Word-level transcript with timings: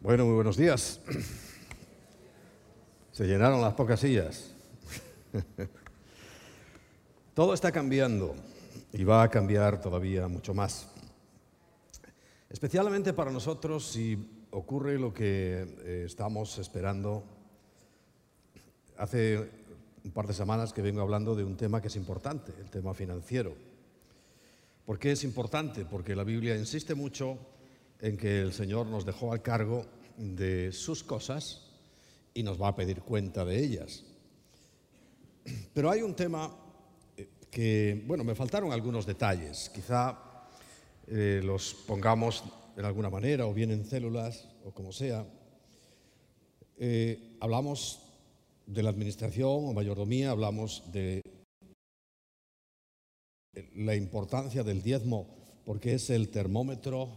Bueno, 0.00 0.26
muy 0.26 0.34
buenos 0.36 0.56
días. 0.56 1.00
Se 3.10 3.26
llenaron 3.26 3.60
las 3.60 3.74
pocas 3.74 3.98
sillas. 3.98 4.54
Todo 7.34 7.52
está 7.52 7.72
cambiando 7.72 8.36
y 8.92 9.02
va 9.02 9.24
a 9.24 9.28
cambiar 9.28 9.80
todavía 9.80 10.28
mucho 10.28 10.54
más. 10.54 10.86
Especialmente 12.48 13.12
para 13.12 13.32
nosotros 13.32 13.88
si 13.88 14.46
ocurre 14.52 15.00
lo 15.00 15.12
que 15.12 15.66
eh, 15.80 16.04
estamos 16.06 16.58
esperando. 16.58 17.24
Hace 18.98 19.50
un 20.04 20.12
par 20.12 20.28
de 20.28 20.34
semanas 20.34 20.72
que 20.72 20.80
vengo 20.80 21.00
hablando 21.00 21.34
de 21.34 21.42
un 21.42 21.56
tema 21.56 21.82
que 21.82 21.88
es 21.88 21.96
importante, 21.96 22.52
el 22.60 22.70
tema 22.70 22.94
financiero. 22.94 23.52
¿Por 24.86 25.00
qué 25.00 25.10
es 25.10 25.24
importante? 25.24 25.84
Porque 25.84 26.14
la 26.14 26.22
Biblia 26.22 26.56
insiste 26.56 26.94
mucho 26.94 27.36
en 28.00 28.16
que 28.16 28.40
el 28.40 28.52
Señor 28.52 28.86
nos 28.86 29.04
dejó 29.04 29.32
al 29.32 29.42
cargo 29.42 29.84
de 30.18 30.72
sus 30.72 31.04
cosas 31.04 31.62
y 32.34 32.42
nos 32.42 32.60
va 32.60 32.68
a 32.68 32.76
pedir 32.76 33.02
cuenta 33.02 33.44
de 33.44 33.64
ellas. 33.64 34.04
Pero 35.72 35.90
hay 35.90 36.02
un 36.02 36.14
tema 36.14 36.54
eh, 37.16 37.28
que, 37.50 38.04
bueno, 38.06 38.24
me 38.24 38.34
faltaron 38.34 38.72
algunos 38.72 39.06
detalles. 39.06 39.70
Quizá 39.70 40.18
eh, 41.06 41.40
los 41.42 41.74
pongamos 41.86 42.44
de 42.76 42.86
alguna 42.86 43.10
manera, 43.10 43.46
o 43.46 43.54
bien 43.54 43.70
en 43.70 43.84
células, 43.84 44.48
o 44.64 44.72
como 44.72 44.92
sea. 44.92 45.26
Eh, 46.76 47.36
hablamos 47.40 48.00
de 48.66 48.82
la 48.82 48.90
administración 48.90 49.64
o 49.64 49.72
mayordomía, 49.72 50.30
hablamos 50.30 50.84
de 50.92 51.22
la 53.74 53.96
importancia 53.96 54.62
del 54.62 54.82
diezmo, 54.82 55.26
porque 55.64 55.94
es 55.94 56.10
el 56.10 56.28
termómetro, 56.28 57.08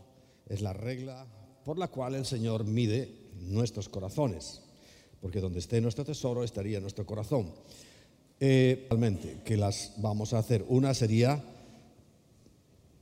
es 0.47 0.61
la 0.61 0.73
regla 0.73 1.27
por 1.65 1.77
la 1.77 1.87
cual 1.87 2.15
el 2.15 2.25
Señor 2.25 2.65
mide 2.65 3.09
nuestros 3.41 3.89
corazones, 3.89 4.61
porque 5.21 5.39
donde 5.39 5.59
esté 5.59 5.81
nuestro 5.81 6.05
tesoro 6.05 6.43
estaría 6.43 6.79
nuestro 6.79 7.05
corazón. 7.05 7.51
Eh, 8.39 8.87
realmente, 8.89 9.37
que 9.45 9.55
las 9.55 9.93
vamos 9.97 10.33
a 10.33 10.39
hacer. 10.39 10.65
Una 10.67 10.93
sería 10.93 11.43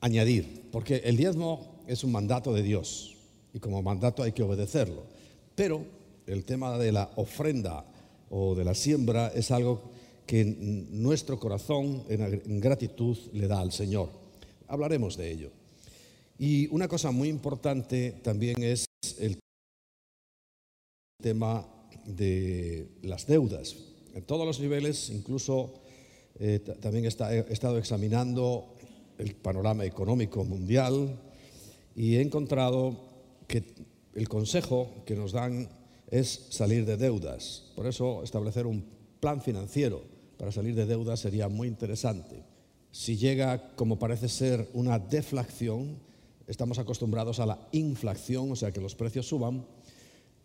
añadir, 0.02 0.70
porque 0.72 0.98
el 1.06 1.16
diezmo 1.16 1.84
es 1.88 2.04
un 2.04 2.12
mandato 2.12 2.54
de 2.54 2.62
Dios 2.62 3.16
y 3.54 3.60
como 3.60 3.82
mandato 3.82 4.24
hay 4.24 4.34
que 4.34 4.44
obedecerlo. 4.44 5.04
Pero 5.56 5.86
el 6.28 6.44
tema 6.46 6.78
de 6.78 6.92
la 6.92 7.10
ofrenda 7.16 7.86
o 8.30 8.54
de 8.54 8.66
la 8.66 8.76
siembra 8.76 9.30
es 9.34 9.52
algo 9.52 9.82
que 10.26 10.46
nuestro 10.46 11.40
corazón 11.40 12.04
en 12.08 12.60
gratitud 12.60 13.18
le 13.34 13.48
da 13.48 13.62
al 13.62 13.72
Señor. 13.72 14.10
Hablaremos 14.68 15.18
de 15.18 15.32
ello. 15.32 15.59
Y 16.40 16.68
una 16.74 16.88
cosa 16.88 17.12
muy 17.12 17.28
importante 17.28 18.14
también 18.24 18.64
es 18.64 18.86
el 19.20 19.38
tema 21.22 21.68
de 22.06 22.88
las 23.04 23.28
deudas. 23.28 23.76
En 24.16 24.24
todos 24.24 24.48
los 24.48 24.62
niveles, 24.62 25.10
incluso 25.10 25.74
eh, 26.40 26.60
también 26.80 27.04
he 27.04 27.10
estado 27.10 27.78
examinando 27.78 28.74
el 29.18 29.36
panorama 29.36 29.84
económico 29.84 30.46
mundial 30.46 31.20
y 31.94 32.16
he 32.16 32.22
encontrado 32.22 32.96
que 33.46 33.64
el 34.16 34.30
consejo 34.30 35.04
que 35.06 35.16
nos 35.16 35.34
dan 35.34 35.68
es 36.10 36.48
salir 36.52 36.86
de 36.86 36.96
deudas. 36.96 37.66
Por 37.76 37.86
eso 37.86 38.24
establecer 38.24 38.66
un 38.66 38.86
plan 39.20 39.42
financiero 39.42 40.04
para 40.38 40.54
salir 40.54 40.74
de 40.74 40.86
deudas 40.86 41.20
sería 41.20 41.50
muy 41.50 41.68
interesante. 41.68 42.46
Si 42.92 43.18
llega, 43.18 43.76
como 43.76 44.00
parece 44.00 44.30
ser, 44.30 44.70
una 44.74 44.98
deflación, 44.98 46.00
estamos 46.50 46.80
acostumbrados 46.80 47.40
a 47.40 47.46
la 47.46 47.68
inflación, 47.72 48.52
o 48.52 48.56
sea, 48.56 48.72
que 48.72 48.82
los 48.82 48.96
precios 48.96 49.28
suban, 49.28 49.66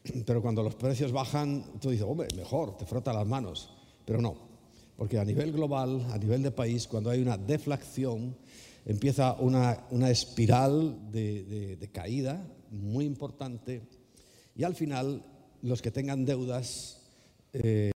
pero 0.26 0.42
cuando 0.42 0.62
los 0.62 0.74
precios 0.74 1.10
bajan, 1.10 1.64
tú 1.80 1.90
dices, 1.90 2.06
hombre, 2.06 2.28
mejor, 2.36 2.76
te 2.76 2.84
frota 2.84 3.12
las 3.12 3.26
manos. 3.26 3.70
Pero 4.04 4.20
no, 4.20 4.36
porque 4.96 5.18
a 5.18 5.24
nivel 5.24 5.50
global, 5.50 6.06
a 6.12 6.18
nivel 6.18 6.42
de 6.42 6.50
país, 6.50 6.86
cuando 6.86 7.08
hay 7.08 7.22
una 7.22 7.38
deflación, 7.38 8.36
empieza 8.84 9.32
una, 9.34 9.86
una 9.90 10.10
espiral 10.10 11.10
de, 11.10 11.88
caída 11.90 12.46
muy 12.70 13.06
importante 13.06 13.80
y 14.54 14.64
al 14.64 14.74
final 14.74 15.22
los 15.62 15.80
que 15.80 15.90
tengan 15.90 16.26
deudas 16.26 17.00
eh, 17.54 17.92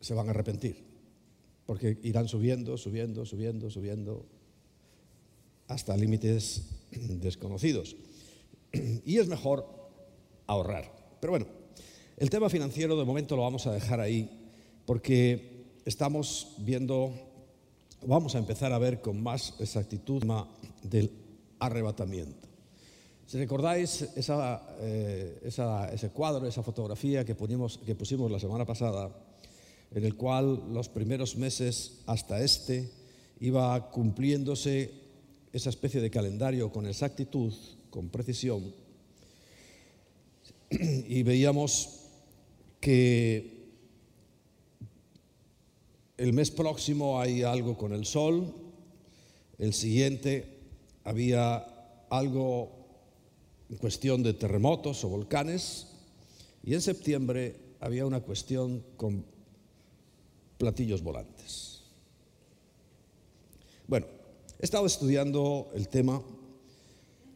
se 0.00 0.14
van 0.14 0.28
a 0.28 0.30
arrepentir, 0.30 0.84
porque 1.66 1.98
irán 2.02 2.28
subiendo, 2.28 2.78
subiendo, 2.78 3.26
subiendo, 3.26 3.68
subiendo 3.68 4.35
hasta 5.68 5.96
límites 5.96 6.62
desconocidos. 6.90 7.96
Y 9.04 9.18
es 9.18 9.28
mejor 9.28 9.66
ahorrar. 10.46 10.92
Pero 11.20 11.32
bueno, 11.32 11.46
el 12.16 12.30
tema 12.30 12.48
financiero 12.48 12.96
de 12.96 13.04
momento 13.04 13.36
lo 13.36 13.42
vamos 13.42 13.66
a 13.66 13.72
dejar 13.72 14.00
ahí 14.00 14.30
porque 14.86 15.64
estamos 15.84 16.54
viendo, 16.58 17.12
vamos 18.06 18.34
a 18.34 18.38
empezar 18.38 18.72
a 18.72 18.78
ver 18.78 19.00
con 19.00 19.22
más 19.22 19.54
exactitud 19.58 20.22
del 20.82 21.10
arrebatamiento. 21.58 22.48
Si 23.26 23.38
recordáis 23.38 24.06
eh, 24.14 25.40
ese 25.42 26.10
cuadro, 26.10 26.46
esa 26.46 26.62
fotografía 26.62 27.24
que, 27.24 27.34
que 27.34 27.94
pusimos 27.94 28.30
la 28.30 28.38
semana 28.38 28.64
pasada, 28.64 29.10
en 29.90 30.04
el 30.04 30.14
cual 30.14 30.72
los 30.72 30.88
primeros 30.88 31.36
meses 31.36 32.02
hasta 32.06 32.42
este 32.42 32.88
iba 33.40 33.90
cumpliéndose 33.90 35.05
esa 35.56 35.70
especie 35.70 36.02
de 36.02 36.10
calendario 36.10 36.70
con 36.70 36.86
exactitud, 36.86 37.52
con 37.88 38.10
precisión, 38.10 38.74
y 40.70 41.22
veíamos 41.22 42.00
que 42.78 43.64
el 46.18 46.34
mes 46.34 46.50
próximo 46.50 47.18
hay 47.18 47.42
algo 47.42 47.78
con 47.78 47.94
el 47.94 48.04
sol, 48.04 48.52
el 49.58 49.72
siguiente 49.72 50.58
había 51.04 51.56
algo 52.10 52.70
en 53.70 53.78
cuestión 53.78 54.22
de 54.22 54.34
terremotos 54.34 55.04
o 55.04 55.08
volcanes, 55.08 55.86
y 56.62 56.74
en 56.74 56.82
septiembre 56.82 57.56
había 57.80 58.04
una 58.04 58.20
cuestión 58.20 58.84
con 58.98 59.24
platillos 60.58 61.02
volantes. 61.02 61.80
Bueno, 63.88 64.15
he 64.58 64.64
estado 64.64 64.86
estudiando 64.86 65.70
el 65.74 65.88
tema 65.88 66.22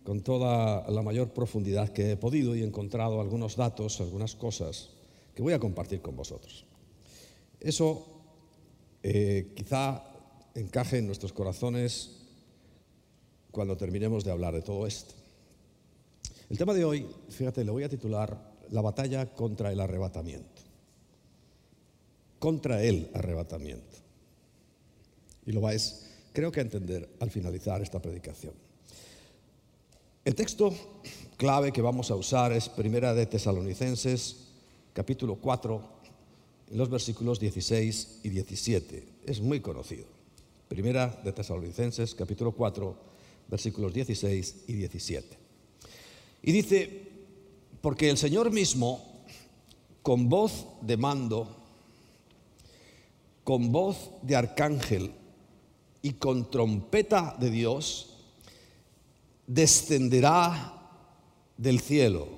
con 0.05 0.23
toda 0.23 0.89
la 0.91 1.03
mayor 1.03 1.31
profundidad 1.31 1.91
que 1.91 2.13
he 2.13 2.17
podido 2.17 2.57
y 2.57 2.63
he 2.63 2.67
encontrado 2.67 3.21
algunos 3.21 3.57
datos, 3.57 4.01
algunas 4.01 4.35
cosas 4.35 4.91
que 5.35 5.43
voy 5.43 5.53
a 5.53 5.59
compartir 5.59 6.01
con 6.01 6.17
vosotros. 6.17 6.65
Eso 7.61 8.07
eh, 9.03 9.53
quizá 9.55 10.03
encaje 10.55 10.99
en 10.99 11.07
nuestros 11.07 11.33
corazones 11.33 12.17
cuando 13.51 13.77
terminemos 13.77 14.25
de 14.25 14.31
hablar 14.31 14.55
de 14.55 14.63
todo 14.63 14.87
esto. 14.87 15.15
El 16.49 16.59
tema 16.59 16.75
de 16.75 16.85
hoy, 16.85 17.07
fíjate, 17.29 17.65
le 17.65 17.71
voy 17.71 17.85
a 17.85 17.89
titular 17.89 18.51
La 18.71 18.81
batalla 18.81 19.35
contra 19.35 19.73
el 19.73 19.81
arrebatamiento 19.81 20.71
contra 22.41 22.83
el 22.83 23.09
arrebatamiento. 23.15 23.99
Y 25.47 25.53
lo 25.53 25.61
vais, 25.61 26.10
creo 26.33 26.53
que 26.53 26.61
entender 26.61 27.09
al 27.21 27.31
finalizar 27.31 27.83
esta 27.83 28.01
predicación. 28.01 28.55
El 30.25 30.35
texto 30.35 30.73
clave 31.37 31.73
que 31.73 31.83
vamos 31.83 32.11
a 32.11 32.17
usar 32.17 32.53
es 32.53 32.69
Primera 32.69 33.15
de 33.15 33.27
Tesalonicenses, 33.27 34.49
capítulo 34.93 35.37
4, 35.37 35.83
los 36.73 36.91
versículos 36.91 37.41
16 37.41 38.21
y 38.23 38.29
17. 38.29 39.09
Es 39.27 39.41
muy 39.41 39.61
conocido. 39.61 40.05
Primera 40.69 41.09
de 41.25 41.33
Tesalonicenses, 41.33 42.15
capítulo 42.15 42.53
4, 42.53 42.97
versículos 43.49 43.93
16 43.93 44.65
y 44.69 44.73
17. 44.75 45.39
Y 46.43 46.53
dice, 46.53 47.09
porque 47.81 48.09
el 48.11 48.19
Señor 48.19 48.53
mismo, 48.53 49.25
con 50.03 50.29
voz 50.29 50.67
de 50.83 50.97
mando, 50.97 51.57
con 53.43 53.73
voz 53.73 54.11
de 54.23 54.37
arcángel 54.37 55.13
y 56.03 56.15
con 56.15 56.51
trompeta 56.51 57.37
de 57.39 57.51
Dios, 57.51 58.17
descenderá 59.47 60.81
del 61.57 61.81
cielo. 61.81 62.29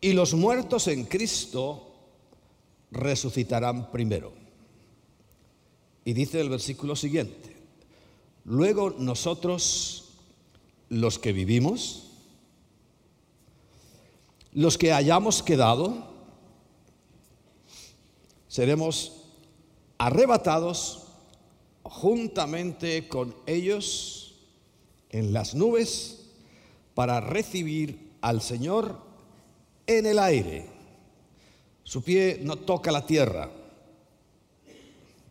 Y 0.00 0.12
los 0.12 0.34
muertos 0.34 0.86
en 0.88 1.04
Cristo 1.04 1.94
resucitarán 2.90 3.90
primero. 3.90 4.32
Y 6.04 6.12
dice 6.12 6.40
el 6.40 6.48
versículo 6.48 6.94
siguiente, 6.94 7.56
luego 8.44 8.90
nosotros, 8.98 10.10
los 10.88 11.18
que 11.18 11.32
vivimos, 11.32 12.12
los 14.52 14.78
que 14.78 14.92
hayamos 14.92 15.42
quedado, 15.42 16.14
seremos 18.46 19.15
arrebatados 19.98 21.06
juntamente 21.82 23.08
con 23.08 23.34
ellos 23.46 24.34
en 25.10 25.32
las 25.32 25.54
nubes 25.54 26.26
para 26.94 27.20
recibir 27.20 28.12
al 28.20 28.40
Señor 28.40 29.00
en 29.86 30.06
el 30.06 30.18
aire. 30.18 30.66
Su 31.84 32.02
pie 32.02 32.40
no 32.42 32.56
toca 32.56 32.90
la 32.90 33.06
tierra. 33.06 33.50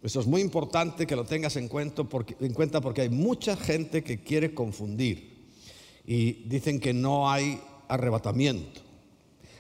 Eso 0.01 0.19
es 0.19 0.27
muy 0.27 0.41
importante 0.41 1.07
que 1.07 1.15
lo 1.15 1.25
tengas 1.25 1.56
en 1.56 1.68
cuenta 1.68 2.03
porque, 2.03 2.38
en 2.39 2.53
cuenta 2.53 2.79
porque 2.79 3.01
hay 3.01 3.09
mucha 3.09 3.57
gente 3.57 4.03
que 4.03 4.23
quiere 4.23 4.53
confundir 4.53 5.50
y 6.06 6.44
dicen 6.47 6.79
que 6.79 6.94
no 6.94 7.29
hay 7.29 7.59
arrebatamiento. 7.88 8.81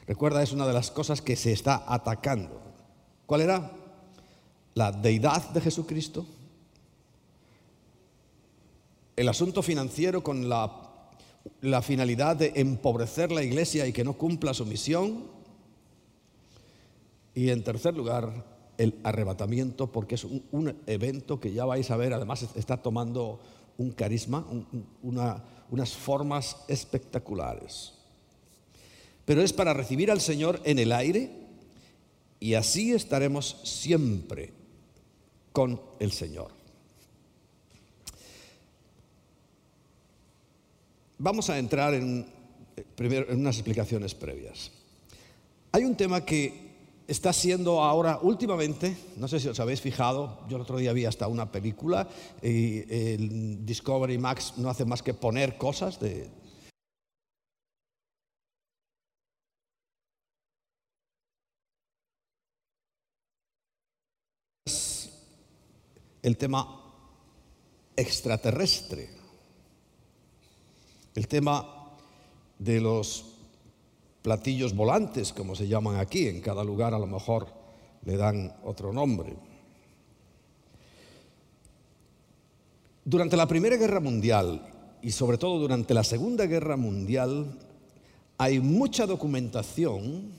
Recuerda, 0.07 0.43
es 0.43 0.51
una 0.51 0.67
de 0.67 0.73
las 0.73 0.91
cosas 0.91 1.21
que 1.21 1.35
se 1.35 1.51
está 1.51 1.83
atacando. 1.87 2.61
¿Cuál 3.25 3.41
era? 3.41 3.71
La 4.75 4.91
deidad 4.91 5.51
de 5.51 5.61
Jesucristo. 5.61 6.25
El 9.15 9.29
asunto 9.29 9.63
financiero 9.63 10.21
con 10.21 10.49
la, 10.49 10.81
finalidad 11.81 12.35
de 12.35 12.51
empobrecer 12.55 13.31
la 13.31 13.41
iglesia 13.41 13.87
y 13.87 13.93
que 13.93 14.03
no 14.03 14.17
cumpla 14.17 14.53
su 14.53 14.65
misión. 14.65 15.27
Y 17.33 17.51
en 17.51 17.63
tercer 17.63 17.95
lugar, 17.95 18.45
el 18.77 18.99
arrebatamiento, 19.03 19.89
porque 19.93 20.15
es 20.15 20.25
un, 20.25 20.75
evento 20.87 21.39
que 21.39 21.53
ya 21.53 21.63
vais 21.63 21.89
a 21.89 21.95
ver, 21.95 22.13
además 22.13 22.45
está 22.55 22.75
tomando 22.75 23.39
un 23.77 23.91
carisma, 23.91 24.45
unas 25.01 25.93
formas 25.93 26.57
espectaculares. 26.67 27.93
Pero 29.23 29.41
es 29.41 29.53
para 29.53 29.73
recibir 29.73 30.11
al 30.11 30.19
Señor 30.19 30.59
en 30.65 30.79
el 30.79 30.91
aire 30.91 31.31
y 32.41 32.55
así 32.55 32.91
estaremos 32.91 33.61
siempre 33.63 34.64
con 35.55 35.79
el 35.99 36.11
Señor. 36.11 36.51
Vamos 41.17 41.49
a 41.49 41.57
entrar 41.57 41.93
en, 41.93 42.25
primero, 42.93 43.31
en 43.31 43.39
unas 43.39 43.55
explicaciones 43.55 44.13
previas. 44.13 44.69
Hay 45.71 45.85
un 45.85 45.95
tema 45.95 46.25
que 46.25 46.75
está 47.07 47.31
siendo 47.31 47.81
ahora 47.81 48.19
últimamente, 48.21 48.97
no 49.15 49.29
sé 49.29 49.39
si 49.39 49.47
os 49.47 49.57
habéis 49.61 49.79
fijado, 49.79 50.45
yo 50.49 50.57
el 50.57 50.63
otro 50.63 50.77
día 50.77 50.91
vi 50.91 51.05
hasta 51.05 51.29
una 51.29 51.49
película 51.49 52.09
y 52.41 52.81
Discovery 53.63 54.17
Max 54.17 54.55
no 54.57 54.69
hace 54.69 54.83
más 54.83 55.01
que 55.01 55.13
poner 55.13 55.57
cosas 55.57 56.01
de... 56.01 56.27
El 66.25 66.37
tema 66.37 66.81
extraterrestre, 67.95 69.07
el 71.13 71.27
tema 71.27 71.93
de 72.57 72.81
los 72.81 73.25
platillos 74.23 74.75
volantes, 74.75 75.31
como 75.31 75.55
se 75.55 75.67
llaman 75.67 75.97
aquí, 75.97 76.27
en 76.27 76.41
cada 76.41 76.63
lugar 76.63 76.95
a 76.95 76.97
lo 76.97 77.05
mejor 77.05 77.45
le 78.05 78.17
dan 78.17 78.51
otro 78.63 78.91
nombre. 78.91 79.35
Durante 83.03 83.37
la 83.37 83.47
Primera 83.47 83.77
Guerra 83.77 83.99
Mundial 83.99 84.97
y 85.03 85.11
sobre 85.11 85.37
todo 85.37 85.59
durante 85.59 85.93
la 85.93 86.03
Segunda 86.03 86.47
Guerra 86.47 86.75
Mundial 86.75 87.55
hay 88.39 88.59
mucha 88.59 89.05
documentación 89.05 90.31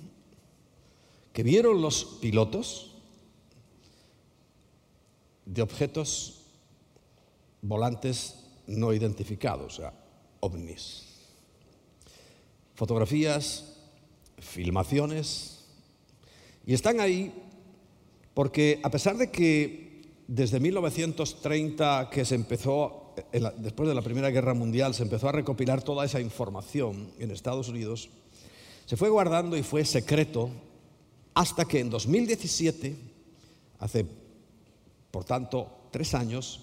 que 1.32 1.44
vieron 1.44 1.80
los 1.80 2.18
pilotos 2.20 2.95
de 5.46 5.62
objetos 5.62 6.42
volantes 7.62 8.34
no 8.66 8.92
identificados, 8.92 9.78
o 9.78 9.82
sea, 9.82 9.92
ovnis. 10.40 11.06
Fotografías 12.74 13.72
filmaciones, 14.38 15.64
y 16.66 16.74
están 16.74 17.00
ahí 17.00 17.32
porque 18.34 18.80
a 18.82 18.90
pesar 18.90 19.16
de 19.16 19.30
que 19.30 20.02
desde 20.26 20.60
1930 20.60 22.10
que 22.10 22.24
se 22.24 22.34
empezó, 22.34 23.14
después 23.58 23.88
de 23.88 23.94
la 23.94 24.02
Primera 24.02 24.30
Guerra 24.30 24.52
Mundial, 24.52 24.92
se 24.92 25.04
empezó 25.04 25.28
a 25.28 25.32
recopilar 25.32 25.82
toda 25.82 26.04
esa 26.04 26.20
información 26.20 27.12
en 27.18 27.30
Estados 27.30 27.68
Unidos, 27.68 28.10
se 28.84 28.96
fue 28.96 29.08
guardando 29.08 29.56
y 29.56 29.62
fue 29.62 29.84
secreto 29.84 30.50
hasta 31.34 31.64
que 31.64 31.80
en 31.80 31.90
2017, 31.90 32.96
hace 33.78 34.06
por 35.16 35.24
tanto 35.24 35.88
tres 35.90 36.12
años, 36.12 36.60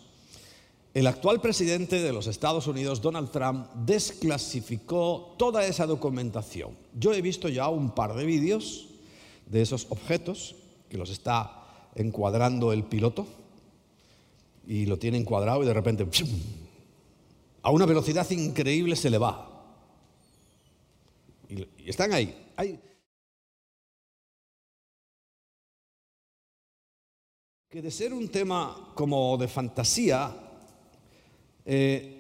el 0.93 1.07
actual 1.07 1.41
presidente 1.41 2.03
de 2.03 2.13
los 2.13 2.27
Estados 2.27 2.67
Unidos, 2.67 3.01
Donald 3.01 3.31
Trump, 3.31 3.65
desclasificó 3.73 5.33
toda 5.39 5.65
esa 5.65 5.87
documentación. 5.87 6.77
Yo 6.93 7.15
he 7.15 7.21
visto 7.23 7.49
ya 7.49 7.67
un 7.69 7.95
par 7.95 8.13
de 8.13 8.27
vídeos 8.27 8.89
de 9.47 9.63
esos 9.63 9.87
objetos 9.89 10.55
que 10.87 10.99
los 10.99 11.09
está 11.09 11.63
encuadrando 11.95 12.71
el 12.73 12.83
piloto 12.83 13.25
y 14.67 14.85
lo 14.85 14.99
tiene 14.99 15.17
encuadrado 15.17 15.63
y 15.63 15.65
de 15.65 15.73
repente 15.73 16.07
a 17.63 17.71
una 17.71 17.87
velocidad 17.87 18.29
increíble 18.29 18.95
se 18.95 19.09
le 19.09 19.17
va. 19.17 19.65
Y, 21.49 21.89
están 21.89 22.13
ahí. 22.13 22.35
Que 27.73 27.81
de 27.81 27.89
ser 27.89 28.13
un 28.13 28.29
tema 28.29 28.91
como 28.93 29.35
de 29.35 29.47
fantasía, 29.47 30.31
eh, 31.65 32.19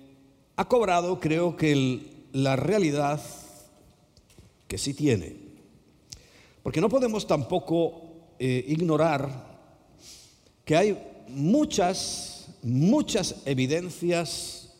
ha 0.55 0.67
cobrado, 0.67 1.19
creo 1.19 1.55
que 1.55 2.25
la 2.31 2.55
realidad 2.55 3.21
que 4.67 4.79
sí 4.79 4.95
tiene. 4.95 5.35
Porque 6.63 6.81
no 6.81 6.89
podemos 6.89 7.27
tampoco 7.27 8.01
eh, 8.39 8.65
ignorar 8.67 9.29
que 10.65 10.75
hay 10.75 10.97
muchas, 11.27 12.47
muchas 12.63 13.35
evidencias 13.45 14.73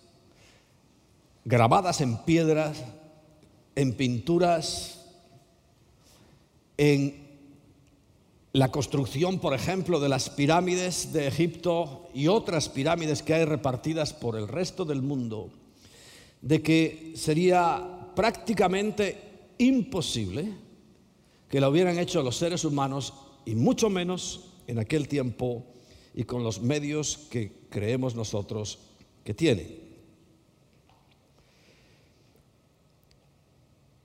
grabadas 1.45 2.01
en 2.01 2.17
piedras, 2.17 2.83
en 3.75 3.93
pinturas, 3.93 5.05
en 6.77 7.22
la 8.53 8.69
construcción, 8.69 9.39
por 9.39 9.55
ejemplo, 9.55 9.99
de 9.99 10.09
las 10.09 10.29
pirámides 10.29 11.11
de 11.11 11.27
Egipto 11.27 12.07
y 12.13 12.27
otras 12.27 12.69
pirámides 12.69 13.23
que 13.23 13.33
hay 13.33 13.45
repartidas 13.45 14.13
por 14.13 14.37
el 14.37 14.47
resto 14.47 14.85
del 14.85 15.01
mundo, 15.01 15.49
de 16.41 16.61
que 16.61 17.13
sería 17.15 18.11
prácticamente 18.15 19.49
imposible 19.57 20.53
que 21.49 21.59
la 21.59 21.67
hubieran 21.67 21.97
hecho 21.97 22.21
los 22.21 22.37
seres 22.37 22.63
humanos 22.63 23.15
y 23.43 23.55
mucho 23.55 23.89
menos 23.89 24.51
en 24.67 24.77
aquel 24.77 25.07
tiempo 25.07 25.65
y 26.13 26.23
con 26.25 26.43
los 26.43 26.61
medios 26.61 27.27
que 27.31 27.51
creemos 27.71 28.13
nosotros 28.13 28.77
que 29.23 29.33
tienen. 29.33 29.79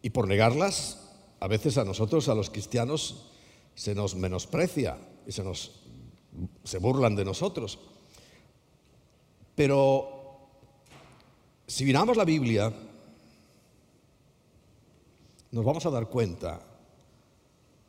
Y 0.00 0.08
por 0.08 0.26
negarlas, 0.26 1.10
a 1.38 1.48
veces 1.48 1.76
a 1.76 1.84
nosotros, 1.84 2.30
a 2.30 2.34
los 2.34 2.48
cristianos, 2.48 3.28
se 3.78 3.94
nos 3.94 4.16
menosprecia 4.16 4.98
y 5.24 5.30
se 5.30 5.44
nos 5.44 5.70
se 6.64 6.78
burlan 6.78 7.14
de 7.14 7.24
nosotros. 7.24 7.78
Pero 9.54 10.48
si 11.64 11.84
miramos 11.84 12.16
la 12.16 12.24
Biblia, 12.24 12.72
nos 15.52 15.64
vamos 15.64 15.86
a 15.86 15.90
dar 15.90 16.08
cuenta 16.08 16.60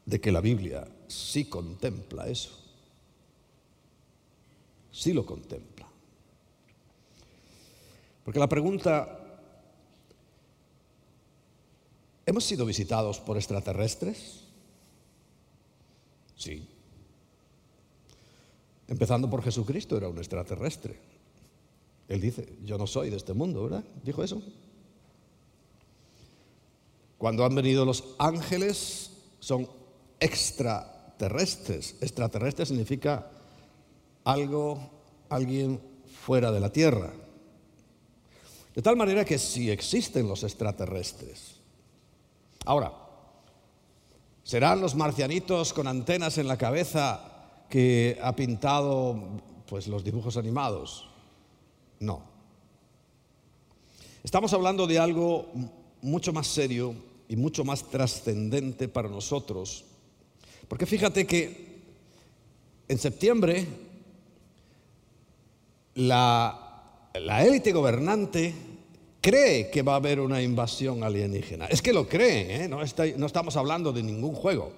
de 0.05 0.21
que 0.21 0.31
la 0.31 0.41
Biblia 0.41 0.87
sí 1.07 1.45
contempla 1.45 2.27
eso. 2.27 2.55
Sí 4.91 5.11
lo 5.11 5.25
contempla. 5.25 5.87
Porque 8.23 8.39
la 8.39 8.47
pregunta, 8.47 9.41
¿hemos 12.27 12.43
sido 12.43 12.63
visitados 12.67 13.19
por 13.19 13.37
extraterrestres? 13.37 14.38
Sí. 16.39 16.65
Empezando 18.87 19.29
por 19.29 19.43
Jesucristo, 19.43 19.97
era 19.97 20.07
un 20.07 20.17
extraterrestre. 20.17 20.97
Él 22.07 22.21
dice, 22.21 22.57
yo 22.63 22.77
no 22.77 22.87
soy 22.87 23.09
de 23.09 23.17
este 23.17 23.33
mundo, 23.33 23.63
¿verdad? 23.63 23.83
Dijo 24.03 24.23
eso. 24.23 24.41
Cuando 27.17 27.43
han 27.45 27.53
venido 27.53 27.85
los 27.85 28.15
ángeles, 28.17 29.11
son 29.39 29.69
extraterrestres. 30.19 31.97
Extraterrestre 31.99 32.65
significa 32.65 33.29
algo, 34.23 34.79
alguien 35.27 35.79
fuera 36.25 36.51
de 36.51 36.59
la 36.61 36.71
Tierra. 36.71 37.11
De 38.73 38.81
tal 38.81 38.95
manera 38.95 39.25
que 39.25 39.37
sí 39.37 39.69
existen 39.69 40.29
los 40.29 40.43
extraterrestres. 40.43 41.55
Ahora, 42.65 43.08
¿Serán 44.49 44.81
los 44.81 44.95
marcianitos 44.95 45.73
con 45.73 45.85
antenas 45.85 46.39
en 46.39 46.47
la 46.47 46.57
cabeza 46.57 47.21
que 47.69 48.17
ha 48.19 48.35
pintado 48.35 49.15
pues, 49.67 49.87
los 49.87 50.03
dibujos 50.03 50.37
animados? 50.37 51.07
No. 51.99 52.23
Estamos 54.23 54.51
hablando 54.51 54.87
de 54.87 54.97
algo 54.97 55.45
mucho 56.01 56.33
más 56.33 56.47
serio 56.47 56.95
y 57.27 57.35
mucho 57.35 57.63
más 57.63 57.91
trascendente 57.91 58.87
para 58.87 59.07
nosotros. 59.07 59.85
Porque 60.67 60.87
fíjate 60.87 61.27
que 61.27 61.83
en 62.87 62.97
septiembre 62.97 63.67
la, 65.93 67.11
la 67.13 67.45
élite 67.45 67.71
gobernante 67.71 68.55
cree 69.21 69.69
que 69.69 69.81
va 69.81 69.93
a 69.93 69.97
haber 69.97 70.19
una 70.19 70.41
invasión 70.41 71.03
alienígena. 71.03 71.65
Es 71.65 71.81
que 71.81 71.93
lo 71.93 72.07
creen, 72.07 72.51
¿eh? 72.51 72.67
no, 72.67 72.79
no 73.17 73.25
estamos 73.25 73.55
hablando 73.55 73.91
de 73.91 74.03
ningún 74.03 74.33
juego. 74.33 74.71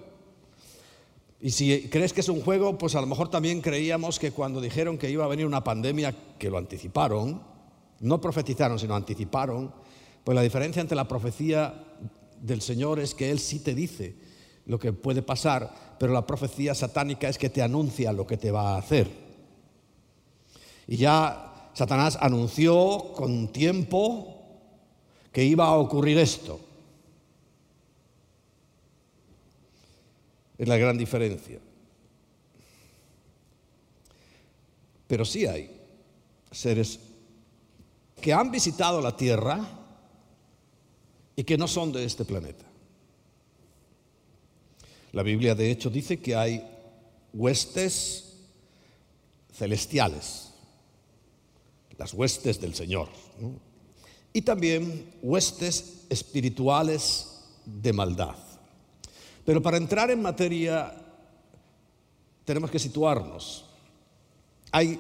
Y 1.40 1.52
si 1.52 1.90
crees 1.90 2.14
que 2.14 2.22
es 2.22 2.30
un 2.30 2.42
juego, 2.42 2.78
pues 2.78 2.96
a 2.96 3.02
lo 3.02 3.08
mejor 3.08 3.30
también 3.30 3.62
creíamos 3.62 4.20
que 4.20 4.32
cuando 4.32 4.62
dijeron 4.62 4.98
que 4.98 5.10
iba 5.10 5.26
a 5.26 5.28
venir 5.28 5.48
una 5.48 5.64
pandemia, 5.64 6.16
que 6.38 6.52
lo 6.52 6.60
anticiparon, 6.60 7.42
no 8.00 8.22
profetizaron, 8.22 8.78
sino 8.78 8.96
anticiparon, 8.96 9.74
pues 10.24 10.36
la 10.36 10.44
diferencia 10.44 10.82
entre 10.82 10.96
la 10.96 11.08
profecía 11.08 11.74
del 12.40 12.62
Señor 12.62 13.00
es 13.00 13.16
que 13.16 13.32
Él 13.32 13.40
sí 13.40 13.60
te 13.60 13.74
dice 13.74 14.16
lo 14.66 14.78
que 14.78 14.94
puede 14.94 15.24
pasar, 15.24 15.96
pero 15.98 16.14
la 16.14 16.26
profecía 16.26 16.76
satánica 16.76 17.28
es 17.28 17.40
que 17.40 17.50
te 17.50 17.64
anuncia 17.64 18.14
lo 18.14 18.28
que 18.28 18.38
te 18.38 18.52
va 18.52 18.76
a 18.76 18.78
hacer. 18.78 19.10
Y 20.88 20.98
ya 20.98 21.51
Satanás 21.74 22.18
anunció 22.20 23.14
con 23.16 23.48
tiempo 23.50 24.42
que 25.32 25.44
iba 25.44 25.66
a 25.66 25.78
ocurrir 25.78 26.18
esto. 26.18 26.60
Es 30.58 30.68
la 30.68 30.78
gran 30.78 30.98
diferencia. 30.98 31.60
Pero 35.08 35.26
sí 35.26 35.46
hay 35.46 35.70
seres 36.52 37.00
que 38.20 38.34
han 38.34 38.52
visitado 38.52 39.02
la 39.02 39.16
Tierra 39.16 39.60
y 41.36 41.44
que 41.44 41.58
no 41.58 41.68
son 41.68 41.92
de 41.92 42.06
este 42.06 42.26
planeta. 42.26 42.66
La 45.14 45.24
Biblia 45.24 45.56
de 45.56 45.72
hecho 45.72 45.90
dice 45.90 46.20
que 46.20 46.36
hay 46.36 46.64
huestes 47.34 48.36
celestiales 49.54 50.51
las 52.02 52.16
huestes 52.16 52.60
del 52.60 52.74
Señor. 52.74 53.10
Y 54.34 54.42
también 54.42 55.14
huestes 55.22 56.06
espirituales 56.10 57.44
de 57.64 57.94
maldad. 57.94 58.38
Pero 59.46 59.62
para 59.62 59.78
entrar 59.78 60.10
en 60.10 60.20
materia 60.20 60.96
tenemos 62.44 62.72
que 62.72 62.80
situarnos. 62.80 63.66
Hay, 64.72 65.00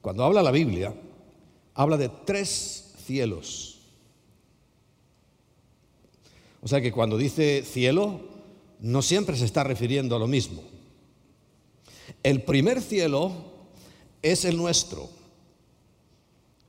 cuando 0.00 0.22
habla 0.22 0.44
la 0.44 0.52
Biblia, 0.52 0.94
habla 1.74 1.96
de 1.96 2.08
tres 2.24 2.94
cielos. 3.04 3.80
O 6.62 6.68
sea 6.68 6.80
que 6.80 6.92
cuando 6.92 7.18
dice 7.18 7.64
cielo, 7.64 8.20
no 8.78 9.02
siempre 9.02 9.36
se 9.36 9.44
está 9.44 9.64
refiriendo 9.64 10.14
a 10.14 10.20
lo 10.20 10.28
mismo. 10.28 10.62
El 12.22 12.42
primer 12.42 12.80
cielo 12.80 13.32
es 14.22 14.44
el 14.44 14.56
nuestro, 14.56 15.10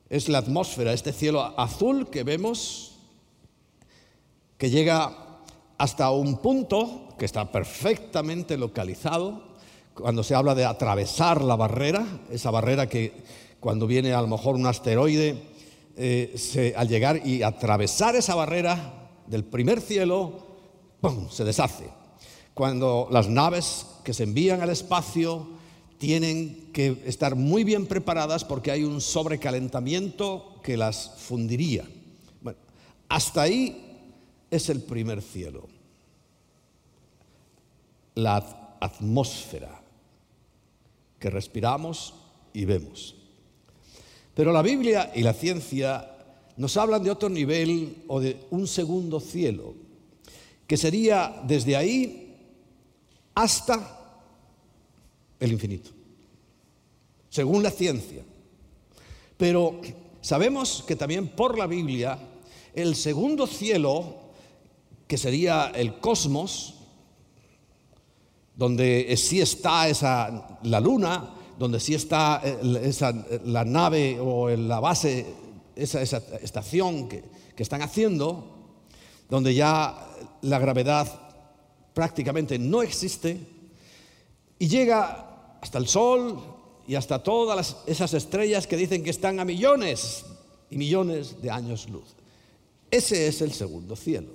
es 0.09 0.29
la 0.29 0.39
atmósfera, 0.39 0.93
este 0.93 1.13
cielo 1.13 1.41
azul 1.57 2.09
que 2.09 2.23
vemos, 2.23 2.95
que 4.57 4.69
llega 4.69 5.41
hasta 5.77 6.11
un 6.11 6.37
punto 6.37 7.09
que 7.17 7.25
está 7.25 7.51
perfectamente 7.51 8.57
localizado, 8.57 9.55
cuando 9.93 10.23
se 10.23 10.35
habla 10.35 10.55
de 10.55 10.65
atravesar 10.65 11.41
la 11.41 11.55
barrera, 11.55 12.05
esa 12.29 12.51
barrera 12.51 12.87
que 12.87 13.13
cuando 13.59 13.87
viene 13.87 14.13
a 14.13 14.21
lo 14.21 14.27
mejor 14.27 14.55
un 14.55 14.67
asteroide, 14.67 15.41
eh, 15.97 16.73
al 16.75 16.87
llegar 16.89 17.25
y 17.25 17.41
atravesar 17.41 18.15
esa 18.15 18.35
barrera 18.35 19.09
del 19.27 19.45
primer 19.45 19.81
cielo, 19.81 20.45
se 21.31 21.43
deshace. 21.43 21.89
Cuando 22.53 23.07
las 23.11 23.27
naves 23.27 23.85
que 24.03 24.13
se 24.13 24.23
envían 24.23 24.61
al 24.61 24.69
espacio 24.69 25.54
tienen 25.97 26.69
que 26.73 27.01
estar 27.05 27.35
muy 27.35 27.63
bien 27.63 27.87
preparadas 27.87 28.43
porque 28.43 28.71
hay 28.71 28.83
un 28.83 29.01
sobrecalentamiento 29.01 30.59
que 30.63 30.77
las 30.77 31.11
fundiría. 31.17 31.85
Bueno, 32.41 32.59
hasta 33.07 33.43
ahí 33.43 33.85
es 34.51 34.69
el 34.69 34.81
primer 34.81 35.21
cielo. 35.21 35.67
La 38.15 38.77
atmósfera 38.79 39.81
que 41.19 41.29
respiramos 41.29 42.13
y 42.53 42.65
vemos. 42.65 43.15
Pero 44.33 44.51
la 44.51 44.61
Biblia 44.61 45.11
y 45.15 45.23
la 45.23 45.33
ciencia 45.33 46.11
nos 46.57 46.77
hablan 46.77 47.03
de 47.03 47.11
otro 47.11 47.29
nivel 47.29 48.03
o 48.07 48.19
de 48.19 48.45
un 48.51 48.67
segundo 48.67 49.19
cielo, 49.19 49.73
que 50.67 50.77
sería 50.77 51.41
desde 51.47 51.75
ahí 51.75 52.35
hasta 53.33 53.94
el 55.39 55.51
infinito, 55.51 55.91
según 57.29 57.63
la 57.63 57.71
ciencia. 57.71 58.23
Pero 59.37 59.81
sabemos 60.21 60.83
que 60.87 60.95
también 60.95 61.27
por 61.29 61.57
la 61.57 61.67
Biblia, 61.67 62.17
el 62.73 62.95
segundo 62.95 63.47
cielo, 63.47 64.15
que 65.07 65.17
sería 65.17 65.71
el 65.75 65.99
cosmos, 65.99 66.75
donde 68.55 69.15
sí 69.17 69.41
está 69.41 69.87
esa, 69.89 70.59
la 70.63 70.79
luna, 70.79 71.33
donde 71.59 71.79
sí 71.79 71.93
está 71.93 72.41
eh, 72.43 73.39
la 73.45 73.65
nave 73.65 74.17
o 74.19 74.49
la 74.49 74.79
base, 74.79 75.25
esa, 75.75 76.01
estación 76.01 77.09
que 77.09 77.23
están 77.57 77.81
haciendo, 77.81 78.55
donde 79.29 79.53
ya 79.53 79.97
la 80.41 80.59
gravedad 80.59 81.07
prácticamente 81.93 82.59
no 82.59 82.81
existe, 82.81 83.39
y 84.59 84.67
llega 84.67 85.57
hasta 85.61 85.77
el 85.77 85.87
Sol 85.87 86.41
y 86.87 86.95
hasta 86.95 87.23
todas 87.23 87.77
esas 87.87 88.13
estrellas 88.13 88.67
que 88.67 88.77
dicen 88.77 89.03
que 89.03 89.09
están 89.09 89.39
a 89.39 89.45
millones 89.45 90.25
y 90.69 90.77
millones 90.77 91.41
de 91.41 91.49
años 91.49 91.89
luz. 91.89 92.15
Ese 92.91 93.27
es 93.27 93.41
el 93.41 93.51
segundo 93.51 93.95
cielo. 93.95 94.29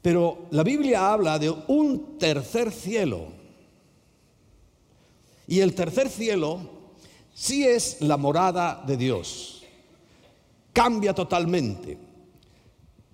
Pero 0.00 0.46
la 0.50 0.64
Biblia 0.64 1.12
habla 1.12 1.38
de 1.38 1.50
un 1.50 2.18
tercer 2.18 2.72
cielo. 2.72 3.28
Y 5.46 5.60
el 5.60 5.74
tercer 5.74 6.08
cielo 6.08 6.60
sí 7.34 7.64
es 7.64 8.00
la 8.00 8.16
morada 8.16 8.82
de 8.86 8.96
Dios. 8.96 9.62
Cambia 10.72 11.14
totalmente. 11.14 11.98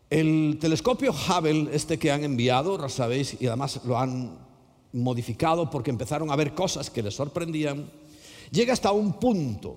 El 0.09 0.57
telescopio 0.59 1.13
Hubble, 1.13 1.69
este 1.75 1.99
que 1.99 2.11
han 2.11 2.25
enviado, 2.25 2.89
sabéis, 2.89 3.37
y 3.39 3.47
además 3.47 3.81
lo 3.85 3.99
han 3.99 4.48
modificado 4.93 5.71
porque 5.71 5.91
empezaron 5.91 6.31
a 6.31 6.37
ver 6.37 6.55
cosas 6.55 6.91
que 6.91 7.03
les 7.03 7.15
sorprendían, 7.15 7.91
llega 8.51 8.73
hasta 8.73 8.93
un 8.93 9.15
punto. 9.15 9.77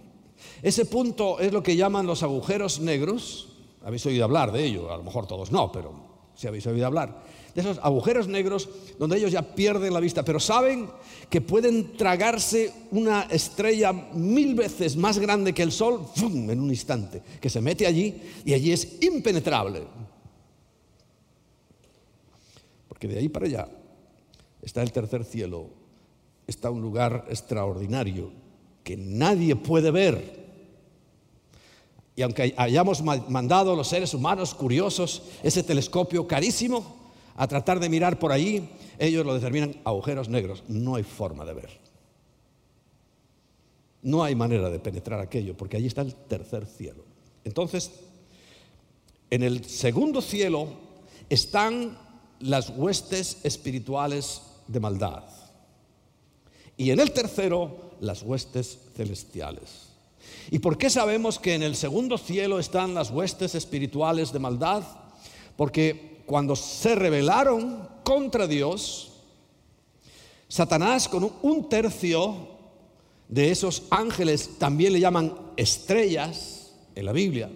Ese 0.62 0.86
punto 0.86 1.39
es 1.39 1.51
lo 1.51 1.62
que 1.62 1.75
llaman 1.75 2.08
los 2.08 2.24
agujeros 2.24 2.80
negros. 2.80 3.50
Habéis 3.84 4.06
oído 4.06 4.24
hablar 4.24 4.51
de 4.51 4.63
ello, 4.63 4.91
a 4.91 4.98
lo 4.98 5.03
mejor 5.03 5.27
todos 5.27 5.51
no, 5.51 5.72
pero 5.72 5.94
si 6.36 6.48
habéis 6.48 6.65
oído 6.68 6.86
hablar. 6.86 7.24
De 7.53 7.62
esos 7.62 7.80
agujeros 7.84 8.27
negros 8.27 8.70
donde 8.98 9.18
ellos 9.18 9.32
ya 9.32 9.41
pierden 9.41 9.94
la 9.94 10.00
vista, 10.00 10.24
pero 10.24 10.39
saben 10.39 10.89
que 11.30 11.41
pueden 11.41 11.98
tragarse 11.98 12.72
una 12.91 13.24
estrella 13.24 13.91
mil 13.91 14.56
veces 14.56 14.96
más 14.96 15.20
grande 15.20 15.53
que 15.53 15.63
el 15.63 15.72
Sol 15.72 16.08
en 16.15 16.60
un 16.60 16.70
instante, 16.70 17.22
que 17.41 17.50
se 17.50 17.60
mete 17.60 17.86
allí 17.86 18.22
y 18.46 18.53
allí 18.53 18.72
es 18.72 19.01
impenetrable. 19.01 19.84
Porque 22.88 23.08
de 23.08 23.20
ahí 23.20 23.27
para 23.27 23.48
allá 23.48 23.81
está 24.62 24.82
el 24.82 24.91
tercer 24.91 25.24
cielo, 25.24 25.70
está 26.48 26.70
un 26.70 26.82
lugar 26.82 27.25
extraordinario 27.30 28.32
que 28.84 28.98
nadie 28.98 29.56
puede 29.56 29.91
ver. 29.91 30.41
Y 32.15 32.22
aunque 32.24 32.53
hayamos 32.58 33.01
mandado 33.01 33.75
los 33.75 33.88
seres 33.88 34.13
humanos 34.13 34.53
curiosos 34.53 35.24
ese 35.44 35.63
telescopio 35.63 36.27
carísimo 36.27 37.01
a 37.36 37.48
tratar 37.48 37.80
de 37.80 37.89
mirar 37.89 38.20
por 38.20 38.32
allí, 38.32 38.70
ellos 39.00 39.25
lo 39.25 39.34
determinan 39.34 39.77
agujeros 39.84 40.30
negros. 40.30 40.63
No 40.68 40.96
hay 40.96 41.03
forma 41.03 41.46
de 41.46 41.53
ver. 41.53 41.80
No 44.03 44.24
hay 44.24 44.36
manera 44.36 44.70
de 44.70 44.80
penetrar 44.80 45.20
aquello, 45.20 45.56
porque 45.56 45.77
allí 45.77 45.88
está 45.88 46.01
el 46.01 46.13
tercer 46.13 46.65
cielo. 46.65 47.06
Entonces, 47.44 47.91
en 49.30 49.44
el 49.44 49.63
segundo 49.65 50.22
cielo 50.22 50.68
están 51.30 51.98
las 52.39 52.70
huestes 52.70 53.38
espirituales 53.44 54.41
de 54.68 54.80
maldad. 54.80 55.24
Y 56.77 56.91
en 56.91 57.00
el 57.00 57.12
tercero, 57.12 57.91
las 58.00 58.24
huestes 58.24 58.80
celestiales. 58.96 59.89
¿Y 60.50 60.60
por 60.60 60.77
qué 60.77 60.89
sabemos 60.89 61.39
que 61.39 61.53
en 61.53 61.63
el 61.63 61.75
segundo 61.75 62.18
cielo 62.18 62.60
están 62.60 62.94
las 62.94 63.12
huestes 63.12 63.56
espirituales 63.56 64.32
de 64.32 64.39
maldad? 64.39 64.84
Porque 65.56 66.24
cuando 66.25 66.56
se 66.56 66.96
rebelaron 66.96 67.88
contra 68.03 68.48
Dios, 68.48 69.12
Satanás 70.48 71.08
con 71.08 71.32
un 71.41 71.70
tercio 71.70 72.48
de 73.27 73.51
esos 73.51 73.84
ángeles, 73.89 74.58
también 74.58 74.94
le 74.94 75.00
llaman 75.00 75.34
estrellas, 75.56 76.74
en 76.96 77.06
la 77.06 77.12
Biblia, 77.12 77.50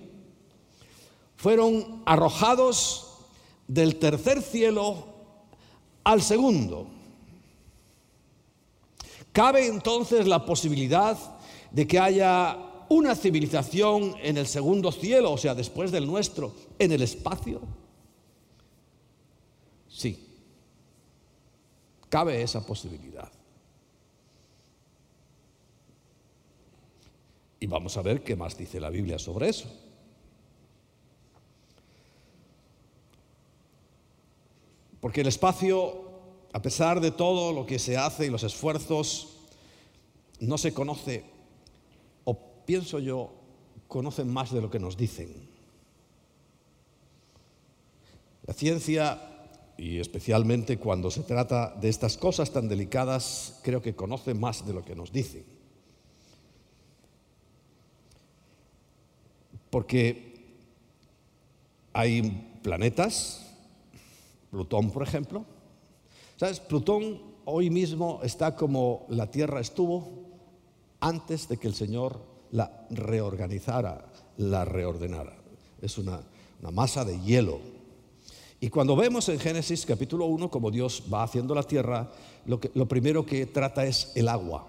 fueron 1.36 2.02
arrojados 2.06 3.18
del 3.68 3.98
tercer 3.98 4.42
cielo 4.42 5.08
al 6.04 6.22
segundo. 6.22 6.88
Cabe 9.36 9.68
entonces 9.68 10.28
la 10.28 10.46
posibilidad 10.46 11.18
de 11.70 11.86
que 11.86 12.00
haya 12.00 12.58
una 12.88 13.14
civilización 13.16 14.16
en 14.24 14.38
el 14.38 14.48
segundo 14.48 14.94
cielo, 14.94 15.34
o 15.34 15.38
sea, 15.38 15.54
después 15.54 15.92
del 15.92 16.08
nuestro, 16.08 16.54
en 16.80 16.94
el 16.94 17.02
espacio. 17.02 17.60
Sí, 19.90 20.26
cabe 22.08 22.42
esa 22.42 22.66
posibilidad. 22.66 23.30
Y 27.60 27.68
vamos 27.68 27.98
a 27.98 28.02
ver 28.04 28.24
qué 28.24 28.38
más 28.38 28.58
dice 28.58 28.80
la 28.80 28.90
Biblia 28.90 29.20
sobre 29.20 29.50
eso. 29.50 29.68
Porque 35.02 35.20
el 35.20 35.28
espacio, 35.28 36.05
a 36.56 36.62
pesar 36.62 37.02
de 37.02 37.12
todo 37.12 37.52
lo 37.52 37.66
que 37.66 37.78
se 37.78 37.98
hace 37.98 38.28
y 38.28 38.30
los 38.30 38.44
esfuerzos, 38.44 39.28
no 40.40 40.58
se 40.58 40.74
conoce, 40.74 41.26
o 42.24 42.34
pienso 42.66 43.00
yo, 43.00 43.34
conocen 43.90 44.32
más 44.32 44.54
de 44.54 44.62
lo 44.62 44.72
que 44.72 44.80
nos 44.80 44.96
dicen. 44.96 45.34
La 48.48 48.54
ciencia, 48.54 49.22
y 49.78 50.00
especialmente 50.00 50.78
cuando 50.78 51.12
se 51.12 51.24
trata 51.24 51.76
de 51.76 51.90
estas 51.90 52.16
cosas 52.16 52.50
tan 52.54 52.70
delicadas, 52.70 53.60
creo 53.62 53.82
que 53.82 53.94
conoce 53.94 54.34
más 54.34 54.66
de 54.66 54.72
lo 54.72 54.86
que 54.86 54.96
nos 54.96 55.12
dicen. 55.12 55.44
Porque 59.70 60.42
hay 61.92 62.60
planetas, 62.64 63.42
Plutón, 64.52 64.90
por 64.90 65.04
ejemplo. 65.04 65.46
¿Sabes? 66.38 66.60
Plutón 66.60 67.22
hoy 67.46 67.70
mismo 67.70 68.20
está 68.22 68.58
como 68.58 69.06
la 69.08 69.32
Tierra 69.32 69.62
estuvo 69.62 70.26
antes 71.00 71.48
de 71.48 71.56
que 71.56 71.68
el 71.68 71.76
Señor 71.76 72.20
la 72.52 72.88
reorganizara, 72.90 74.12
la 74.38 74.66
reordenara. 74.66 75.34
Es 75.82 75.98
una, 75.98 76.20
masa 76.72 77.06
de 77.06 77.22
hielo. 77.22 77.60
Y 78.60 78.70
cuando 78.70 78.96
vemos 78.98 79.30
en 79.30 79.40
Génesis 79.40 79.86
capítulo 79.86 80.26
1 80.26 80.50
como 80.50 80.72
Dios 80.72 81.04
va 81.14 81.24
haciendo 81.24 81.56
la 81.56 81.64
tierra, 81.64 82.12
lo, 82.46 82.60
que, 82.60 82.72
lo 82.74 82.88
primero 82.88 83.26
que 83.26 83.46
trata 83.46 83.86
es 83.86 84.12
el 84.16 84.28
agua. 84.28 84.68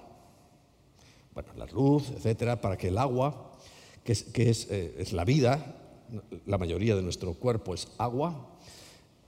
Bueno, 1.35 1.53
la 1.57 1.67
luz, 1.67 2.11
etcétera, 2.11 2.61
para 2.61 2.77
que 2.77 2.89
el 2.89 2.99
agua, 2.99 3.53
que 4.05 4.13
es, 4.13 4.71
eh, 4.71 4.95
es 4.99 5.13
la 5.13 5.25
vida, 5.25 5.75
la 6.45 6.59
mayoría 6.59 6.95
de 6.95 7.03
nuestro 7.03 7.35
cuerpo 7.35 7.75
es 7.75 7.89
agua, 7.99 8.57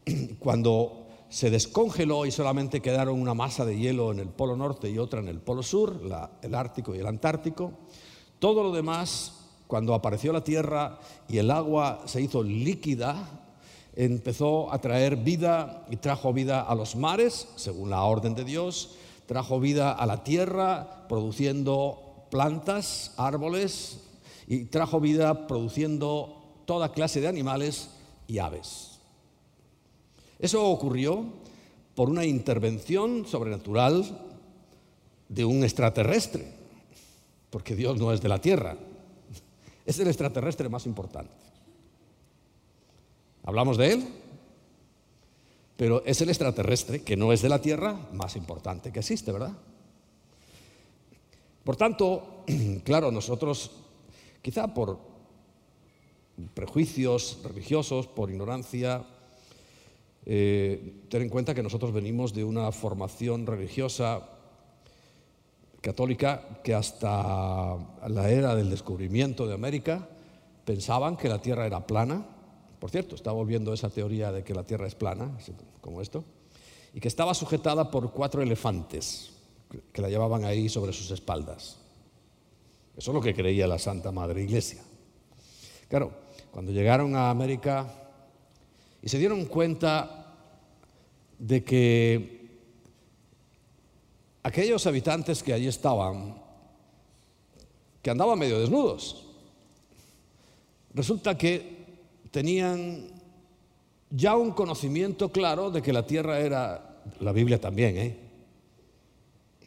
cuando 0.38 1.07
se 1.28 1.50
descongeló 1.50 2.26
y 2.26 2.30
solamente 2.30 2.80
quedaron 2.80 3.20
una 3.20 3.34
masa 3.34 3.64
de 3.64 3.78
hielo 3.78 4.12
en 4.12 4.18
el 4.18 4.28
polo 4.28 4.56
norte 4.56 4.90
y 4.90 4.98
otra 4.98 5.20
en 5.20 5.28
el 5.28 5.40
polo 5.40 5.62
sur, 5.62 6.00
el 6.42 6.54
Ártico 6.54 6.94
y 6.94 6.98
el 6.98 7.06
Antártico, 7.06 7.72
todo 8.38 8.62
lo 8.62 8.72
demás, 8.72 9.34
cuando 9.66 9.94
apareció 9.94 10.32
la 10.32 10.44
Tierra 10.44 10.98
y 11.28 11.38
el 11.38 11.50
agua 11.50 12.02
se 12.06 12.22
hizo 12.22 12.42
líquida, 12.42 13.44
empezó 13.94 14.72
a 14.72 14.80
traer 14.80 15.16
vida 15.16 15.84
y 15.90 15.96
trajo 15.96 16.32
vida 16.32 16.62
a 16.62 16.74
los 16.74 16.96
mares, 16.96 17.48
según 17.56 17.90
la 17.90 18.02
orden 18.04 18.34
de 18.34 18.44
Dios, 18.44 18.94
trajo 19.26 19.60
vida 19.60 19.92
a 19.92 20.06
la 20.06 20.24
tierra, 20.24 21.06
produciendo 21.08 22.26
plantas, 22.30 23.12
árboles, 23.16 24.00
y 24.46 24.64
trajo 24.64 25.00
vida 25.00 25.46
produciendo 25.46 26.62
toda 26.64 26.92
clase 26.92 27.20
de 27.20 27.28
animales 27.28 27.90
y 28.26 28.38
aves. 28.38 28.87
Eso 30.38 30.64
ocurrió 30.66 31.24
por 31.94 32.08
una 32.08 32.24
intervención 32.24 33.26
sobrenatural 33.26 34.04
de 35.28 35.44
un 35.44 35.64
extraterrestre, 35.64 36.46
porque 37.50 37.74
Dios 37.74 37.98
no 37.98 38.12
es 38.12 38.20
de 38.20 38.28
la 38.28 38.40
Tierra, 38.40 38.76
es 39.84 39.98
el 39.98 40.06
extraterrestre 40.06 40.68
más 40.68 40.86
importante. 40.86 41.32
Hablamos 43.42 43.76
de 43.78 43.92
él, 43.92 44.08
pero 45.76 46.04
es 46.04 46.20
el 46.20 46.28
extraterrestre 46.28 47.02
que 47.02 47.16
no 47.16 47.32
es 47.32 47.42
de 47.42 47.48
la 47.48 47.60
Tierra 47.60 48.08
más 48.12 48.36
importante 48.36 48.92
que 48.92 49.00
existe, 49.00 49.32
¿verdad? 49.32 49.52
Por 51.64 51.76
tanto, 51.76 52.44
claro, 52.84 53.10
nosotros, 53.10 53.70
quizá 54.40 54.72
por 54.72 54.98
prejuicios 56.54 57.40
religiosos, 57.42 58.06
por 58.06 58.30
ignorancia, 58.30 59.04
eh, 60.30 61.06
ten 61.08 61.22
en 61.22 61.30
cuenta 61.30 61.54
que 61.54 61.62
nosotros 61.62 61.90
venimos 61.90 62.34
de 62.34 62.44
una 62.44 62.70
formación 62.70 63.46
religiosa 63.46 64.28
católica 65.80 66.60
que 66.62 66.74
hasta 66.74 67.78
la 68.06 68.30
era 68.30 68.54
del 68.54 68.68
descubrimiento 68.68 69.46
de 69.46 69.54
América 69.54 70.06
pensaban 70.66 71.16
que 71.16 71.30
la 71.30 71.40
Tierra 71.40 71.66
era 71.66 71.86
plana. 71.86 72.26
Por 72.78 72.90
cierto, 72.90 73.14
está 73.14 73.32
volviendo 73.32 73.72
esa 73.72 73.88
teoría 73.88 74.30
de 74.30 74.44
que 74.44 74.52
la 74.52 74.64
Tierra 74.64 74.86
es 74.86 74.94
plana, 74.94 75.38
como 75.80 76.02
esto, 76.02 76.24
y 76.92 77.00
que 77.00 77.08
estaba 77.08 77.32
sujetada 77.32 77.90
por 77.90 78.12
cuatro 78.12 78.42
elefantes 78.42 79.30
que 79.94 80.02
la 80.02 80.10
llevaban 80.10 80.44
ahí 80.44 80.68
sobre 80.68 80.92
sus 80.92 81.10
espaldas. 81.10 81.78
Eso 82.98 83.12
es 83.12 83.14
lo 83.14 83.22
que 83.22 83.34
creía 83.34 83.66
la 83.66 83.78
Santa 83.78 84.12
Madre 84.12 84.42
Iglesia. 84.42 84.82
Claro, 85.88 86.12
cuando 86.50 86.70
llegaron 86.70 87.16
a 87.16 87.30
América 87.30 87.86
y 89.00 89.08
se 89.08 89.18
dieron 89.18 89.46
cuenta 89.46 90.17
de 91.38 91.64
que 91.64 92.48
aquellos 94.42 94.86
habitantes 94.86 95.42
que 95.42 95.52
allí 95.52 95.66
estaban, 95.66 96.36
que 98.02 98.10
andaban 98.10 98.38
medio 98.38 98.60
desnudos, 98.60 99.26
resulta 100.94 101.36
que 101.36 101.78
tenían 102.30 103.08
ya 104.10 104.36
un 104.36 104.52
conocimiento 104.52 105.30
claro 105.30 105.70
de 105.70 105.82
que 105.82 105.92
la 105.92 106.06
tierra 106.06 106.40
era, 106.40 107.02
la 107.20 107.32
Biblia 107.32 107.60
también, 107.60 107.96
¿eh? 107.98 108.16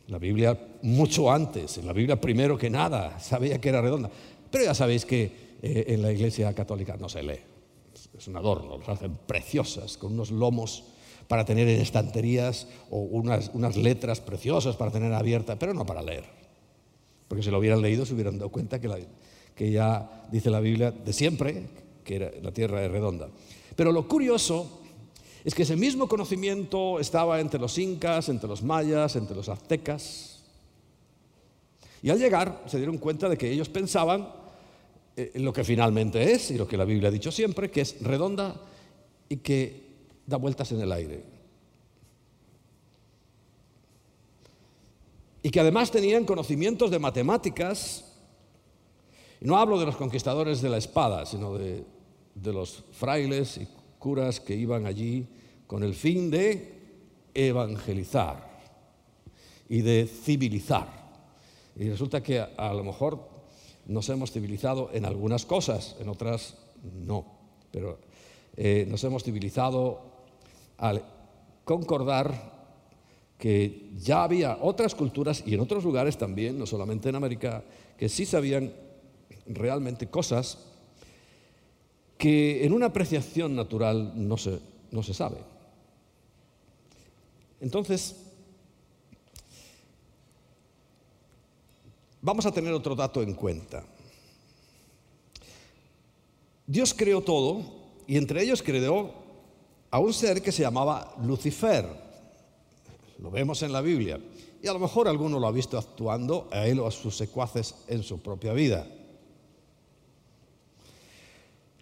La 0.08 0.18
Biblia 0.18 0.58
mucho 0.82 1.32
antes, 1.32 1.78
en 1.78 1.88
la 1.88 1.94
Biblia 1.94 2.20
primero 2.20 2.58
que 2.58 2.70
nada, 2.70 3.20
sabía 3.22 3.62
que 3.62 3.70
era 3.70 3.82
redonda. 3.82 4.10
Pero 4.50 4.66
ya 4.66 4.74
sabéis 4.74 5.06
que 5.06 5.58
eh, 5.62 5.86
en 5.88 6.02
la 6.02 6.12
iglesia 6.12 6.54
católica 6.54 6.98
no 6.98 7.08
se 7.08 7.24
lee 7.24 7.52
es 8.22 8.28
un 8.28 8.38
adorno, 8.38 8.78
los 8.78 8.90
hacen 8.90 9.18
preciosas, 9.26 9.98
con 9.98 10.14
unos 10.14 10.32
lomos 10.32 10.84
para 11.32 11.46
tener 11.46 11.66
en 11.70 11.80
estanterías 11.80 12.68
o 12.90 13.00
unas, 13.00 13.52
unas 13.54 13.78
letras 13.78 14.20
preciosas 14.20 14.76
para 14.76 14.92
tener 14.92 15.14
abierta, 15.14 15.58
pero 15.58 15.74
no 15.74 15.86
para 15.86 16.02
leer. 16.02 16.26
Porque 17.30 17.42
si 17.42 17.50
lo 17.50 17.60
hubieran 17.60 17.82
leído 17.82 18.06
se 18.06 18.14
hubieran 18.14 18.38
dado 18.38 18.50
cuenta 18.50 18.82
que, 18.82 19.08
que 19.56 19.72
ya 19.72 20.26
dice 20.30 20.50
la 20.50 20.60
Biblia 20.60 20.92
de 20.92 21.14
siempre 21.14 21.70
que 22.04 22.42
la 22.44 22.52
tierra 22.52 22.84
es 22.84 22.92
redonda. 22.92 23.30
Pero 23.78 23.94
lo 23.94 24.10
curioso 24.10 24.82
es 25.46 25.56
que 25.56 25.64
ese 25.64 25.78
mismo 25.78 26.10
conocimiento 26.10 27.00
estaba 27.00 27.40
entre 27.40 27.62
los 27.62 27.78
incas, 27.78 28.28
entre 28.28 28.50
los 28.50 28.62
mayas, 28.62 29.16
entre 29.16 29.38
los 29.38 29.48
aztecas. 29.48 30.44
Y 32.04 32.10
al 32.10 32.20
llegar 32.20 32.62
se 32.66 32.76
dieron 32.76 32.98
cuenta 32.98 33.30
de 33.30 33.38
que 33.38 33.50
ellos 33.50 33.70
pensaban 33.70 34.28
eh, 35.16 35.32
lo 35.36 35.54
que 35.54 35.64
finalmente 35.64 36.34
es 36.34 36.52
y 36.52 36.58
lo 36.58 36.68
que 36.68 36.76
la 36.76 36.84
Biblia 36.84 37.08
ha 37.08 37.14
dicho 37.14 37.32
siempre, 37.32 37.72
que 37.72 37.80
es 37.80 38.02
redonda 38.02 38.54
y 39.30 39.38
que 39.38 39.91
da 40.32 40.38
vueltas 40.38 40.72
en 40.72 40.82
el 40.82 40.92
aire. 40.92 41.24
Y 45.44 45.50
que 45.50 45.60
además 45.60 45.92
tenían 45.92 46.26
conocimientos 46.26 46.90
de 46.90 47.00
matemáticas, 47.00 48.06
y 49.40 49.46
no 49.46 49.58
hablo 49.58 49.80
de 49.80 49.86
los 49.86 49.98
conquistadores 49.98 50.62
de 50.62 50.70
la 50.70 50.78
espada, 50.78 51.26
sino 51.26 51.58
de, 51.58 51.84
de 52.36 52.54
los 52.54 52.84
frailes 52.92 53.58
y 53.58 53.68
curas 54.00 54.40
que 54.40 54.56
iban 54.56 54.86
allí 54.86 55.28
con 55.68 55.84
el 55.84 55.94
fin 55.94 56.32
de 56.32 56.82
evangelizar 57.34 58.60
y 59.70 59.82
de 59.82 60.06
civilizar. 60.06 60.88
Y 61.76 61.90
resulta 61.90 62.22
que 62.22 62.40
a, 62.40 62.74
lo 62.74 62.84
mejor 62.84 63.20
nos 63.86 64.10
hemos 64.10 64.32
civilizado 64.32 64.90
en 64.94 65.06
algunas 65.06 65.46
cosas, 65.46 65.96
en 66.00 66.10
otras 66.10 66.58
no, 66.84 67.26
pero 67.72 68.00
eh, 68.58 68.86
nos 68.90 69.04
hemos 69.04 69.24
civilizado 69.24 70.11
al 70.82 71.02
concordar 71.64 72.52
que 73.38 73.90
ya 73.98 74.24
había 74.24 74.58
otras 74.60 74.94
culturas 74.94 75.42
y 75.46 75.54
en 75.54 75.62
otros 75.62 75.86
lugares 75.86 76.18
también, 76.18 76.60
no 76.60 76.66
solamente 76.66 77.08
en 77.08 77.16
América, 77.16 77.64
que 77.98 78.10
sí 78.10 78.26
sabían 78.26 78.74
realmente 79.48 80.10
cosas 80.10 80.58
que 82.18 82.66
en 82.66 82.74
una 82.74 82.88
apreciación 82.88 83.56
natural 83.56 84.12
no 84.16 84.36
se, 84.36 84.60
no 84.92 85.02
se 85.02 85.14
sabe. 85.14 85.38
Entonces, 87.62 88.16
Vamos 92.22 92.46
a 92.46 92.52
tener 92.52 92.72
otro 92.72 92.96
dato 92.96 93.24
en 93.24 93.34
cuenta. 93.34 93.84
Dios 96.68 96.94
creó 96.94 97.22
todo 97.22 97.64
y 98.06 98.16
entre 98.16 98.44
ellos 98.44 98.62
creó 98.62 99.21
a 99.92 100.00
un 100.00 100.14
ser 100.14 100.42
que 100.42 100.52
se 100.52 100.64
llamaba 100.64 101.16
Lucifer. 101.22 101.86
Lo 103.20 103.30
vemos 103.30 103.62
en 103.62 103.74
la 103.74 103.82
Biblia. 103.82 104.20
Y 104.64 104.68
a 104.68 104.74
lo 104.74 104.80
mejor 104.80 105.08
alguno 105.08 105.40
lo 105.40 105.48
ha 105.48 105.52
visto 105.52 105.78
actuando 105.78 106.48
a 106.52 106.66
él 106.66 106.80
o 106.80 106.88
a 106.88 106.92
sus 106.92 107.16
secuaces 107.16 107.76
en 107.88 108.02
su 108.02 108.20
propia 108.22 108.54
vida. 108.54 108.88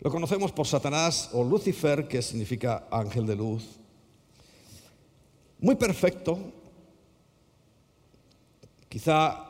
Lo 0.01 0.09
conocemos 0.09 0.51
por 0.51 0.65
Satanás 0.65 1.29
o 1.33 1.43
Lucifer, 1.43 2.07
que 2.07 2.21
significa 2.21 2.87
ángel 2.89 3.27
de 3.27 3.35
luz. 3.35 3.63
Muy 5.59 5.75
perfecto, 5.75 6.39
quizá 8.87 9.45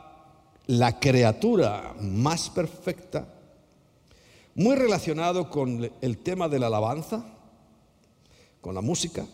la 0.66 0.98
criatura 0.98 1.94
más 2.00 2.50
perfecta, 2.50 3.32
muy 4.56 4.74
relacionado 4.74 5.48
con 5.48 5.88
el 6.00 6.18
tema 6.18 6.48
de 6.48 6.58
la 6.58 6.66
alabanza, 6.66 7.24
con 8.60 8.74
la 8.74 8.80
música. 8.80 9.26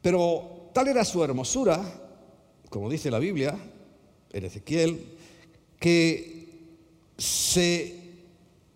Pero 0.00 0.70
tal 0.72 0.88
era 0.88 1.04
su 1.04 1.22
hermosura, 1.22 1.80
como 2.68 2.90
dice 2.90 3.10
la 3.10 3.18
Biblia, 3.18 3.56
en 4.32 4.44
Ezequiel, 4.44 5.16
que 5.78 6.48
se 7.16 8.02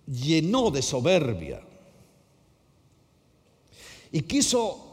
llenó 0.07 0.71
de 0.71 0.83
soberbia 0.83 1.61
y 4.13 4.23
quiso 4.23 4.87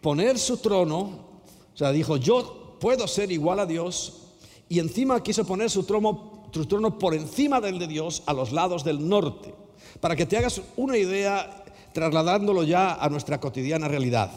poner 0.00 0.38
su 0.38 0.56
trono, 0.56 0.98
o 1.72 1.76
sea, 1.76 1.92
dijo, 1.92 2.16
yo 2.16 2.76
puedo 2.80 3.06
ser 3.06 3.30
igual 3.30 3.60
a 3.60 3.66
Dios, 3.66 4.16
y 4.68 4.78
encima 4.78 5.22
quiso 5.22 5.44
poner 5.44 5.70
su 5.70 5.84
trono, 5.84 6.48
su 6.52 6.66
trono 6.66 6.98
por 6.98 7.14
encima 7.14 7.60
del 7.60 7.78
de 7.78 7.86
Dios 7.86 8.22
a 8.26 8.32
los 8.32 8.52
lados 8.52 8.84
del 8.84 9.08
norte, 9.08 9.54
para 10.00 10.16
que 10.16 10.26
te 10.26 10.36
hagas 10.36 10.60
una 10.76 10.96
idea 10.96 11.59
trasladándolo 11.92 12.62
ya 12.64 12.94
a 12.94 13.08
nuestra 13.08 13.40
cotidiana 13.40 13.88
realidad, 13.88 14.30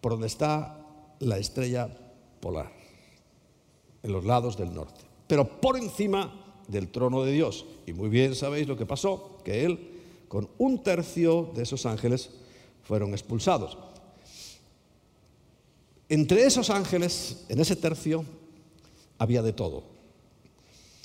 por 0.00 0.12
donde 0.12 0.26
está 0.26 0.78
la 1.20 1.38
estrella 1.38 1.88
polar, 2.40 2.72
en 4.02 4.12
los 4.12 4.24
lados 4.24 4.56
del 4.56 4.74
norte, 4.74 5.00
pero 5.26 5.60
por 5.60 5.76
encima 5.76 6.62
del 6.68 6.88
trono 6.88 7.22
de 7.22 7.32
Dios. 7.32 7.66
Y 7.86 7.92
muy 7.92 8.08
bien 8.08 8.34
sabéis 8.34 8.68
lo 8.68 8.76
que 8.76 8.86
pasó, 8.86 9.38
que 9.44 9.64
él, 9.64 9.78
con 10.28 10.48
un 10.58 10.82
tercio 10.82 11.50
de 11.54 11.62
esos 11.62 11.86
ángeles, 11.86 12.30
fueron 12.82 13.12
expulsados. 13.12 13.78
Entre 16.08 16.44
esos 16.44 16.70
ángeles, 16.70 17.44
en 17.48 17.60
ese 17.60 17.74
tercio, 17.74 18.24
había 19.18 19.42
de 19.42 19.52
todo. 19.52 19.82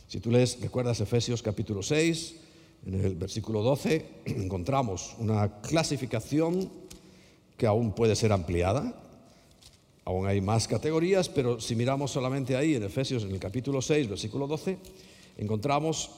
Si 0.07 0.19
tú 0.19 0.29
lees, 0.29 0.59
recuerdas 0.61 0.99
Efesios 0.99 1.41
capítulo 1.41 1.81
6, 1.81 2.35
en 2.85 2.93
el 2.93 3.15
versículo 3.15 3.61
12, 3.61 4.05
encontramos 4.25 5.15
una 5.19 5.61
clasificación 5.61 6.69
que 7.57 7.67
aún 7.67 7.93
puede 7.93 8.15
ser 8.15 8.31
ampliada. 8.31 8.97
Aún 10.03 10.25
hay 10.27 10.41
más 10.41 10.67
categorías, 10.67 11.29
pero 11.29 11.59
si 11.59 11.75
miramos 11.75 12.11
solamente 12.11 12.55
ahí 12.55 12.75
en 12.75 12.83
Efesios 12.83 13.23
en 13.23 13.31
el 13.31 13.39
capítulo 13.39 13.81
6, 13.81 14.09
versículo 14.09 14.47
12, 14.47 14.77
encontramos 15.37 16.09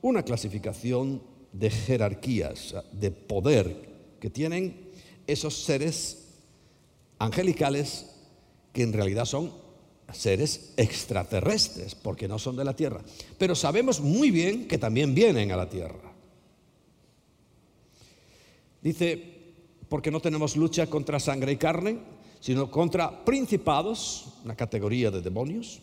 una 0.00 0.22
clasificación 0.22 1.20
de 1.52 1.70
jerarquías, 1.70 2.74
de 2.92 3.10
poder 3.10 3.90
que 4.20 4.30
tienen 4.30 4.90
esos 5.26 5.64
seres 5.64 6.28
angelicales 7.18 8.06
que 8.72 8.82
en 8.82 8.92
realidad 8.92 9.24
son 9.24 9.52
seres 10.12 10.74
extraterrestres, 10.76 11.94
porque 11.94 12.28
no 12.28 12.38
son 12.38 12.56
de 12.56 12.64
la 12.64 12.76
Tierra. 12.76 13.00
Pero 13.38 13.54
sabemos 13.54 14.00
muy 14.00 14.30
bien 14.30 14.68
que 14.68 14.78
también 14.78 15.14
vienen 15.14 15.52
a 15.52 15.56
la 15.56 15.68
Tierra. 15.68 16.11
Dice, 18.82 19.54
porque 19.88 20.10
no 20.10 20.20
tenemos 20.20 20.56
lucha 20.56 20.88
contra 20.88 21.20
sangre 21.20 21.52
y 21.52 21.56
carne, 21.56 21.98
sino 22.40 22.70
contra 22.70 23.24
principados, 23.24 24.34
una 24.44 24.56
categoría 24.56 25.10
de 25.10 25.22
demonios, 25.22 25.80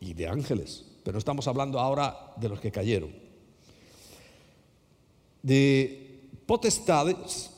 y 0.00 0.14
de 0.14 0.28
ángeles 0.28 0.84
pero 1.02 1.18
estamos 1.18 1.46
hablando 1.48 1.78
ahora 1.78 2.34
de 2.36 2.48
los 2.48 2.60
que 2.60 2.70
cayeron. 2.70 3.10
De 5.42 6.20
potestades, 6.46 7.50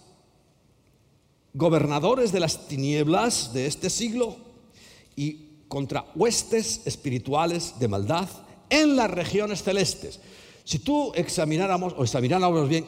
gobernadores 1.53 2.33
de 2.33 2.41
las 2.41 2.69
tinieblas 2.69 3.53
de 3.53 3.67
este 3.67 3.91
siglo 3.91 4.37
y 5.17 5.65
contra 5.69 6.07
huestes 6.15 6.83
espirituales 6.87 7.79
de 7.79 7.89
maldad 7.89 8.29
en 8.71 8.97
las 8.97 9.11
regiones 9.11 9.63
celestes. 9.63 10.21
Si 10.65 10.79
tú 10.79 11.13
examináramos 11.15 11.95
o 11.97 12.05
examináramos 12.05 12.69
bien, 12.69 12.87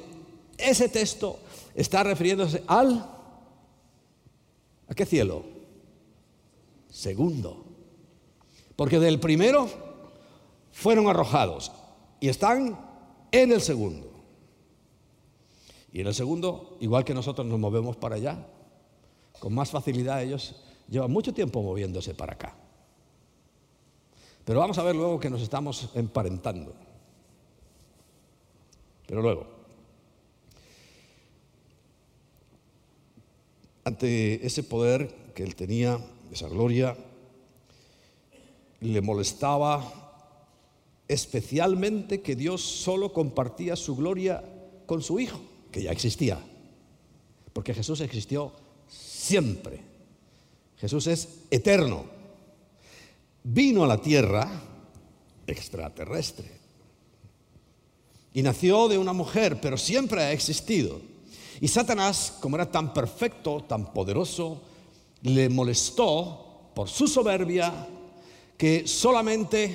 ese 0.56 0.88
texto 0.88 1.40
está 1.74 2.02
refiriéndose 2.02 2.62
al 2.66 3.10
¿a 4.88 4.94
qué 4.94 5.06
cielo? 5.06 5.44
Segundo. 6.88 7.64
Porque 8.76 8.98
del 8.98 9.20
primero 9.20 9.68
fueron 10.72 11.08
arrojados 11.08 11.72
y 12.20 12.28
están 12.28 12.78
en 13.32 13.52
el 13.52 13.60
segundo. 13.60 14.10
Y 15.92 16.00
en 16.00 16.08
el 16.08 16.14
segundo, 16.14 16.76
igual 16.80 17.04
que 17.04 17.14
nosotros 17.14 17.46
nos 17.46 17.58
movemos 17.58 17.96
para 17.96 18.16
allá, 18.16 18.46
con 19.38 19.54
más 19.54 19.70
facilidad 19.70 20.22
ellos 20.22 20.60
llevan 20.88 21.12
mucho 21.12 21.32
tiempo 21.32 21.62
moviéndose 21.62 22.14
para 22.14 22.32
acá. 22.32 22.56
Pero 24.44 24.58
vamos 24.58 24.76
a 24.78 24.82
ver 24.82 24.94
luego 24.94 25.20
que 25.20 25.30
nos 25.30 25.40
estamos 25.40 25.88
emparentando. 25.94 26.74
Pero 29.06 29.22
luego, 29.22 29.46
ante 33.84 34.44
ese 34.46 34.62
poder 34.62 35.32
que 35.34 35.42
él 35.42 35.54
tenía, 35.54 35.98
esa 36.32 36.48
gloria, 36.48 36.96
le 38.80 39.00
molestaba 39.00 40.04
especialmente 41.06 42.22
que 42.22 42.34
Dios 42.34 42.62
solo 42.62 43.12
compartía 43.12 43.76
su 43.76 43.94
gloria 43.94 44.42
con 44.86 45.02
su 45.02 45.20
Hijo, 45.20 45.40
que 45.70 45.82
ya 45.82 45.92
existía, 45.92 46.38
porque 47.52 47.74
Jesús 47.74 48.00
existió 48.00 48.52
siempre. 48.88 49.80
Jesús 50.78 51.06
es 51.06 51.28
eterno. 51.50 52.04
Vino 53.42 53.84
a 53.84 53.86
la 53.86 54.00
tierra 54.00 54.50
extraterrestre 55.46 56.50
y 58.32 58.42
nació 58.42 58.88
de 58.88 58.98
una 58.98 59.12
mujer, 59.12 59.60
pero 59.60 59.76
siempre 59.76 60.22
ha 60.22 60.32
existido. 60.32 61.00
Y 61.64 61.68
Satanás, 61.68 62.34
como 62.40 62.56
era 62.56 62.70
tan 62.70 62.92
perfecto, 62.92 63.64
tan 63.66 63.90
poderoso, 63.94 64.60
le 65.22 65.48
molestó 65.48 66.68
por 66.74 66.90
su 66.90 67.08
soberbia 67.08 67.72
que 68.58 68.86
solamente 68.86 69.74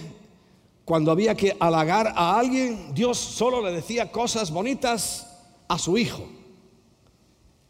cuando 0.86 1.10
había 1.12 1.34
que 1.34 1.58
halagar 1.60 2.14
a 2.16 2.38
alguien, 2.38 2.94
Dios 2.94 3.18
solo 3.18 3.66
le 3.66 3.72
decía 3.72 4.12
cosas 4.12 4.52
bonitas 4.52 5.36
a 5.68 5.80
su 5.80 5.98
hijo. 5.98 6.28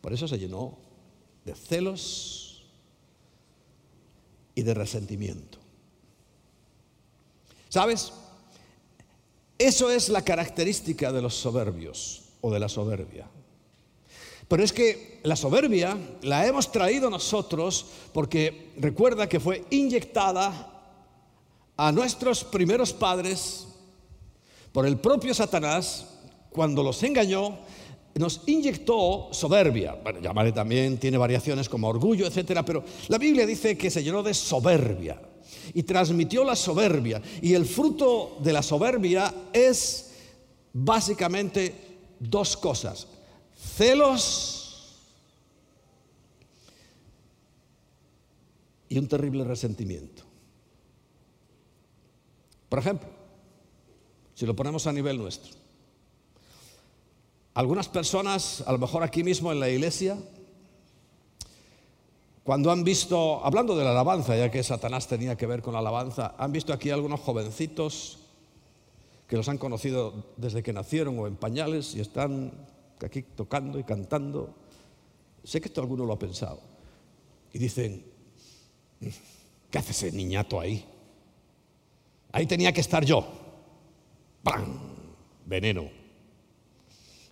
Por 0.01 0.11
eso 0.11 0.27
se 0.27 0.37
llenó 0.37 0.77
de 1.45 1.55
celos 1.55 2.67
y 4.53 4.63
de 4.63 4.73
resentimiento. 4.73 5.59
¿Sabes? 7.69 8.11
Eso 9.57 9.89
es 9.89 10.09
la 10.09 10.23
característica 10.23 11.09
de 11.13 11.21
los 11.21 11.35
soberbios 11.35 12.23
o 12.41 12.51
de 12.51 12.59
la 12.59 12.67
soberbia. 12.67 13.29
Pero 14.49 14.63
es 14.63 14.73
que 14.73 15.21
la 15.23 15.35
soberbia 15.35 15.97
la 16.23 16.45
hemos 16.45 16.71
traído 16.71 17.09
nosotros 17.09 17.85
porque 18.11 18.71
recuerda 18.77 19.29
que 19.29 19.39
fue 19.39 19.63
inyectada 19.69 20.73
a 21.77 21.91
nuestros 21.91 22.43
primeros 22.43 22.91
padres 22.91 23.67
por 24.73 24.85
el 24.85 24.97
propio 24.97 25.33
Satanás 25.33 26.07
cuando 26.51 26.83
los 26.83 27.01
engañó 27.03 27.57
nos 28.15 28.41
inyectó 28.47 29.29
soberbia. 29.31 29.95
Bueno, 30.03 30.19
llamaré 30.19 30.51
también, 30.51 30.97
tiene 30.97 31.17
variaciones 31.17 31.69
como 31.69 31.87
orgullo, 31.87 32.27
etcétera, 32.27 32.65
pero 32.65 32.83
la 33.07 33.17
Biblia 33.17 33.45
dice 33.45 33.77
que 33.77 33.89
se 33.89 34.03
llenó 34.03 34.23
de 34.23 34.33
soberbia 34.33 35.21
y 35.73 35.83
transmitió 35.83 36.43
la 36.43 36.55
soberbia. 36.55 37.21
Y 37.41 37.53
el 37.53 37.65
fruto 37.65 38.37
de 38.39 38.51
la 38.51 38.61
soberbia 38.61 39.33
es 39.53 40.11
básicamente 40.73 41.73
dos 42.19 42.57
cosas: 42.57 43.07
celos 43.59 44.59
y 48.87 48.97
un 48.97 49.07
terrible 49.07 49.43
resentimiento. 49.43 50.23
Por 52.69 52.79
ejemplo, 52.79 53.09
si 54.33 54.45
lo 54.45 54.55
ponemos 54.55 54.87
a 54.87 54.93
nivel 54.93 55.17
nuestro, 55.17 55.53
algunas 57.53 57.89
personas, 57.89 58.63
a 58.65 58.71
lo 58.71 58.77
mejor 58.77 59.03
aquí 59.03 59.23
mismo 59.23 59.51
en 59.51 59.59
la 59.59 59.69
iglesia, 59.69 60.17
cuando 62.43 62.71
han 62.71 62.83
visto, 62.83 63.45
hablando 63.45 63.75
de 63.75 63.83
la 63.83 63.91
alabanza, 63.91 64.35
ya 64.35 64.49
que 64.49 64.63
Satanás 64.63 65.07
tenía 65.07 65.35
que 65.35 65.45
ver 65.45 65.61
con 65.61 65.73
la 65.73 65.79
alabanza, 65.79 66.35
han 66.37 66.51
visto 66.51 66.73
aquí 66.73 66.89
algunos 66.89 67.19
jovencitos 67.19 68.19
que 69.27 69.35
los 69.35 69.49
han 69.49 69.59
conocido 69.59 70.25
desde 70.37 70.63
que 70.63 70.73
nacieron 70.73 71.19
o 71.19 71.27
en 71.27 71.35
pañales 71.35 71.93
y 71.95 71.99
están 71.99 72.51
aquí 73.05 73.21
tocando 73.21 73.79
y 73.79 73.83
cantando. 73.83 74.55
Sé 75.43 75.61
que 75.61 75.67
esto 75.67 75.81
alguno 75.81 76.05
lo 76.05 76.13
ha 76.13 76.19
pensado. 76.19 76.61
Y 77.53 77.59
dicen, 77.59 78.05
¿qué 79.71 79.77
hace 79.77 79.91
ese 79.91 80.11
niñato 80.11 80.59
ahí? 80.59 80.85
Ahí 82.31 82.45
tenía 82.45 82.71
que 82.71 82.81
estar 82.81 83.03
yo. 83.03 83.25
¡Pam! 84.43 84.79
Veneno. 85.45 85.89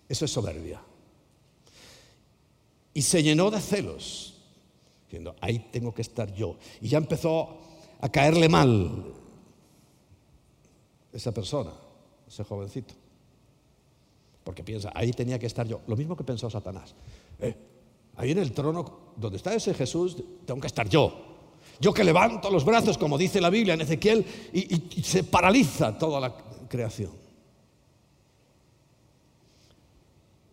Eso 0.10 0.26
es 0.26 0.32
soberbia. 0.32 0.82
Y 2.94 3.02
se 3.04 3.22
llenó 3.22 3.52
de 3.52 3.62
celos, 3.62 4.42
diciendo, 5.06 5.36
ahí 5.40 5.60
tengo 5.72 5.94
que 5.94 6.02
estar 6.02 6.34
yo. 6.34 6.58
Y 6.82 6.88
ya 6.88 6.98
empezó 6.98 7.60
a 8.02 8.10
caerle 8.10 8.50
mal 8.50 9.14
esa 11.14 11.32
persona, 11.32 11.74
ese 12.28 12.44
jovencito. 12.44 12.96
Porque 14.48 14.64
piensa, 14.64 14.94
ahí 14.96 15.12
tenía 15.12 15.38
que 15.38 15.46
estar 15.46 15.68
yo. 15.68 15.82
Lo 15.88 15.98
mismo 15.98 16.16
que 16.16 16.24
pensó 16.24 16.50
Satanás. 16.50 16.96
Eh, 17.38 17.54
ahí 18.16 18.32
en 18.32 18.38
el 18.38 18.54
trono 18.54 19.14
donde 19.18 19.36
está 19.36 19.54
ese 19.54 19.74
Jesús, 19.74 20.16
tengo 20.46 20.62
que 20.62 20.68
estar 20.68 20.88
yo. 20.88 21.12
Yo 21.82 21.94
que 21.94 22.02
levanto 22.02 22.50
los 22.50 22.64
brazos, 22.64 22.98
como 22.98 23.18
dice 23.18 23.42
la 23.42 23.50
Biblia 23.50 23.74
en 23.74 23.82
Ezequiel, 23.82 24.26
y 24.54 25.04
se 25.04 25.26
paraliza 25.26 25.98
toda 25.98 26.22
la 26.22 26.34
creación. 26.70 27.12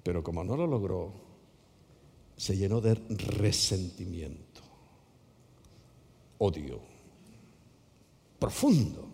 Pero 0.02 0.24
como 0.24 0.42
no 0.42 0.56
lo 0.56 0.66
logró, 0.66 1.12
se 2.36 2.56
llenó 2.56 2.80
de 2.80 2.94
resentimiento, 2.94 4.60
odio, 6.38 6.80
profundo, 8.40 9.08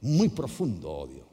muy 0.00 0.30
profundo 0.30 0.90
odio. 0.90 1.23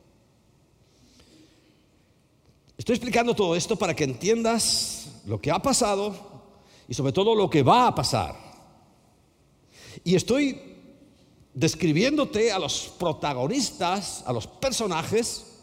Estoy 2.82 2.96
explicando 2.96 3.36
todo 3.36 3.56
esto 3.56 3.76
para 3.76 3.96
que 3.96 4.04
entiendas 4.04 5.22
lo 5.28 5.40
que 5.40 5.52
ha 5.52 5.62
pasado 5.62 6.16
y 6.88 6.96
sobre 6.96 7.14
todo 7.14 7.36
lo 7.36 7.48
que 7.48 7.62
va 7.62 7.86
a 7.86 7.94
pasar. 7.94 8.36
Y 10.04 10.16
estoy 10.16 10.60
describiéndote 11.54 12.52
a 12.52 12.58
los 12.58 12.92
protagonistas, 12.98 14.24
a 14.26 14.34
los 14.34 14.48
personajes 14.48 15.60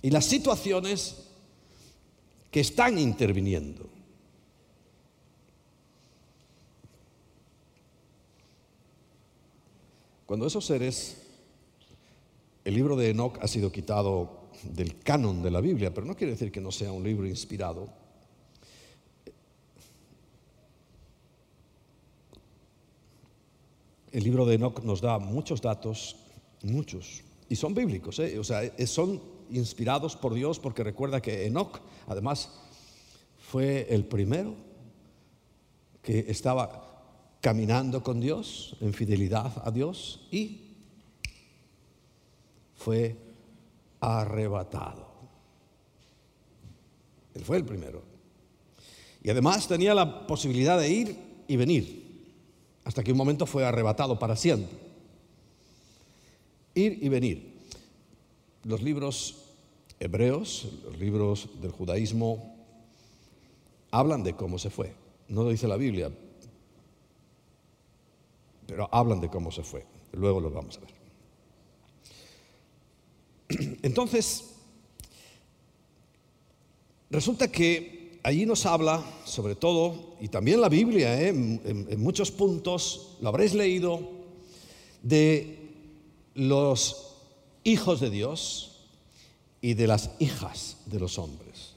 y 0.00 0.10
las 0.10 0.26
situaciones 0.26 1.24
que 2.52 2.60
están 2.60 3.00
interviniendo. 3.00 3.90
Cuando 10.24 10.46
esos 10.46 10.64
seres, 10.64 11.16
el 12.64 12.74
libro 12.76 12.94
de 12.94 13.10
Enoch 13.10 13.38
ha 13.42 13.48
sido 13.48 13.72
quitado 13.72 14.43
del 14.72 14.98
canon 15.00 15.42
de 15.42 15.50
la 15.50 15.60
Biblia, 15.60 15.92
pero 15.92 16.06
no 16.06 16.16
quiere 16.16 16.32
decir 16.32 16.50
que 16.50 16.60
no 16.60 16.70
sea 16.70 16.92
un 16.92 17.04
libro 17.04 17.26
inspirado. 17.26 17.88
El 24.12 24.22
libro 24.22 24.46
de 24.46 24.54
Enoch 24.54 24.82
nos 24.84 25.00
da 25.00 25.18
muchos 25.18 25.60
datos, 25.60 26.16
muchos, 26.62 27.22
y 27.48 27.56
son 27.56 27.74
bíblicos, 27.74 28.18
¿eh? 28.20 28.38
o 28.38 28.44
sea, 28.44 28.62
son 28.86 29.20
inspirados 29.50 30.16
por 30.16 30.34
Dios, 30.34 30.58
porque 30.58 30.84
recuerda 30.84 31.20
que 31.20 31.46
Enoch, 31.46 31.80
además, 32.06 32.50
fue 33.38 33.86
el 33.90 34.04
primero 34.04 34.54
que 36.02 36.26
estaba 36.28 36.84
caminando 37.40 38.02
con 38.02 38.20
Dios, 38.20 38.76
en 38.80 38.94
fidelidad 38.94 39.52
a 39.64 39.70
Dios, 39.70 40.28
y 40.30 40.76
fue 42.74 43.16
arrebatado. 44.04 45.06
Él 47.34 47.44
fue 47.44 47.56
el 47.56 47.64
primero. 47.64 48.02
Y 49.22 49.30
además 49.30 49.66
tenía 49.66 49.94
la 49.94 50.26
posibilidad 50.26 50.78
de 50.78 50.90
ir 50.90 51.16
y 51.48 51.56
venir, 51.56 52.32
hasta 52.84 53.02
que 53.02 53.12
un 53.12 53.18
momento 53.18 53.46
fue 53.46 53.64
arrebatado 53.64 54.18
para 54.18 54.36
siempre. 54.36 54.78
Ir 56.74 56.98
y 57.02 57.08
venir 57.08 57.54
los 58.64 58.82
libros 58.82 59.36
hebreos, 60.00 60.68
los 60.84 60.98
libros 60.98 61.48
del 61.60 61.70
judaísmo, 61.70 62.56
hablan 63.90 64.22
de 64.22 64.34
cómo 64.34 64.58
se 64.58 64.70
fue. 64.70 64.94
No 65.28 65.42
lo 65.44 65.50
dice 65.50 65.68
la 65.68 65.76
Biblia, 65.76 66.10
pero 68.66 68.88
hablan 68.92 69.20
de 69.20 69.28
cómo 69.28 69.50
se 69.50 69.62
fue. 69.62 69.86
Luego 70.12 70.40
lo 70.40 70.50
vamos 70.50 70.76
a 70.78 70.80
ver. 70.80 71.03
Entonces, 73.82 74.44
resulta 77.10 77.50
que 77.50 78.18
allí 78.22 78.46
nos 78.46 78.66
habla, 78.66 79.04
sobre 79.24 79.54
todo, 79.54 80.16
y 80.20 80.28
también 80.28 80.60
la 80.60 80.68
Biblia, 80.68 81.20
¿eh? 81.20 81.28
en, 81.28 81.60
en 81.64 82.00
muchos 82.00 82.30
puntos, 82.30 83.16
lo 83.20 83.28
habréis 83.28 83.54
leído, 83.54 84.00
de 85.02 85.58
los 86.34 87.16
hijos 87.62 88.00
de 88.00 88.10
Dios 88.10 88.86
y 89.60 89.74
de 89.74 89.86
las 89.86 90.10
hijas 90.18 90.78
de 90.86 91.00
los 91.00 91.18
hombres. 91.18 91.74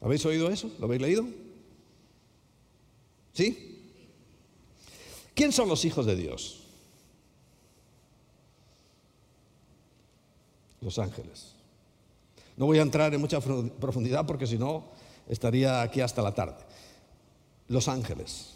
¿Habéis 0.00 0.24
oído 0.24 0.50
eso? 0.50 0.70
¿Lo 0.78 0.86
habéis 0.86 1.02
leído? 1.02 1.26
¿Sí? 3.32 3.78
¿Quién 5.34 5.52
son 5.52 5.68
los 5.68 5.84
hijos 5.84 6.06
de 6.06 6.16
Dios? 6.16 6.59
Los 10.80 10.98
ángeles. 10.98 11.54
No 12.56 12.66
voy 12.66 12.78
a 12.78 12.82
entrar 12.82 13.12
en 13.14 13.20
mucha 13.20 13.40
profundidad 13.40 14.26
porque 14.26 14.46
si 14.46 14.58
no 14.58 14.84
estaría 15.28 15.82
aquí 15.82 16.00
hasta 16.00 16.22
la 16.22 16.34
tarde. 16.34 16.64
Los 17.68 17.88
ángeles 17.88 18.54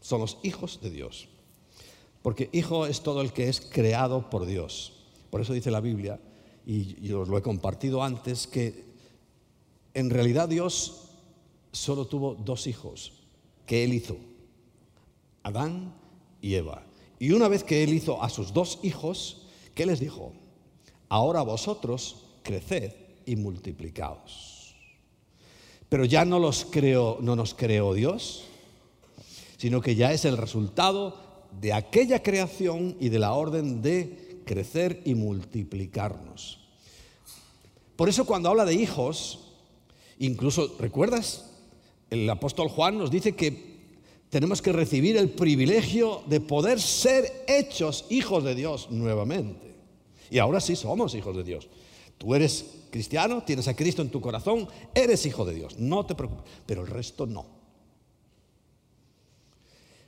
son 0.00 0.20
los 0.20 0.38
hijos 0.42 0.80
de 0.82 0.90
Dios. 0.90 1.28
Porque 2.22 2.50
hijo 2.52 2.86
es 2.86 3.00
todo 3.00 3.20
el 3.20 3.32
que 3.32 3.48
es 3.48 3.60
creado 3.60 4.28
por 4.30 4.46
Dios. 4.46 4.92
Por 5.30 5.40
eso 5.40 5.52
dice 5.52 5.70
la 5.70 5.80
Biblia, 5.80 6.20
y 6.66 7.12
os 7.12 7.28
lo 7.28 7.38
he 7.38 7.42
compartido 7.42 8.02
antes, 8.02 8.46
que 8.46 8.84
en 9.94 10.10
realidad 10.10 10.48
Dios 10.48 11.08
solo 11.72 12.06
tuvo 12.06 12.34
dos 12.34 12.66
hijos 12.66 13.12
que 13.66 13.84
Él 13.84 13.92
hizo, 13.92 14.16
Adán 15.42 15.94
y 16.40 16.54
Eva. 16.54 16.82
Y 17.18 17.32
una 17.32 17.48
vez 17.48 17.64
que 17.64 17.82
Él 17.82 17.92
hizo 17.92 18.22
a 18.22 18.28
sus 18.28 18.52
dos 18.52 18.78
hijos, 18.82 19.46
¿qué 19.74 19.86
les 19.86 20.00
dijo? 20.00 20.32
Ahora 21.08 21.42
vosotros 21.42 22.16
creced 22.42 22.92
y 23.26 23.36
multiplicaos. 23.36 24.74
Pero 25.88 26.04
ya 26.04 26.24
no 26.24 26.38
los 26.38 26.66
creó, 26.66 27.18
no 27.20 27.34
nos 27.34 27.54
creó 27.54 27.94
Dios, 27.94 28.44
sino 29.56 29.80
que 29.80 29.94
ya 29.94 30.12
es 30.12 30.24
el 30.24 30.36
resultado 30.36 31.16
de 31.60 31.72
aquella 31.72 32.22
creación 32.22 32.96
y 33.00 33.08
de 33.08 33.18
la 33.18 33.32
orden 33.32 33.80
de 33.82 34.42
crecer 34.44 35.02
y 35.04 35.14
multiplicarnos. 35.14 36.60
Por 37.96 38.08
eso 38.08 38.24
cuando 38.24 38.48
habla 38.48 38.64
de 38.64 38.74
hijos, 38.74 39.40
incluso, 40.18 40.76
¿recuerdas? 40.78 41.50
El 42.10 42.28
apóstol 42.30 42.68
Juan 42.68 42.98
nos 42.98 43.10
dice 43.10 43.34
que 43.34 43.78
tenemos 44.30 44.62
que 44.62 44.72
recibir 44.72 45.16
el 45.16 45.30
privilegio 45.30 46.22
de 46.26 46.40
poder 46.40 46.80
ser 46.80 47.44
hechos 47.48 48.04
hijos 48.10 48.44
de 48.44 48.54
Dios 48.54 48.90
nuevamente. 48.90 49.74
Y 50.30 50.38
ahora 50.38 50.60
sí 50.60 50.76
somos 50.76 51.14
hijos 51.14 51.36
de 51.36 51.44
Dios. 51.44 51.68
Tú 52.18 52.34
eres 52.34 52.64
cristiano, 52.90 53.42
tienes 53.44 53.68
a 53.68 53.76
Cristo 53.76 54.02
en 54.02 54.10
tu 54.10 54.20
corazón, 54.20 54.68
eres 54.94 55.24
hijo 55.26 55.44
de 55.44 55.54
Dios, 55.54 55.78
no 55.78 56.04
te 56.04 56.14
preocupes, 56.14 56.44
pero 56.66 56.82
el 56.82 56.88
resto 56.88 57.26
no. 57.26 57.46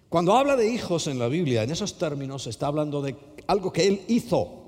Cuando 0.09 0.35
habla 0.35 0.56
de 0.56 0.68
hijos 0.68 1.06
en 1.06 1.20
la 1.20 1.28
Biblia, 1.28 1.62
en 1.62 1.70
esos 1.70 1.96
términos, 1.96 2.48
está 2.48 2.66
hablando 2.66 3.00
de 3.00 3.16
algo 3.46 3.72
que 3.72 3.87
Él 3.87 4.02
hizo 4.09 4.61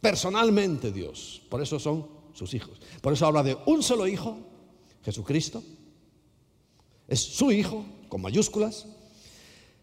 personalmente 0.00 0.90
Dios. 0.90 1.40
Por 1.48 1.62
eso 1.62 1.78
son 1.78 2.08
sus 2.34 2.52
hijos. 2.52 2.80
Por 3.00 3.12
eso 3.12 3.26
habla 3.26 3.44
de 3.44 3.56
un 3.66 3.80
solo 3.80 4.08
hijo, 4.08 4.36
Jesucristo. 5.04 5.62
Es 7.06 7.20
su 7.20 7.52
hijo, 7.52 7.84
con 8.08 8.20
mayúsculas. 8.20 8.86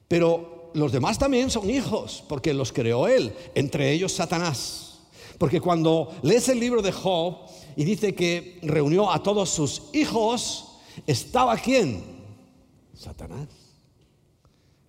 Pero 0.09 0.58
los 0.73 0.91
demás 0.91 1.17
también 1.17 1.49
son 1.49 1.69
hijos, 1.69 2.23
porque 2.27 2.53
los 2.53 2.71
creó 2.71 3.07
Él, 3.07 3.33
entre 3.55 3.91
ellos 3.91 4.13
Satanás. 4.13 4.99
Porque 5.37 5.61
cuando 5.61 6.13
lees 6.21 6.49
el 6.49 6.59
libro 6.59 6.81
de 6.81 6.91
Job 6.91 7.37
y 7.75 7.85
dice 7.85 8.13
que 8.13 8.59
reunió 8.61 9.09
a 9.09 9.23
todos 9.23 9.49
sus 9.49 9.83
hijos, 9.93 10.79
¿estaba 11.07 11.55
quién? 11.57 12.03
Satanás. 12.93 13.47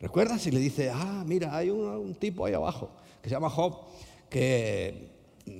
¿Recuerdas? 0.00 0.46
Y 0.46 0.50
le 0.50 0.58
dice, 0.58 0.90
ah, 0.90 1.22
mira, 1.26 1.56
hay 1.56 1.70
un, 1.70 2.14
tipo 2.14 2.46
ahí 2.46 2.54
abajo 2.54 2.90
que 3.22 3.28
se 3.28 3.34
llama 3.34 3.50
Job, 3.50 3.76
que, 4.28 5.10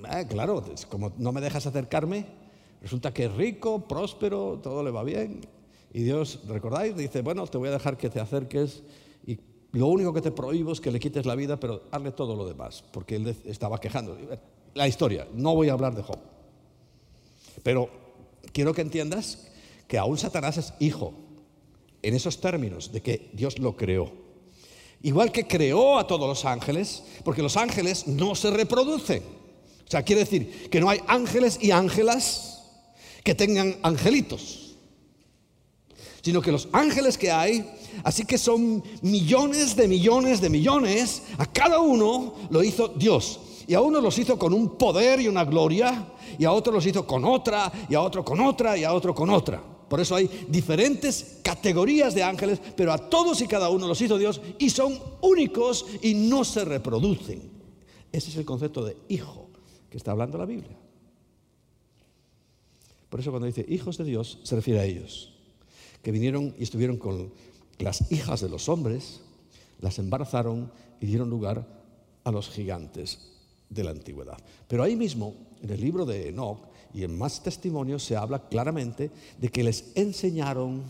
ah, 0.09 0.25
claro, 0.27 0.65
como 0.89 1.13
no 1.19 1.31
me 1.31 1.41
dejas 1.41 1.67
acercarme, 1.67 2.27
resulta 2.81 3.13
que 3.13 3.27
es 3.27 3.35
rico, 3.35 3.87
próspero, 3.87 4.59
todo 4.63 4.83
le 4.83 4.91
va 4.91 5.05
bien. 5.05 5.47
Y 5.93 6.03
Dios, 6.03 6.41
¿recordáis? 6.49 6.97
Dice, 6.97 7.21
bueno, 7.21 7.47
te 7.47 7.59
voy 7.59 7.69
a 7.69 7.73
dejar 7.73 7.97
que 7.97 8.09
te 8.09 8.19
acerques 8.19 8.83
lo 9.73 9.87
único 9.87 10.13
que 10.13 10.21
te 10.21 10.33
prohíbo 10.33 10.73
es 10.73 10.81
que 10.81 10.91
le 10.91 10.99
quites 10.99 11.27
la 11.27 11.35
vida, 11.35 11.59
pero 11.59 11.85
hazle 11.91 12.11
todo 12.13 12.35
lo 12.35 12.47
demás, 12.47 12.83
porque 12.91 13.17
él 13.17 13.37
estaba 13.45 13.79
quejando. 13.79 14.19
La 14.75 14.89
historia, 14.89 15.29
no 15.33 15.55
voy 15.55 15.69
a 15.69 15.73
hablar 15.73 15.95
de 15.95 16.03
Job. 16.03 16.19
Pero 17.63 17.89
quiero 18.53 18.75
que 18.75 18.83
entiendas 18.83 19.47
que 19.87 19.99
aún 19.99 20.19
Satanás 20.19 20.57
es 20.59 20.73
hijo, 20.81 21.15
en 22.03 22.15
esos 22.15 22.41
términos, 22.41 22.93
de 22.93 23.03
que 23.03 23.31
Dios 23.33 23.59
lo 23.59 23.77
creó. 23.77 24.13
Igual 25.03 25.33
que 25.33 25.47
creó 25.47 25.99
a 25.99 26.07
todos 26.07 26.29
los 26.29 26.45
ángeles, 26.45 27.05
porque 27.25 27.43
los 27.43 27.57
ángeles 27.57 28.07
no 28.07 28.35
se 28.35 28.51
reproducen. 28.51 29.23
O 29.23 29.91
sea, 29.91 30.03
quiere 30.03 30.21
decir 30.21 30.69
que 30.71 30.81
no 30.81 30.89
hay 30.89 31.01
ángeles 31.07 31.59
y 31.61 31.71
ángelas 31.71 32.63
que 33.25 33.35
tengan 33.35 33.77
angelitos, 33.83 34.60
sino 36.23 36.41
que 36.43 36.53
los 36.53 36.69
ángeles 36.73 37.17
que 37.17 37.31
hay, 37.31 37.69
así 38.05 38.25
que 38.25 38.39
son 38.39 38.83
millones 39.03 39.77
de 39.77 39.89
millones 39.89 40.41
de 40.41 40.51
millones, 40.51 41.23
a 41.39 41.47
cada 41.47 41.81
uno 41.81 42.35
lo 42.51 42.63
hizo 42.63 42.89
Dios. 42.89 43.41
Y 43.67 43.75
a 43.75 43.81
uno 43.81 44.01
los 44.01 44.19
hizo 44.19 44.39
con 44.39 44.53
un 44.53 44.77
poder 44.77 45.21
y 45.21 45.29
una 45.29 45.45
gloria, 45.45 46.07
y 46.39 46.45
a 46.45 46.53
otro 46.53 46.73
los 46.73 46.85
hizo 46.87 47.07
con 47.07 47.25
otra, 47.25 47.71
y 47.89 47.95
a 47.95 48.01
otro 48.01 48.25
con 48.25 48.41
otra, 48.41 48.77
y 48.77 48.85
a 48.85 48.93
otro 48.93 49.15
con 49.15 49.31
otra. 49.31 49.63
Por 49.91 50.01
eso 50.01 50.15
hay 50.15 50.31
diferentes 50.49 51.39
categorías 51.43 52.15
de 52.15 52.23
ángeles, 52.23 52.61
pero 52.77 52.93
a 52.93 53.11
todos 53.11 53.41
y 53.41 53.49
cada 53.49 53.71
uno 53.71 53.89
los 53.89 54.01
hizo 54.01 54.19
Dios 54.19 54.41
y 54.57 54.71
son 54.71 54.97
únicos 55.21 55.85
y 56.01 56.15
no 56.15 56.45
se 56.45 56.65
reproducen. 56.65 57.43
Ese 58.13 58.31
es 58.31 58.37
el 58.37 58.45
concepto 58.45 58.85
de 58.85 58.97
hijo 59.09 59.51
que 59.91 59.97
está 59.97 60.13
hablando 60.13 60.39
la 60.39 60.45
Biblia. 60.45 60.77
Por 63.09 63.19
eso 63.19 63.31
cuando 63.31 63.47
dice 63.47 63.67
hijos 63.69 63.99
de 63.99 64.05
Dios 64.05 64.39
se 64.45 64.55
refiere 64.55 64.79
a 64.79 64.85
ellos, 64.85 65.33
que 66.03 66.13
vinieron 66.13 66.55
y 66.59 66.63
estuvieron 66.63 66.97
con 66.97 67.33
las 67.79 68.11
hijas 68.13 68.41
de 68.41 68.49
los 68.49 68.69
hombres, 68.69 69.21
las 69.81 69.99
embarazaron 69.99 70.71
y 71.01 71.07
dieron 71.07 71.31
lugar 71.31 71.67
a 72.25 72.31
los 72.31 72.51
gigantes 72.51 73.31
de 73.69 73.85
la 73.85 73.91
antigüedad. 73.91 74.39
Pero 74.69 74.83
ahí 74.83 74.97
mismo, 74.97 75.35
en 75.63 75.71
el 75.71 75.81
libro 75.81 76.05
de 76.05 76.29
Enoch 76.29 76.61
y 76.93 77.05
en 77.05 77.17
más 77.17 77.43
testimonios, 77.43 78.03
se 78.03 78.17
habla 78.17 78.49
claramente 78.49 79.11
de 79.39 79.49
que 79.49 79.63
les 79.63 79.93
enseñaron 79.95 80.83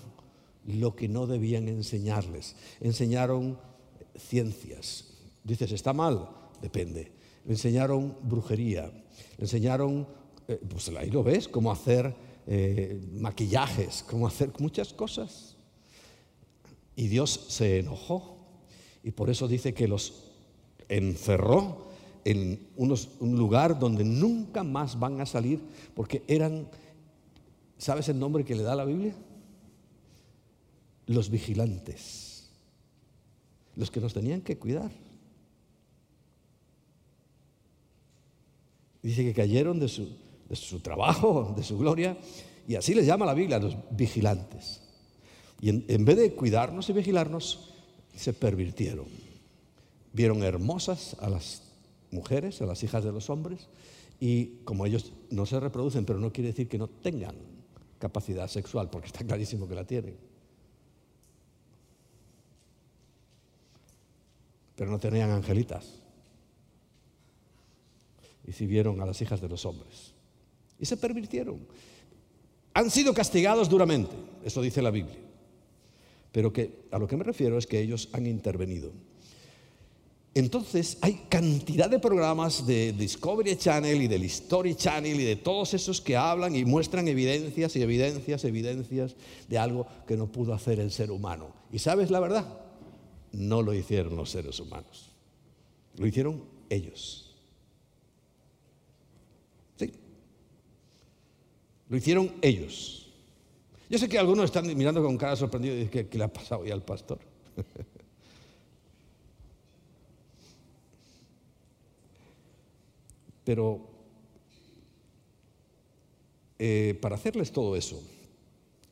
lo 0.67 0.95
que 0.97 1.09
no 1.09 1.27
debían 1.27 1.69
enseñarles. 1.69 2.57
Enseñaron 2.81 3.59
ciencias. 4.17 5.05
Dices, 5.45 5.73
¿está 5.73 5.93
mal? 5.93 6.29
Depende. 6.61 7.13
Le 7.45 7.53
enseñaron 7.53 8.17
brujería. 8.23 8.87
Le 9.39 9.45
enseñaron, 9.45 10.07
eh, 10.49 10.61
pues 10.69 10.89
ahí 10.91 11.11
lo 11.11 11.23
ves, 11.23 11.49
cómo 11.49 11.71
hacer 11.71 12.15
eh, 12.47 13.01
maquillajes, 13.13 14.05
cómo 14.09 14.27
hacer 14.27 14.51
muchas 14.59 14.93
cosas. 14.93 15.57
Y 16.97 17.09
Dios 17.09 17.47
se 17.49 17.79
enojó. 17.79 18.37
Y 19.03 19.13
por 19.13 19.31
eso 19.31 19.49
dice 19.49 19.73
que 19.73 19.89
los 19.89 20.25
encerró 20.89 21.89
en 22.25 22.69
un 22.77 23.39
lugar 23.39 23.79
donde 23.79 24.05
nunca 24.05 24.63
más 24.63 24.99
van 24.99 25.21
a 25.21 25.27
salir 25.27 25.61
porque 25.95 26.23
eran, 26.29 26.69
¿sabes 27.79 28.09
el 28.09 28.19
nombre 28.19 28.45
que 28.45 28.55
le 28.55 28.63
da 28.63 28.75
la 28.75 28.85
Biblia? 28.85 29.15
Los 31.07 31.31
vigilantes, 31.31 32.51
los 33.75 33.91
que 33.91 34.01
nos 34.01 34.13
tenían 34.13 34.43
que 34.43 34.59
cuidar. 34.59 34.91
Dice 39.03 39.25
que 39.25 39.33
cayeron 39.33 39.81
de 39.81 39.89
su, 39.89 40.09
de 40.51 40.57
su 40.57 40.81
trabajo, 40.81 41.55
de 41.57 41.63
su 41.63 41.79
gloria, 41.79 42.19
y 42.69 42.75
así 42.75 42.93
les 42.93 43.07
llama 43.07 43.25
la 43.25 43.33
Biblia, 43.33 43.59
los 43.59 43.77
vigilantes. 43.91 44.83
Y 45.61 45.71
en, 45.71 45.85
en 45.89 46.05
vez 46.05 46.19
de 46.19 46.35
cuidarnos 46.35 46.91
y 46.91 46.93
vigilarnos, 46.93 47.75
se 48.15 48.33
pervirtieron. 48.35 49.07
Vieron 50.13 50.43
hermosas 50.43 51.17
a 51.21 51.31
las 51.31 51.63
mujeres, 52.11 52.61
a 52.61 52.67
las 52.67 52.83
hijas 52.83 53.05
de 53.05 53.13
los 53.13 53.31
hombres, 53.31 53.69
y 54.19 54.59
como 54.65 54.85
ellos 54.85 55.13
no 55.31 55.47
se 55.47 55.59
reproducen, 55.59 56.05
pero 56.05 56.19
no 56.19 56.33
quiere 56.33 56.49
decir 56.49 56.69
que 56.69 56.79
no 56.79 56.89
tengan 56.89 57.37
capacidad 57.99 58.49
sexual, 58.49 58.91
porque 58.91 59.07
está 59.07 59.25
clarísimo 59.25 59.69
que 59.69 59.75
la 59.75 59.85
tienen. 59.85 60.17
Pero 64.75 64.91
no 64.91 64.99
tenían 64.99 65.31
angelitas. 65.31 66.01
Y 68.47 68.53
si 68.53 68.67
vieron 68.67 69.01
a 69.01 69.07
las 69.07 69.21
hijas 69.23 69.41
de 69.41 69.49
los 69.49 69.65
hombres. 69.65 70.15
Y 70.81 70.87
se 70.87 70.97
pervirtieron. 70.97 71.61
Han 72.75 72.91
sido 72.91 73.13
castigados 73.13 73.69
duramente, 73.69 74.15
eso 74.45 74.63
dice 74.63 74.81
la 74.81 74.91
Biblia. 74.91 75.19
Pero 76.33 76.53
que 76.53 76.85
a 76.91 76.99
lo 76.99 77.07
que 77.07 77.17
me 77.17 77.25
refiero 77.25 77.59
es 77.59 77.67
que 77.67 77.81
ellos 77.81 78.09
han 78.13 78.27
intervenido. 78.27 78.93
Entonces 80.33 80.97
hay 81.01 81.23
cantidad 81.29 81.91
de 81.91 81.99
programas 81.99 82.65
de 82.65 82.93
Discovery 82.93 83.57
Channel 83.57 84.01
y 84.01 84.07
del 84.07 84.25
History 84.25 84.77
Channel 84.77 85.21
y 85.21 85.25
de 85.25 85.37
todos 85.37 85.75
esos 85.75 86.01
que 86.01 86.17
hablan 86.17 86.55
y 86.55 86.65
muestran 86.65 87.09
evidencias 87.09 87.75
y 87.75 87.83
evidencias, 87.83 88.45
evidencias 88.45 89.17
de 89.49 89.59
algo 89.59 89.89
que 90.07 90.17
no 90.17 90.31
pudo 90.31 90.55
hacer 90.55 90.79
el 90.79 90.93
ser 90.93 91.11
humano. 91.11 91.53
¿Y 91.73 91.81
sabes 91.81 92.13
la 92.13 92.21
verdad? 92.21 92.47
No 93.33 93.61
lo 93.61 93.75
hicieron 93.75 94.15
los 94.15 94.31
seres 94.31 94.61
humanos. 94.61 95.11
Lo 95.97 96.07
hicieron 96.07 96.45
ellos. 96.69 97.30
Lo 101.91 101.99
hicieron 101.99 102.33
ellos. 102.41 103.09
Yo 103.91 103.99
sé 103.99 104.09
que 104.09 104.19
algunos 104.19 104.47
están 104.47 104.67
mirando 104.77 105.03
con 105.03 105.19
cara 105.19 105.35
sorprendido 105.35 105.75
y 105.75 105.81
dicen, 105.81 106.09
¿qué, 106.09 106.19
le 106.19 106.25
ha 106.25 106.33
pasado 106.33 106.65
ya 106.65 106.73
al 106.73 106.85
pastor? 106.85 107.19
Pero 113.45 113.81
eh, 116.61 116.97
para 117.03 117.17
hacerles 117.17 117.51
todo 117.51 117.75
eso, 117.75 118.01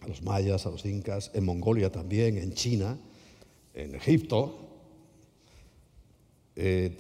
a 0.00 0.08
los 0.08 0.20
mayas, 0.22 0.66
a 0.66 0.70
los 0.70 0.84
incas, 0.84 1.30
en 1.34 1.44
Mongolia 1.44 1.92
también, 1.92 2.37
en 2.37 2.52
China, 2.52 2.98
en 3.74 3.94
Egipto, 3.94 4.58
eh, 6.56 6.98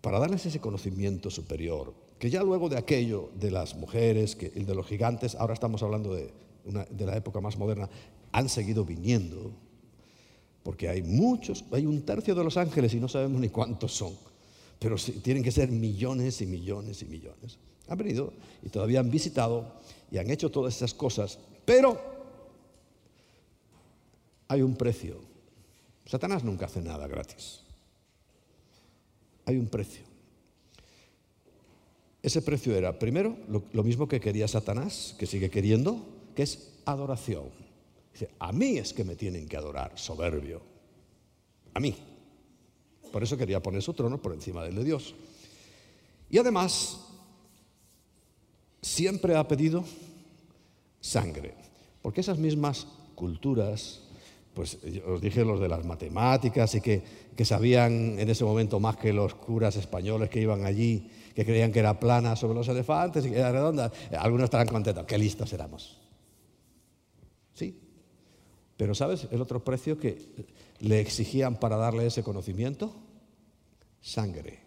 para 0.00 0.18
darles 0.18 0.46
ese 0.46 0.60
conocimiento 0.60 1.28
superior, 1.28 1.92
que 2.22 2.30
ya 2.30 2.44
luego 2.44 2.68
de 2.68 2.78
aquello 2.78 3.30
de 3.34 3.50
las 3.50 3.74
mujeres, 3.74 4.36
que, 4.36 4.52
el 4.54 4.64
de 4.64 4.76
los 4.76 4.86
gigantes, 4.86 5.34
ahora 5.34 5.54
estamos 5.54 5.82
hablando 5.82 6.14
de, 6.14 6.30
de 6.64 7.06
la 7.06 7.16
época 7.16 7.40
más 7.40 7.58
moderna, 7.58 7.90
han 8.30 8.48
seguido 8.48 8.84
viniendo, 8.84 9.50
porque 10.62 10.88
hay 10.88 11.02
muchos, 11.02 11.64
hay 11.72 11.84
un 11.84 12.02
tercio 12.02 12.36
de 12.36 12.44
los 12.44 12.56
ángeles 12.56 12.94
y 12.94 13.00
no 13.00 13.08
sabemos 13.08 13.40
ni 13.40 13.48
cuántos 13.48 13.92
son 13.92 14.14
pero 14.82 14.96
tienen 14.96 15.44
que 15.44 15.52
ser 15.52 15.70
millones 15.70 16.40
y 16.40 16.46
millones 16.46 17.02
y 17.02 17.04
millones. 17.04 17.56
Han 17.86 17.98
venido 17.98 18.32
y 18.64 18.68
todavía 18.68 18.98
han 18.98 19.12
visitado 19.12 19.74
y 20.10 20.18
han 20.18 20.28
hecho 20.28 20.50
todas 20.50 20.74
esas 20.74 20.92
cosas, 20.92 21.38
pero 21.64 22.00
hay 24.48 24.60
un 24.60 24.74
precio. 24.74 25.20
Satanás 26.04 26.42
nunca 26.42 26.66
hace 26.66 26.82
nada 26.82 27.06
gratis. 27.06 27.60
Hay 29.44 29.56
un 29.56 29.68
precio. 29.68 30.11
Ese 32.22 32.40
precio 32.40 32.76
era, 32.76 32.98
primero, 32.98 33.36
lo, 33.48 33.82
mismo 33.82 34.06
que 34.06 34.20
quería 34.20 34.46
Satanás, 34.46 35.16
que 35.18 35.26
sigue 35.26 35.50
queriendo, 35.50 36.06
que 36.36 36.44
es 36.44 36.70
adoración. 36.84 37.50
Dice, 38.12 38.30
a 38.38 38.52
mí 38.52 38.78
es 38.78 38.92
que 38.92 39.02
me 39.02 39.16
tienen 39.16 39.48
que 39.48 39.56
adorar, 39.56 39.92
soberbio. 39.96 40.62
A 41.74 41.80
mí. 41.80 41.96
Por 43.10 43.22
eso 43.22 43.36
quería 43.36 43.60
poner 43.60 43.82
su 43.82 43.92
trono 43.92 44.22
por 44.22 44.32
encima 44.32 44.62
del 44.62 44.76
de 44.76 44.84
Dios. 44.84 45.14
Y 46.30 46.38
además, 46.38 47.00
siempre 48.80 49.34
ha 49.34 49.46
pedido 49.46 49.84
sangre, 51.00 51.54
porque 52.02 52.20
esas 52.20 52.38
mismas 52.38 52.86
culturas, 53.16 54.00
pues 54.54 54.78
os 55.06 55.20
dije 55.20 55.44
los 55.44 55.60
de 55.60 55.68
las 55.68 55.84
matemáticas 55.84 56.74
y 56.76 56.80
que, 56.80 57.02
que, 57.36 57.44
sabían 57.44 58.18
en 58.18 58.30
ese 58.30 58.44
momento 58.44 58.78
más 58.78 58.96
que 58.96 59.12
los 59.12 59.34
curas 59.34 59.76
españoles 59.76 60.30
que 60.30 60.40
iban 60.40 60.64
allí, 60.64 61.10
que 61.34 61.44
creían 61.44 61.72
que 61.72 61.78
era 61.78 61.98
plana 61.98 62.36
sobre 62.36 62.54
los 62.54 62.68
elefantes 62.68 63.24
y 63.26 63.30
que 63.30 63.38
era 63.38 63.52
redonda, 63.52 63.90
algunos 64.18 64.44
estarán 64.44 64.68
contentos, 64.68 65.06
qué 65.06 65.18
listos 65.18 65.52
éramos. 65.52 65.98
Sí, 67.54 67.78
pero 68.76 68.94
¿sabes 68.94 69.28
el 69.30 69.40
otro 69.40 69.62
precio 69.62 69.98
que 69.98 70.46
le 70.80 71.00
exigían 71.00 71.60
para 71.60 71.76
darle 71.76 72.06
ese 72.06 72.22
conocimiento? 72.22 72.94
Sangre. 74.00 74.60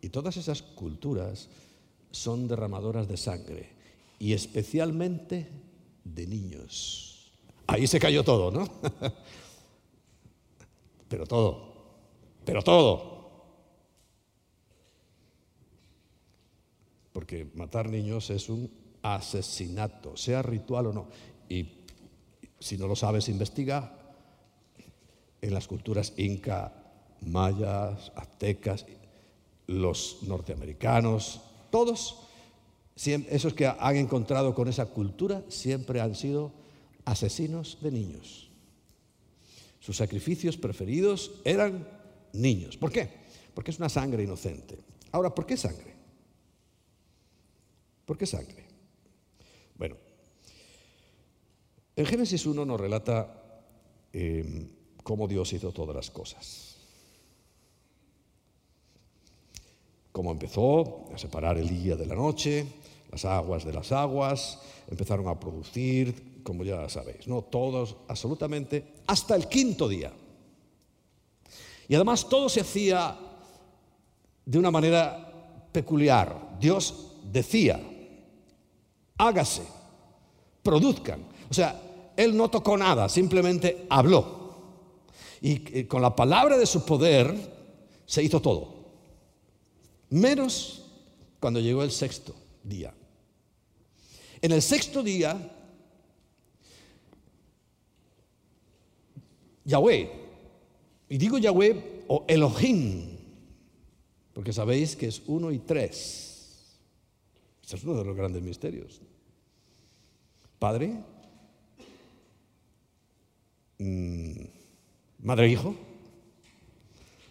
Y 0.00 0.08
todas 0.08 0.36
esas 0.36 0.62
culturas 0.62 1.48
son 2.10 2.48
derramadoras 2.48 3.08
de 3.08 3.16
sangre, 3.16 3.70
y 4.18 4.32
especialmente 4.32 5.48
de 6.04 6.26
niños. 6.26 7.32
Ahí 7.66 7.86
se 7.86 8.00
cayó 8.00 8.24
todo, 8.24 8.50
¿no? 8.50 8.68
pero 11.08 11.26
todo, 11.26 11.72
pero 12.44 12.62
todo. 12.62 13.19
Porque 17.12 17.50
matar 17.54 17.88
niños 17.88 18.30
es 18.30 18.48
un 18.48 18.70
asesinato, 19.02 20.16
sea 20.16 20.42
ritual 20.42 20.86
o 20.86 20.92
no. 20.92 21.08
Y 21.48 21.80
si 22.58 22.76
no 22.76 22.86
lo 22.86 22.94
sabes, 22.94 23.28
investiga 23.28 23.96
en 25.40 25.54
las 25.54 25.66
culturas 25.66 26.12
inca, 26.16 26.72
mayas, 27.22 28.12
aztecas, 28.14 28.86
los 29.66 30.18
norteamericanos, 30.22 31.40
todos, 31.70 32.18
esos 32.96 33.54
que 33.54 33.66
han 33.66 33.96
encontrado 33.96 34.54
con 34.54 34.68
esa 34.68 34.86
cultura, 34.86 35.42
siempre 35.48 36.00
han 36.00 36.14
sido 36.14 36.52
asesinos 37.04 37.78
de 37.80 37.90
niños. 37.90 38.50
Sus 39.80 39.96
sacrificios 39.96 40.56
preferidos 40.56 41.32
eran 41.44 41.88
niños. 42.32 42.76
¿Por 42.76 42.92
qué? 42.92 43.08
Porque 43.54 43.70
es 43.70 43.78
una 43.78 43.88
sangre 43.88 44.22
inocente. 44.24 44.78
Ahora, 45.12 45.34
¿por 45.34 45.46
qué 45.46 45.56
sangre? 45.56 45.94
¿Por 48.10 48.18
qué 48.18 48.26
sangre? 48.26 48.66
Bueno, 49.76 49.94
en 51.94 52.04
Génesis 52.04 52.44
1 52.44 52.64
nos 52.64 52.80
relata 52.80 53.62
eh, 54.12 54.68
cómo 55.04 55.28
Dios 55.28 55.52
hizo 55.52 55.70
todas 55.70 55.94
las 55.94 56.10
cosas. 56.10 56.74
Cómo 60.10 60.32
empezó 60.32 61.08
a 61.14 61.18
separar 61.18 61.56
el 61.56 61.68
día 61.68 61.94
de 61.94 62.06
la 62.06 62.16
noche, 62.16 62.66
las 63.12 63.24
aguas 63.24 63.64
de 63.64 63.74
las 63.74 63.92
aguas, 63.92 64.58
empezaron 64.90 65.28
a 65.28 65.38
producir, 65.38 66.42
como 66.42 66.64
ya 66.64 66.88
sabéis, 66.88 67.28
¿no? 67.28 67.42
Todos, 67.42 67.94
absolutamente, 68.08 68.94
hasta 69.06 69.36
el 69.36 69.46
quinto 69.46 69.88
día. 69.88 70.12
Y 71.86 71.94
además 71.94 72.28
todo 72.28 72.48
se 72.48 72.62
hacía 72.62 73.16
de 74.44 74.58
una 74.58 74.72
manera 74.72 75.68
peculiar. 75.70 76.58
Dios 76.58 77.06
decía, 77.30 77.80
hágase, 79.26 79.62
produzcan. 80.62 81.24
O 81.50 81.54
sea, 81.54 82.12
Él 82.16 82.36
no 82.36 82.48
tocó 82.48 82.76
nada, 82.76 83.08
simplemente 83.08 83.86
habló. 83.90 84.40
Y 85.40 85.78
eh, 85.78 85.86
con 85.86 86.02
la 86.02 86.14
palabra 86.14 86.56
de 86.56 86.66
su 86.66 86.84
poder 86.84 87.34
se 88.06 88.22
hizo 88.22 88.40
todo. 88.40 88.80
Menos 90.10 90.84
cuando 91.38 91.60
llegó 91.60 91.82
el 91.82 91.90
sexto 91.90 92.34
día. 92.62 92.94
En 94.42 94.52
el 94.52 94.62
sexto 94.62 95.02
día, 95.02 95.56
Yahweh, 99.64 100.10
y 101.08 101.18
digo 101.18 101.38
Yahweh 101.38 102.04
o 102.08 102.24
Elohim, 102.26 103.18
porque 104.32 104.52
sabéis 104.52 104.96
que 104.96 105.06
es 105.06 105.22
uno 105.26 105.52
y 105.52 105.58
tres. 105.58 106.78
Este 107.62 107.76
es 107.76 107.84
uno 107.84 107.94
de 107.94 108.04
los 108.04 108.16
grandes 108.16 108.42
misterios. 108.42 109.00
Padre, 110.60 110.92
mm, 113.78 114.44
madre 115.24 115.46
e 115.46 115.50
hijo, 115.50 115.74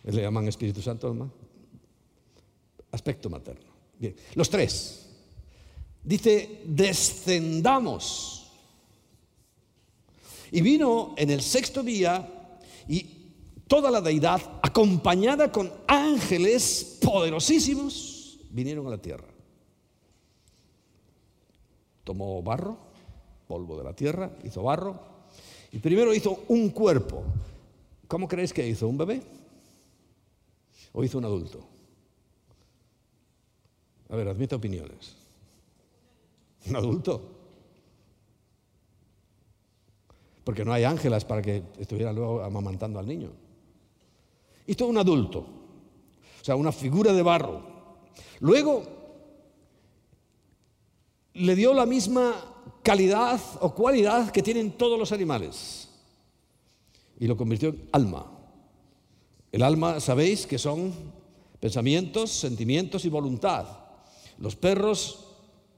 le 0.03 0.21
llaman 0.23 0.47
Espíritu 0.47 0.81
Santo, 0.81 1.13
Aspecto 2.91 3.29
materno. 3.29 3.69
Bien, 3.99 4.15
los 4.33 4.49
tres. 4.49 5.05
Dice, 6.03 6.61
descendamos. 6.65 8.51
Y 10.51 10.61
vino 10.61 11.13
en 11.15 11.29
el 11.29 11.43
sexto 11.43 11.83
día 11.83 12.57
y 12.87 13.05
toda 13.67 13.91
la 13.91 14.01
deidad, 14.01 14.41
acompañada 14.63 15.51
con 15.51 15.71
ángeles 15.85 16.97
poderosísimos, 16.99 18.39
vinieron 18.49 18.87
a 18.87 18.89
la 18.89 18.97
tierra. 18.97 19.27
Tomó 22.03 22.41
barro, 22.41 22.88
polvo 23.49 23.75
de 23.79 23.83
la 23.83 23.93
tierra, 23.93 24.29
hizo 24.43 24.61
barro, 24.61 24.99
y 25.71 25.79
primero 25.79 26.13
hizo 26.13 26.43
un 26.49 26.69
cuerpo. 26.69 27.23
¿Cómo 28.07 28.27
creéis 28.27 28.53
que 28.53 28.67
hizo? 28.67 28.87
¿Un 28.87 28.99
bebé? 28.99 29.23
¿O 30.93 31.03
hizo 31.03 31.17
un 31.17 31.25
adulto? 31.25 31.65
A 34.09 34.15
ver, 34.15 34.27
admite 34.27 34.53
opiniones. 34.53 35.15
Un 36.67 36.75
adulto. 36.75 37.21
Porque 40.43 40.63
no 40.63 40.71
hay 40.71 40.83
ángelas 40.83 41.25
para 41.25 41.41
que 41.41 41.63
estuvieran 41.79 42.15
luego 42.15 42.43
amamantando 42.43 42.99
al 42.99 43.07
niño. 43.07 43.31
Hizo 44.67 44.85
un 44.85 44.97
adulto. 44.99 45.39
O 45.39 46.45
sea, 46.45 46.55
una 46.55 46.71
figura 46.71 47.13
de 47.13 47.23
barro. 47.23 47.63
Luego 48.41 48.83
le 51.33 51.55
dio 51.55 51.73
la 51.73 51.87
misma 51.87 52.33
calidad 52.83 53.39
o 53.59 53.73
cualidad 53.73 54.31
que 54.31 54.43
tienen 54.43 54.71
todos 54.71 54.97
los 54.97 55.11
animales 55.11 55.89
y 57.19 57.27
lo 57.27 57.35
convirtió 57.35 57.69
en 57.69 57.89
alma. 57.91 58.31
El 59.51 59.63
alma, 59.63 59.99
sabéis 59.99 60.47
que 60.47 60.57
son 60.57 60.93
pensamientos, 61.59 62.31
sentimientos 62.31 63.03
y 63.05 63.09
voluntad. 63.09 63.67
Los 64.37 64.55
perros 64.55 65.25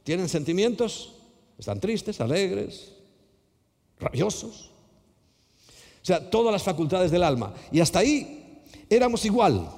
tienen 0.04 0.30
sentimientos, 0.30 1.14
están 1.58 1.80
tristes, 1.80 2.22
alegres, 2.22 2.94
rabiosos. 4.00 4.72
O 6.02 6.06
sea, 6.06 6.30
todas 6.30 6.52
las 6.52 6.64
facultades 6.64 7.12
del 7.12 7.24
alma. 7.24 7.54
Y 7.72 7.80
hasta 7.80 8.00
ahí 8.00 8.62
éramos 8.90 9.26
igual. 9.26 9.70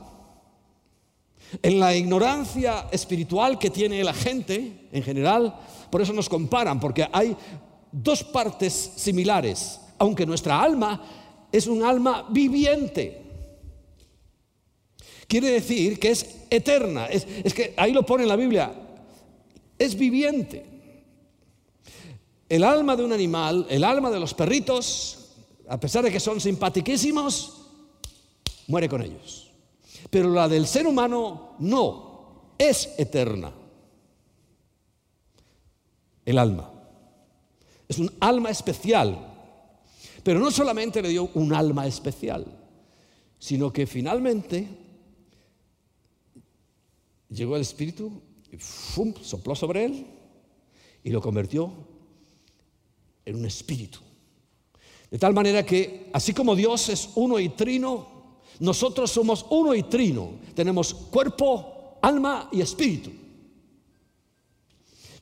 En 1.62 1.80
la 1.80 1.96
ignorancia 1.96 2.88
espiritual 2.92 3.60
que 3.60 3.70
tiene 3.70 4.04
la 4.04 4.14
gente 4.14 4.88
en 4.92 5.04
general, 5.04 5.56
por 5.94 6.02
eso 6.02 6.12
nos 6.12 6.28
comparan, 6.28 6.80
porque 6.80 7.08
hay 7.14 7.38
dos 7.92 8.24
partes 8.24 8.74
similares, 8.96 9.80
aunque 10.00 10.26
nuestra 10.26 10.60
alma 10.60 11.00
es 11.52 11.68
un 11.68 11.84
alma 11.84 12.26
viviente. 12.32 13.22
Quiere 15.28 15.52
decir 15.52 16.00
que 16.00 16.10
es 16.10 16.46
eterna. 16.50 17.06
Es, 17.06 17.54
que 17.54 17.76
ahí 17.78 17.92
lo 17.92 18.04
pone 18.04 18.26
la 18.26 18.36
Biblia. 18.36 18.74
Es 19.78 19.94
viviente. 19.94 20.66
El 22.50 22.64
alma 22.64 22.96
de 22.96 23.06
un 23.06 23.14
animal, 23.14 23.68
el 23.70 23.84
alma 23.84 24.10
de 24.10 24.20
los 24.20 24.34
perritos, 24.34 25.30
a 25.70 25.80
pesar 25.80 26.04
de 26.04 26.12
que 26.12 26.20
son 26.20 26.42
simpatiquísimos, 26.42 27.68
muere 28.66 28.90
con 28.90 29.04
ellos. 29.04 29.52
Pero 30.10 30.32
la 30.32 30.50
del 30.50 30.66
ser 30.66 30.88
humano 30.88 31.52
no, 31.60 32.56
es 32.58 32.96
eterna. 32.98 33.54
El 36.26 36.38
alma. 36.38 36.72
Es 37.88 38.00
un 38.00 38.12
alma 38.20 38.50
especial 38.50 39.34
pero 40.24 40.40
no 40.40 40.50
solamente 40.50 41.02
le 41.02 41.10
dio 41.10 41.30
un 41.34 41.54
alma 41.54 41.86
especial, 41.86 42.46
sino 43.38 43.74
que 43.74 43.86
finalmente 43.86 44.68
llegó 47.30 47.58
el 47.58 47.62
Espíritu 47.62 48.22
y 48.50 48.58
sopló 49.22 49.54
sobre 49.54 49.86
él 49.86 50.06
y 51.04 51.10
lo 51.10 51.22
convirtió 51.22 51.72
en 53.26 53.36
un 53.36 53.46
espíritu. 53.46 54.00
De 55.12 55.20
tal 55.20 55.34
manera 55.34 55.66
que, 55.66 56.10
así 56.14 56.34
como 56.34 56.56
Dios 56.56 56.88
es 56.90 57.10
uno 57.16 57.40
y 57.40 57.50
trino, 57.50 58.40
nosotros 58.60 59.12
somos 59.12 59.46
uno 59.50 59.76
y 59.76 59.84
trino. 59.84 60.32
Tenemos 60.56 60.94
cuerpo, 60.94 61.98
alma 62.02 62.50
y 62.52 62.62
espíritu. 62.62 63.12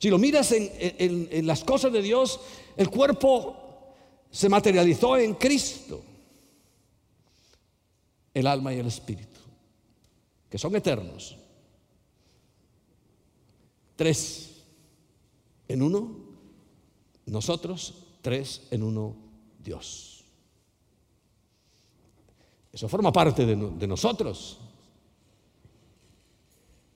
Si 0.02 0.10
lo 0.10 0.18
miras 0.18 0.50
en, 0.50 1.46
las 1.46 1.62
cosas 1.62 1.92
de 1.92 2.02
Dios, 2.02 2.40
el 2.76 2.90
cuerpo 2.90 3.94
se 4.32 4.48
materializó 4.48 5.16
en 5.16 5.34
Cristo, 5.34 6.02
el 8.34 8.48
alma 8.48 8.74
y 8.74 8.80
el 8.80 8.88
espíritu, 8.88 9.38
que 10.50 10.58
son 10.58 10.74
eternos. 10.74 11.36
Tres 13.94 14.64
en 15.68 15.80
uno, 15.80 16.16
nosotros, 17.26 17.94
tres 18.22 18.62
en 18.72 18.82
uno, 18.82 19.14
Dios. 19.62 20.24
Eso 22.72 22.88
forma 22.88 23.12
parte 23.12 23.46
de 23.46 23.86
nosotros. 23.86 24.58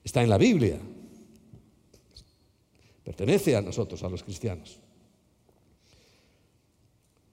Está 0.02 0.24
en 0.24 0.28
la 0.28 0.38
Biblia. 0.38 0.80
Pertenece 3.06 3.54
a 3.54 3.62
nosotros, 3.62 4.02
a 4.02 4.08
los 4.08 4.24
cristianos. 4.24 4.80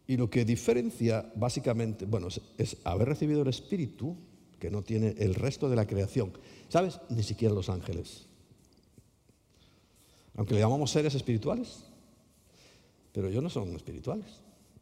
Y 0.06 0.18
lo 0.18 0.30
que 0.30 0.46
diferencia 0.46 1.34
básicamente, 1.34 2.06
bueno, 2.06 2.28
es, 2.60 2.78
haber 2.84 3.08
recibido 3.08 3.42
el 3.42 3.48
Espíritu 3.48 4.16
que 4.60 4.70
no 4.70 4.84
tiene 4.84 5.16
el 5.18 5.34
resto 5.34 5.72
de 5.72 5.76
la 5.76 5.88
creación. 5.88 6.32
¿Sabes? 6.70 7.00
Ni 7.10 7.24
siquiera 7.24 7.56
los 7.56 7.70
ángeles. 7.70 8.28
Aunque 10.36 10.54
le 10.54 10.60
llamamos 10.60 10.92
seres 10.92 11.16
espirituales, 11.16 11.86
pero 13.12 13.30
ellos 13.30 13.42
no 13.42 13.50
son 13.50 13.76
espirituales. 13.76 14.28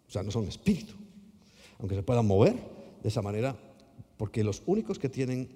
O 0.10 0.12
sea, 0.12 0.24
no 0.24 0.32
son 0.32 0.46
espíritu. 0.50 0.94
Aunque 1.80 1.96
se 1.96 2.04
puedan 2.04 2.28
mover 2.28 2.58
de 3.02 3.08
esa 3.08 3.22
manera, 3.22 3.56
porque 4.18 4.44
los 4.44 4.62
únicos 4.66 5.00
que 5.00 5.08
tienen 5.08 5.48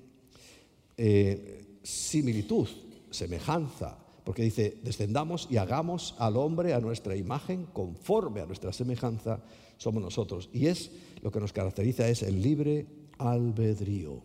eh, 0.96 1.78
similitud, 1.84 2.70
semejanza, 3.12 4.05
porque 4.26 4.42
dice, 4.42 4.80
descendamos 4.82 5.48
y 5.52 5.58
hagamos 5.58 6.16
al 6.18 6.36
hombre 6.36 6.74
a 6.74 6.80
nuestra 6.80 7.16
imagen, 7.16 7.68
conforme 7.68 8.42
a 8.42 8.48
nuestra 8.48 8.74
semejanza, 8.74 9.40
somos 9.78 10.02
nosotros. 10.02 10.50
Y 10.52 10.66
es 10.66 10.92
lo 11.22 11.32
que 11.32 11.40
nos 11.40 11.54
caracteriza 11.54 12.08
es 12.10 12.24
el 12.24 12.42
libre 12.42 12.88
albedrío. 13.20 14.24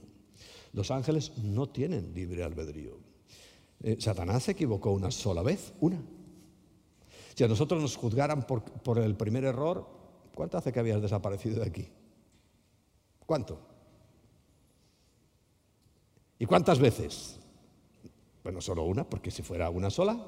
Los 0.73 0.91
ángeles 0.91 1.37
no 1.39 1.69
tienen 1.69 2.15
libre 2.15 2.43
albedrío. 2.43 2.99
Eh, 3.83 3.99
Satanás 4.01 4.45
se 4.45 4.53
equivocó 4.53 4.91
una 4.91 5.11
sola 5.11 5.43
vez, 5.43 5.75
una. 5.81 6.01
Si 7.35 7.45
a 7.45 7.49
nosotros 7.49 7.83
nos 7.83 7.97
juzgaran 7.97 8.47
por, 8.47 8.63
por 8.63 8.99
el 8.99 9.17
primer 9.17 9.45
error, 9.45 9.87
¿cuánto 10.35 10.57
hace 10.57 10.73
que 10.73 10.81
habías 10.81 11.03
desaparecido 11.03 11.61
de 11.61 11.67
aquí? 11.67 11.89
¿Cuánto? 13.27 13.61
¿Y 16.39 16.47
cuántas 16.47 16.79
veces? 16.79 17.40
Bueno, 18.43 18.61
solo 18.61 18.85
una, 18.85 19.09
porque 19.09 19.31
si 19.31 19.43
fuera 19.43 19.71
una 19.71 19.91
sola, 19.91 20.19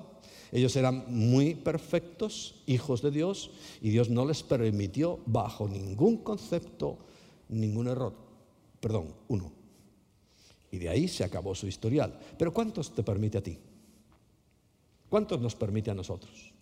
ellos 0.50 0.76
eran 0.76 1.04
muy 1.08 1.54
perfectos, 1.54 2.62
hijos 2.66 3.00
de 3.00 3.10
Dios, 3.10 3.50
y 3.80 3.90
Dios 3.90 4.10
no 4.10 4.26
les 4.26 4.42
permitió 4.42 5.20
bajo 5.24 5.66
ningún 5.66 6.18
concepto, 6.18 6.98
ningún 7.48 7.88
error. 7.88 8.14
Perdón, 8.80 9.14
uno. 9.28 9.52
Y 10.70 10.78
de 10.78 10.88
ahí 10.88 11.08
se 11.08 11.24
acabó 11.24 11.54
su 11.54 11.66
historial. 11.66 12.18
Pero 12.36 12.52
¿cuántos 12.52 12.94
te 12.94 13.02
permite 13.02 13.38
a 13.38 13.42
ti? 13.42 13.58
¿Cuántos 15.08 15.40
nos 15.40 15.54
permite 15.54 15.90
a 15.90 15.94
nosotros? 15.94 16.52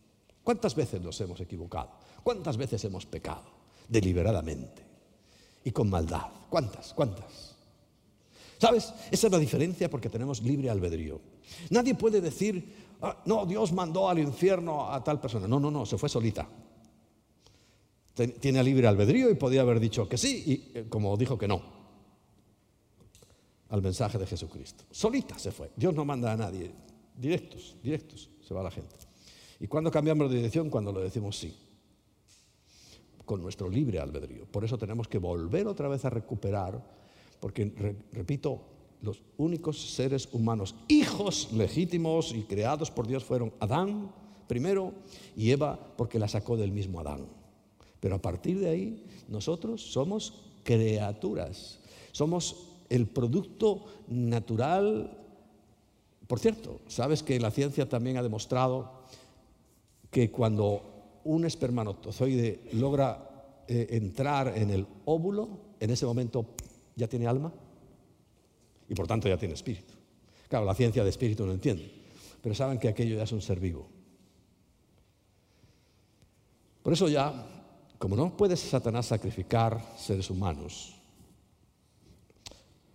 ¿Cuántas 0.43 0.75
veces 0.75 1.01
nos 1.01 1.21
hemos 1.21 1.41
equivocado? 1.41 1.91
¿Cuántas 2.23 2.57
veces 2.57 2.85
hemos 2.85 3.07
pecado? 3.07 3.45
Deliberadamente. 3.89 4.85
Y 5.65 5.71
con 5.71 5.89
maldad. 5.89 6.27
¿Cuántas? 6.49 6.93
¿Cuántas? 6.95 7.55
¿Sabes? 8.59 8.93
Esa 9.11 9.27
es 9.29 9.33
la 9.33 9.39
diferencia 9.39 9.89
porque 9.89 10.09
tenemos 10.09 10.43
libre 10.43 10.69
albedrío. 10.69 11.21
Nadie 11.71 11.95
puede 11.95 12.21
decir, 12.21 12.97
ah, 13.03 13.23
no, 13.27 13.47
Dios 13.47 13.73
mandó 13.73 14.09
al 14.09 14.19
infierno 14.19 14.91
a 14.91 15.03
tal 15.03 15.21
persona. 15.21 15.47
No, 15.47 15.61
no, 15.61 15.71
no, 15.71 15.87
se 15.87 15.99
fue 15.99 16.09
solita. 16.09 16.49
Tiene 18.41 18.63
libre 18.63 18.87
albedrío 18.87 19.31
y 19.31 19.35
podía 19.35 19.63
haber 19.63 19.81
dicho 19.81 20.09
que 20.09 20.19
sí, 20.19 20.43
y 20.47 20.79
eh, 20.79 20.87
como 20.89 21.17
dijo 21.17 21.39
que 21.39 21.49
no 21.49 21.81
al 23.71 23.83
mensaje 23.83 24.19
de 24.19 24.27
Jesucristo. 24.27 24.85
Solita 24.91 25.39
se 25.39 25.53
fue. 25.53 25.71
Dios 25.77 25.95
no 25.95 26.05
manda 26.05 26.33
a 26.33 26.37
nadie. 26.37 26.71
Directos, 27.17 27.77
directos, 27.83 28.29
se 28.47 28.53
va 28.53 28.63
la 28.63 28.71
gente. 28.71 28.97
¿Y 29.61 29.67
cuando 29.67 29.91
cambiamos 29.91 30.31
de 30.31 30.37
dirección? 30.37 30.71
Cuando 30.71 30.93
le 30.93 31.01
decimos 31.01 31.39
sí. 31.39 31.55
Con 33.25 33.41
nuestro 33.41 33.69
libre 33.69 34.01
albedrío. 34.01 34.45
Por 34.47 34.65
eso 34.65 34.77
tenemos 34.77 35.07
que 35.07 35.19
volver 35.19 35.69
otra 35.69 35.89
vez 35.89 36.05
a 36.05 36.11
recuperar 36.11 36.83
porque, 37.39 37.97
repito, 38.13 38.61
los 39.03 39.23
únicos 39.39 39.95
seres 39.95 40.29
humanos, 40.33 40.75
hijos 40.89 41.51
legítimos 41.53 42.35
y 42.35 42.43
creados 42.43 42.91
por 42.91 43.07
Dios 43.07 43.25
fueron 43.25 43.53
Adán 43.61 44.13
primero 44.47 44.93
y 45.37 45.51
Eva 45.51 45.79
porque 45.97 46.19
la 46.19 46.29
sacó 46.29 46.57
del 46.57 46.73
mismo 46.73 47.01
Adán. 47.01 47.27
Pero 48.01 48.17
a 48.17 48.23
partir 48.23 48.59
de 48.59 48.69
ahí 48.69 49.07
nosotros 49.29 49.93
somos 49.93 50.35
criaturas, 50.65 51.79
somos 52.13 52.67
el 52.89 53.07
producto 53.07 53.87
natural. 54.09 55.17
Por 56.27 56.39
cierto, 56.39 56.81
sabes 56.89 57.23
que 57.23 57.41
la 57.41 57.51
ciencia 57.51 57.89
también 57.89 58.17
ha 58.17 58.23
demostrado 58.23 59.05
que 60.11 60.31
cuando 60.31 61.21
un 61.25 61.45
espermatozoide 61.45 62.61
logra 62.73 63.63
eh, 63.69 63.87
entrar 63.91 64.57
en 64.57 64.71
el 64.71 64.87
óvulo, 65.05 65.49
en 65.79 65.91
ese 65.91 66.07
momento 66.07 66.47
ya 66.97 67.09
tiene 67.09 67.27
alma 67.27 67.53
y 68.91 68.95
por 68.95 69.07
tanto 69.07 69.29
ya 69.29 69.39
tiene 69.39 69.55
espíritu. 69.55 69.95
Claro, 70.49 70.67
la 70.67 70.75
ciencia 70.75 71.05
de 71.05 71.11
espíritu 71.11 71.47
no 71.47 71.53
entiende, 71.53 71.89
pero 72.43 72.55
saben 72.55 72.79
que 72.79 72.89
aquello 72.89 73.17
ya 73.17 73.23
es 73.23 73.33
un 73.33 73.41
ser 73.41 73.61
vivo. 73.61 73.89
Por 76.83 76.93
eso 76.93 77.09
ya, 77.09 77.33
como 77.99 78.17
no 78.17 78.37
puede 78.37 78.57
Satanás 78.57 79.07
sacrificar 79.07 79.95
seres 79.97 80.29
humanos, 80.29 80.97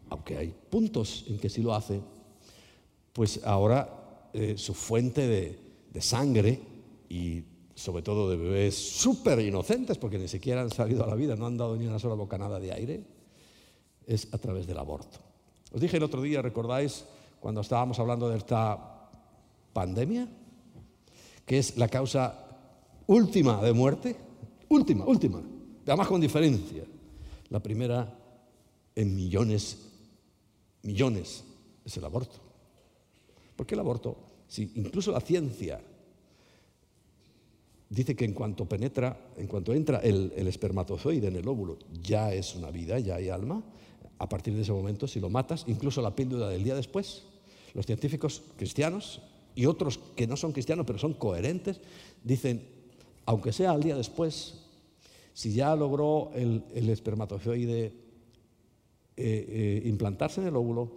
aunque 0.10 0.38
hay 0.38 0.54
puntos 0.70 1.24
en 1.30 1.40
que 1.40 1.50
sí 1.50 1.62
lo 1.62 1.74
hace, 1.74 2.02
pues 3.14 3.40
ahora 3.46 4.30
eh, 4.34 4.56
su 4.58 4.74
fuente 4.74 5.26
de, 5.26 5.60
de 5.94 6.02
sangre 6.02 6.60
y 7.08 7.42
sobre 7.74 8.04
todo 8.04 8.30
de 8.30 8.36
bebés 8.36 8.76
súper 8.76 9.40
inocentes, 9.40 9.98
porque 9.98 10.18
ni 10.18 10.28
siquiera 10.28 10.62
han 10.62 10.72
salido 10.72 11.06
a 11.06 11.08
la 11.08 11.16
vida, 11.16 11.38
no 11.38 11.46
han 11.46 11.58
dado 11.58 11.78
ni 11.78 11.88
una 11.88 12.00
sola 12.00 12.16
bocanada 12.16 12.60
de 12.60 12.74
aire, 12.74 13.04
es 14.06 14.28
a 14.34 14.38
través 14.38 14.68
del 14.68 14.78
aborto. 14.78 15.35
Os 15.72 15.82
dije 15.82 15.98
el 15.98 16.04
otro 16.04 16.22
día, 16.22 16.42
¿recordáis 16.42 17.06
cuando 17.40 17.62
estábamos 17.62 18.00
hablando 18.00 18.30
de 18.30 18.38
esta 18.38 19.10
pandemia? 19.74 20.28
Que 21.46 21.60
es 21.60 21.78
la 21.78 21.88
causa 21.88 22.46
última 23.08 23.62
de 23.62 23.74
muerte. 23.74 24.16
Última, 24.70 25.06
última. 25.06 25.42
Además 25.86 26.08
con 26.08 26.22
diferencia. 26.22 26.84
La 27.50 27.62
primera 27.62 28.18
en 28.96 29.16
millones, 29.16 29.78
millones, 30.84 31.44
es 31.84 31.98
el 31.98 32.06
aborto. 32.06 32.38
¿Por 33.56 33.66
qué 33.66 33.76
el 33.76 33.82
aborto? 33.82 34.18
Si 34.48 34.72
incluso 34.76 35.12
la 35.12 35.22
ciencia 35.22 35.82
dice 37.90 38.16
que 38.16 38.26
en 38.26 38.34
cuanto 38.34 38.66
penetra, 38.66 39.32
en 39.38 39.48
cuanto 39.48 39.74
entra 39.74 40.00
el, 40.00 40.34
el, 40.36 40.48
espermatozoide 40.48 41.28
en 41.28 41.36
el 41.36 41.48
óvulo, 41.48 41.78
ya 42.02 42.34
es 42.34 42.56
una 42.56 42.72
vida, 42.72 43.00
ya 43.00 43.16
hay 43.16 43.30
alma, 43.30 43.64
a 44.18 44.30
partir 44.30 44.56
de 44.56 44.62
ese 44.62 44.72
momento, 44.72 45.08
si 45.08 45.20
lo 45.20 45.30
matas, 45.30 45.66
incluso 45.68 46.02
la 46.02 46.16
píldora 46.16 46.50
del 46.50 46.64
día 46.64 46.76
después, 46.76 47.24
los 47.74 47.86
científicos 47.86 48.42
cristianos 48.58 49.22
y 49.56 49.66
otros 49.66 50.00
que 50.16 50.28
no 50.28 50.38
son 50.38 50.52
cristianos 50.52 50.86
pero 50.86 51.00
son 51.00 51.14
coherentes, 51.14 51.80
dicen, 52.24 52.68
aunque 53.26 53.52
sea 53.52 53.72
al 53.72 53.84
día 53.84 53.96
después, 53.96 54.66
si 55.34 55.54
ya 55.54 55.76
logró 55.76 56.32
el, 56.34 56.64
espermatozoide 56.90 57.86
eh, 57.86 57.94
eh, 59.18 59.82
implantarse 59.86 60.42
en 60.42 60.48
el 60.48 60.56
óvulo, 60.56 60.92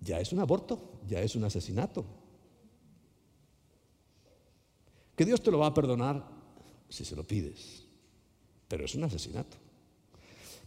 ya 0.00 0.20
es 0.20 0.32
un 0.32 0.40
aborto, 0.40 1.00
ya 1.08 1.20
es 1.20 1.34
un 1.34 1.44
asesinato. 1.44 2.04
Que 5.16 5.24
Dios 5.24 5.42
te 5.42 5.50
lo 5.50 5.58
va 5.58 5.66
a 5.66 5.74
perdonar 5.74 6.24
si 6.88 7.04
se 7.04 7.16
lo 7.16 7.24
pides, 7.24 7.84
pero 8.68 8.84
es 8.84 8.94
un 8.94 9.04
asesinato. 9.04 9.56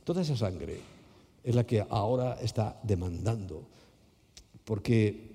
Toda 0.04 0.22
esa 0.22 0.36
sangre 0.36 0.80
es 1.44 1.56
la 1.56 1.66
que 1.66 1.86
ahora 1.90 2.38
está 2.42 2.80
demandando. 2.84 3.68
Porque 4.64 5.34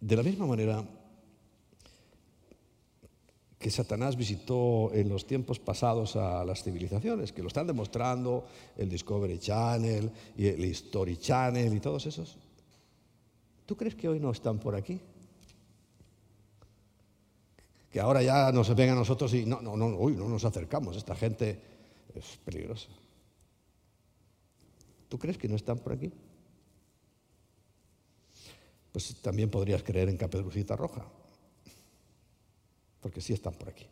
de 0.00 0.16
la 0.16 0.22
misma 0.22 0.46
manera 0.46 0.84
que 3.58 3.70
Satanás 3.70 4.16
visitó 4.16 4.92
en 4.94 5.08
los 5.08 5.26
tiempos 5.26 5.58
pasados 5.58 6.14
a 6.14 6.44
las 6.44 6.62
civilizaciones, 6.62 7.32
que 7.32 7.42
lo 7.42 7.48
están 7.48 7.66
demostrando 7.66 8.46
el 8.76 8.88
Discovery 8.88 9.38
Channel 9.38 10.10
y 10.36 10.46
el 10.46 10.64
History 10.64 11.16
Channel 11.16 11.74
y 11.74 11.80
todos 11.80 12.06
esos. 12.06 12.36
¿Tú 13.66 13.76
crees 13.76 13.96
que 13.96 14.08
hoy 14.08 14.20
no 14.20 14.30
están 14.30 14.58
por 14.58 14.76
aquí? 14.76 15.00
Que 17.90 18.00
ahora 18.00 18.22
ya 18.22 18.52
nos 18.52 18.74
ven 18.74 18.90
a 18.90 18.94
nosotros 18.94 19.34
y 19.34 19.44
no, 19.44 19.60
no, 19.60 19.76
no, 19.76 19.88
uy, 19.88 20.14
no 20.14 20.28
nos 20.28 20.44
acercamos, 20.44 20.96
esta 20.96 21.16
gente 21.16 21.60
es 22.14 22.38
peligrosa. 22.44 22.88
¿Tú 25.08 25.18
crees 25.18 25.38
que 25.38 25.48
no 25.48 25.56
están 25.56 25.78
por 25.78 25.92
aquí? 25.92 26.12
Pues 28.92 29.14
también 29.22 29.50
podrías 29.50 29.82
creer 29.82 30.08
en 30.08 30.16
Caperucita 30.16 30.76
Roja, 30.76 31.04
porque 33.00 33.20
sí 33.20 33.32
están 33.32 33.54
por 33.54 33.68
aquí. 33.68 33.86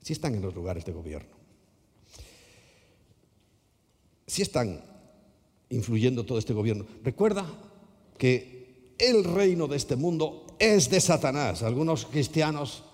Sí 0.00 0.12
están 0.12 0.34
en 0.34 0.42
los 0.42 0.54
lugares 0.54 0.84
de 0.84 0.92
gobierno. 0.92 1.36
Sí 4.26 4.42
están 4.42 4.82
influyendo 5.68 6.24
todo 6.24 6.38
este 6.38 6.52
gobierno. 6.52 6.86
Recuerda 7.02 7.46
que 8.18 8.94
el 8.98 9.24
reino 9.24 9.66
de 9.68 9.76
este 9.76 9.96
mundo 9.96 10.46
es 10.58 10.90
de 10.90 11.00
Satanás. 11.00 11.62
Algunos 11.62 12.06
cristianos 12.06 12.84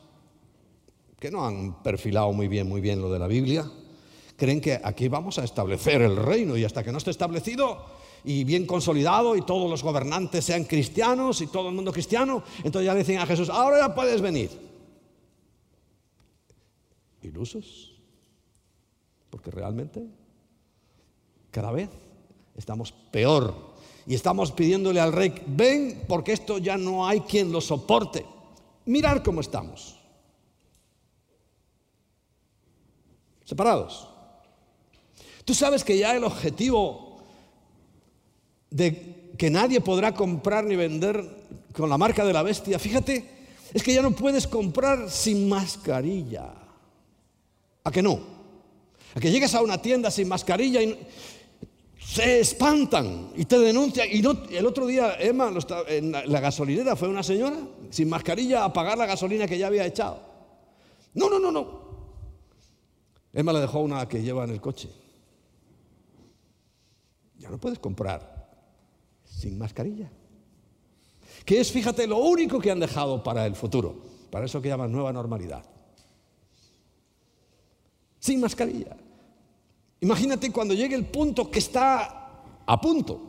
que 1.18 1.30
no 1.30 1.46
han 1.46 1.82
perfilado 1.82 2.32
muy 2.32 2.48
bien, 2.48 2.68
muy 2.68 2.80
bien 2.80 3.00
lo 3.00 3.10
de 3.12 3.18
la 3.18 3.26
Biblia, 3.26 3.70
creen 4.38 4.60
que 4.60 4.80
aquí 4.82 5.08
vamos 5.08 5.36
a 5.40 5.44
establecer 5.44 6.00
el 6.00 6.16
reino 6.16 6.56
y 6.56 6.64
hasta 6.64 6.84
que 6.84 6.92
no 6.92 6.98
esté 6.98 7.10
establecido 7.10 7.84
y 8.22 8.44
bien 8.44 8.66
consolidado 8.66 9.34
y 9.34 9.42
todos 9.42 9.68
los 9.68 9.82
gobernantes 9.82 10.44
sean 10.44 10.64
cristianos 10.64 11.40
y 11.40 11.48
todo 11.48 11.68
el 11.68 11.74
mundo 11.74 11.92
cristiano, 11.92 12.44
entonces 12.58 12.86
ya 12.86 12.92
le 12.94 13.00
dicen 13.00 13.18
a 13.18 13.26
Jesús, 13.26 13.50
ahora 13.50 13.80
ya 13.80 13.94
puedes 13.94 14.20
venir. 14.20 14.50
Ilusos, 17.20 17.96
porque 19.28 19.50
realmente 19.50 20.06
cada 21.50 21.72
vez 21.72 21.90
estamos 22.56 22.92
peor 22.92 23.74
y 24.06 24.14
estamos 24.14 24.52
pidiéndole 24.52 25.00
al 25.00 25.12
rey, 25.12 25.34
ven 25.48 26.04
porque 26.06 26.32
esto 26.32 26.58
ya 26.58 26.76
no 26.76 27.08
hay 27.08 27.22
quien 27.22 27.50
lo 27.50 27.60
soporte. 27.60 28.24
Mirar 28.84 29.20
cómo 29.24 29.40
estamos. 29.40 29.96
Separados. 33.44 34.17
Tú 35.48 35.54
sabes 35.54 35.82
que 35.82 35.96
ya 35.96 36.14
el 36.14 36.24
objetivo 36.24 37.16
de 38.68 39.32
que 39.38 39.48
nadie 39.48 39.80
podrá 39.80 40.12
comprar 40.12 40.62
ni 40.62 40.76
vender 40.76 41.24
con 41.72 41.88
la 41.88 41.96
marca 41.96 42.22
de 42.26 42.34
la 42.34 42.42
bestia. 42.42 42.78
Fíjate, 42.78 43.24
es 43.72 43.82
que 43.82 43.94
ya 43.94 44.02
no 44.02 44.10
puedes 44.10 44.46
comprar 44.46 45.10
sin 45.10 45.48
mascarilla. 45.48 46.52
¿A 47.82 47.90
que 47.90 48.02
no? 48.02 48.20
A 49.14 49.20
que 49.20 49.30
llegues 49.30 49.54
a 49.54 49.62
una 49.62 49.80
tienda 49.80 50.10
sin 50.10 50.28
mascarilla 50.28 50.82
y 50.82 50.98
se 51.98 52.40
espantan 52.40 53.30
y 53.34 53.46
te 53.46 53.58
denuncian. 53.58 54.06
Y 54.12 54.18
el 54.54 54.66
otro 54.66 54.84
día, 54.84 55.16
Emma, 55.18 55.50
en 55.88 56.12
la 56.12 56.40
gasolinera 56.40 56.94
fue 56.94 57.08
una 57.08 57.22
señora 57.22 57.56
sin 57.88 58.10
mascarilla 58.10 58.64
a 58.64 58.72
pagar 58.74 58.98
la 58.98 59.06
gasolina 59.06 59.46
que 59.46 59.56
ya 59.56 59.68
había 59.68 59.86
echado. 59.86 60.20
No, 61.14 61.30
no, 61.30 61.38
no, 61.38 61.50
no. 61.50 61.80
Emma 63.32 63.54
le 63.54 63.60
dejó 63.60 63.80
una 63.80 64.06
que 64.06 64.20
lleva 64.20 64.44
en 64.44 64.50
el 64.50 64.60
coche. 64.60 65.07
Ya 67.48 67.52
no 67.52 67.58
puedes 67.58 67.78
comprar 67.78 68.46
sin 69.24 69.56
mascarilla. 69.56 70.10
Que 71.46 71.60
es, 71.60 71.72
fíjate, 71.72 72.06
lo 72.06 72.18
único 72.18 72.60
que 72.60 72.70
han 72.70 72.78
dejado 72.78 73.22
para 73.22 73.46
el 73.46 73.54
futuro, 73.54 74.04
para 74.30 74.44
eso 74.44 74.60
que 74.60 74.68
llaman 74.68 74.92
nueva 74.92 75.14
normalidad. 75.14 75.64
Sin 78.20 78.40
mascarilla. 78.40 78.94
Imagínate 80.00 80.52
cuando 80.52 80.74
llegue 80.74 80.94
el 80.94 81.06
punto 81.06 81.50
que 81.50 81.58
está 81.60 82.42
a 82.66 82.80
punto 82.82 83.22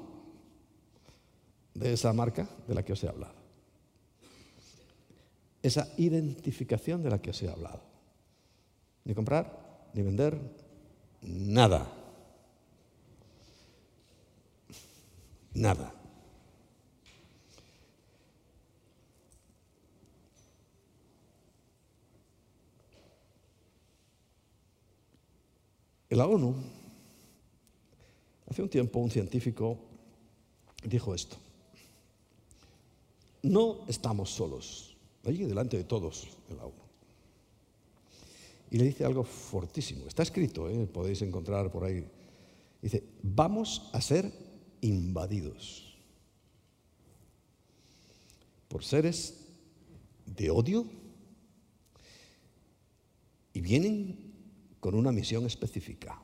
de 1.73 1.93
esa 1.93 2.11
marca 2.11 2.45
de 2.67 2.75
la 2.75 2.83
que 2.83 2.91
os 2.91 3.01
he 3.01 3.07
hablado. 3.07 3.35
Esa 5.63 5.87
identificación 5.97 7.01
de 7.03 7.09
la 7.09 7.21
que 7.21 7.29
os 7.29 7.41
he 7.41 7.49
hablado. 7.49 7.79
Ni 9.05 9.15
comprar, 9.15 9.89
ni 9.93 10.01
vender, 10.01 10.37
nada. 11.21 11.98
Nada. 15.59 15.93
En 26.09 26.17
la 26.17 26.27
ONU, 26.27 26.55
hace 28.49 28.61
un 28.61 28.69
tiempo 28.69 28.99
un 28.99 29.11
científico 29.11 29.77
dijo 30.85 31.13
esto. 31.13 31.35
No 33.43 33.79
estamos 33.89 34.29
solos, 34.29 34.95
allí 35.25 35.43
delante 35.43 35.75
de 35.75 35.83
todos 35.83 36.29
en 36.49 36.55
la 36.55 36.63
ONU. 36.67 36.73
Y 38.71 38.77
le 38.77 38.85
dice 38.85 39.03
algo 39.03 39.25
fortísimo, 39.25 40.07
está 40.07 40.23
escrito, 40.23 40.69
¿eh? 40.69 40.87
podéis 40.87 41.21
encontrar 41.21 41.69
por 41.69 41.83
ahí. 41.83 42.07
Dice, 42.81 43.03
vamos 43.21 43.89
a 43.91 43.99
ser 43.99 44.48
invadidos 44.81 45.97
por 48.67 48.83
seres 48.83 49.47
de 50.25 50.49
odio 50.51 50.85
y 53.53 53.61
vienen 53.61 54.33
con 54.79 54.95
una 54.95 55.11
misión 55.11 55.45
específica. 55.45 56.21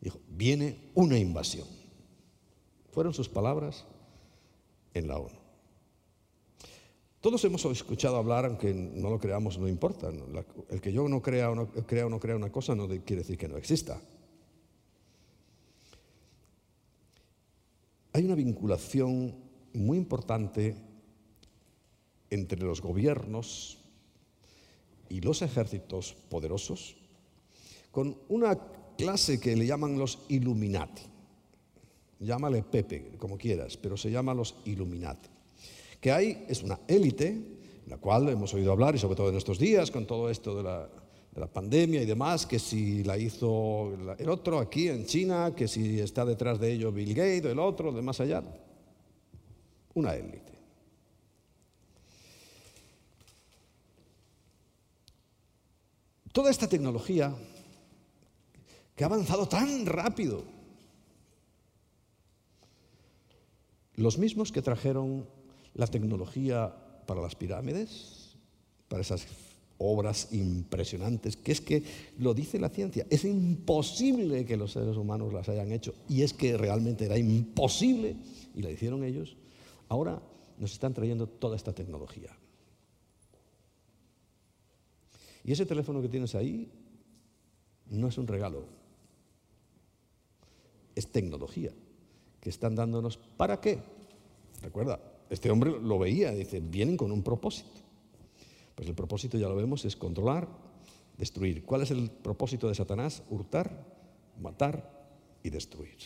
Dijo, 0.00 0.18
viene 0.28 0.90
una 0.94 1.18
invasión. 1.18 1.66
Fueron 2.92 3.12
sus 3.12 3.28
palabras 3.28 3.84
en 4.94 5.08
la 5.08 5.18
ONU. 5.18 5.40
Todos 7.20 7.44
hemos 7.44 7.64
escuchado 7.66 8.16
hablar, 8.16 8.46
aunque 8.46 8.72
no 8.72 9.10
lo 9.10 9.18
creamos, 9.18 9.58
no 9.58 9.68
importa. 9.68 10.10
El 10.70 10.80
que 10.80 10.92
yo 10.92 11.06
no 11.08 11.20
crea 11.20 11.50
o 11.50 11.54
no 11.54 11.68
crea, 11.68 12.06
o 12.06 12.08
no 12.08 12.18
crea 12.18 12.36
una 12.36 12.50
cosa 12.50 12.74
no 12.74 12.88
quiere 12.88 13.16
decir 13.16 13.36
que 13.36 13.48
no 13.48 13.58
exista. 13.58 14.00
Hay 18.20 18.26
una 18.26 18.34
vinculación 18.34 19.34
muy 19.72 19.96
importante 19.96 20.76
entre 22.28 22.60
los 22.60 22.82
gobiernos 22.82 23.78
y 25.08 25.22
los 25.22 25.40
ejércitos 25.40 26.14
poderosos 26.28 26.98
con 27.90 28.14
una 28.28 28.58
clase 28.98 29.40
que 29.40 29.56
le 29.56 29.64
llaman 29.64 29.98
los 29.98 30.18
Illuminati. 30.28 31.00
Llámale 32.18 32.62
Pepe, 32.62 33.16
como 33.16 33.38
quieras, 33.38 33.78
pero 33.78 33.96
se 33.96 34.10
llama 34.10 34.34
los 34.34 34.54
Illuminati. 34.66 35.30
Que 35.98 36.12
hay, 36.12 36.44
es 36.46 36.62
una 36.62 36.78
élite, 36.88 37.40
la 37.86 37.96
cual 37.96 38.28
hemos 38.28 38.52
oído 38.52 38.70
hablar, 38.70 38.94
y 38.96 38.98
sobre 38.98 39.16
todo 39.16 39.30
en 39.30 39.36
estos 39.36 39.58
días, 39.58 39.90
con 39.90 40.06
todo 40.06 40.28
esto 40.28 40.54
de 40.58 40.62
la, 40.62 40.90
la 41.40 41.46
pandemia 41.46 42.02
y 42.02 42.06
demás, 42.06 42.46
que 42.46 42.58
si 42.58 43.02
la 43.02 43.18
hizo 43.18 43.92
el 44.18 44.28
otro 44.28 44.58
aquí 44.58 44.88
en 44.88 45.06
China, 45.06 45.54
que 45.56 45.66
si 45.66 45.98
está 45.98 46.24
detrás 46.24 46.60
de 46.60 46.72
ello 46.72 46.92
Bill 46.92 47.14
Gates, 47.14 47.46
el 47.46 47.58
otro, 47.58 47.92
de 47.92 48.02
más 48.02 48.20
allá. 48.20 48.42
Una 49.94 50.14
élite. 50.14 50.52
Toda 56.32 56.50
esta 56.50 56.68
tecnología 56.68 57.34
que 58.94 59.02
ha 59.02 59.08
avanzado 59.08 59.48
tan 59.48 59.86
rápido, 59.86 60.44
los 63.96 64.16
mismos 64.18 64.52
que 64.52 64.62
trajeron 64.62 65.26
la 65.74 65.86
tecnología 65.86 66.72
para 67.06 67.20
las 67.20 67.34
pirámides, 67.34 68.36
para 68.88 69.02
esas 69.02 69.26
obras 69.82 70.28
impresionantes, 70.32 71.38
que 71.38 71.52
es 71.52 71.60
que 71.62 71.82
lo 72.18 72.34
dice 72.34 72.60
la 72.60 72.68
ciencia, 72.68 73.06
es 73.08 73.24
imposible 73.24 74.44
que 74.44 74.58
los 74.58 74.72
seres 74.72 74.96
humanos 74.96 75.32
las 75.32 75.48
hayan 75.48 75.72
hecho, 75.72 75.94
y 76.06 76.20
es 76.20 76.34
que 76.34 76.56
realmente 76.58 77.06
era 77.06 77.16
imposible, 77.16 78.14
y 78.54 78.60
la 78.60 78.70
hicieron 78.70 79.02
ellos, 79.04 79.36
ahora 79.88 80.22
nos 80.58 80.72
están 80.72 80.92
trayendo 80.92 81.26
toda 81.26 81.56
esta 81.56 81.72
tecnología. 81.72 82.30
Y 85.42 85.52
ese 85.52 85.64
teléfono 85.64 86.02
que 86.02 86.08
tienes 86.10 86.34
ahí 86.34 86.70
no 87.88 88.06
es 88.06 88.18
un 88.18 88.26
regalo, 88.26 88.66
es 90.94 91.10
tecnología 91.10 91.72
que 92.38 92.50
están 92.50 92.74
dándonos. 92.74 93.16
¿Para 93.16 93.62
qué? 93.62 93.78
Recuerda, 94.60 95.00
este 95.30 95.50
hombre 95.50 95.70
lo 95.80 95.98
veía, 95.98 96.32
dice, 96.32 96.60
vienen 96.60 96.98
con 96.98 97.10
un 97.12 97.22
propósito. 97.22 97.89
Pues 98.80 98.88
el 98.88 98.94
propósito, 98.94 99.36
ya 99.36 99.46
lo 99.46 99.56
vemos, 99.56 99.84
es 99.84 99.94
controlar, 99.94 100.48
destruir. 101.18 101.66
¿Cuál 101.66 101.82
es 101.82 101.90
el 101.90 102.10
propósito 102.10 102.66
de 102.66 102.74
Satanás? 102.74 103.22
Hurtar, 103.28 103.84
matar 104.40 105.06
y 105.42 105.50
destruir. 105.50 105.98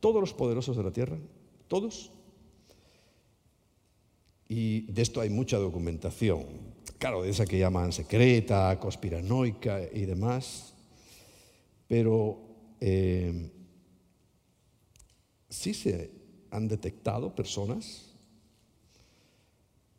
Todos 0.00 0.20
los 0.20 0.34
poderosos 0.34 0.76
de 0.76 0.82
la 0.82 0.92
tierra, 0.92 1.16
todos, 1.68 2.10
y 4.48 4.80
de 4.92 5.00
esto 5.00 5.20
hay 5.20 5.30
mucha 5.30 5.58
documentación, 5.58 6.44
claro, 6.98 7.22
de 7.22 7.30
esa 7.30 7.46
que 7.46 7.56
llaman 7.56 7.92
secreta, 7.92 8.76
conspiranoica 8.80 9.80
y 9.92 10.06
demás, 10.06 10.74
pero 11.86 12.36
eh, 12.80 13.48
sí 15.48 15.72
se 15.72 16.10
han 16.50 16.66
detectado 16.66 17.32
personas 17.32 18.12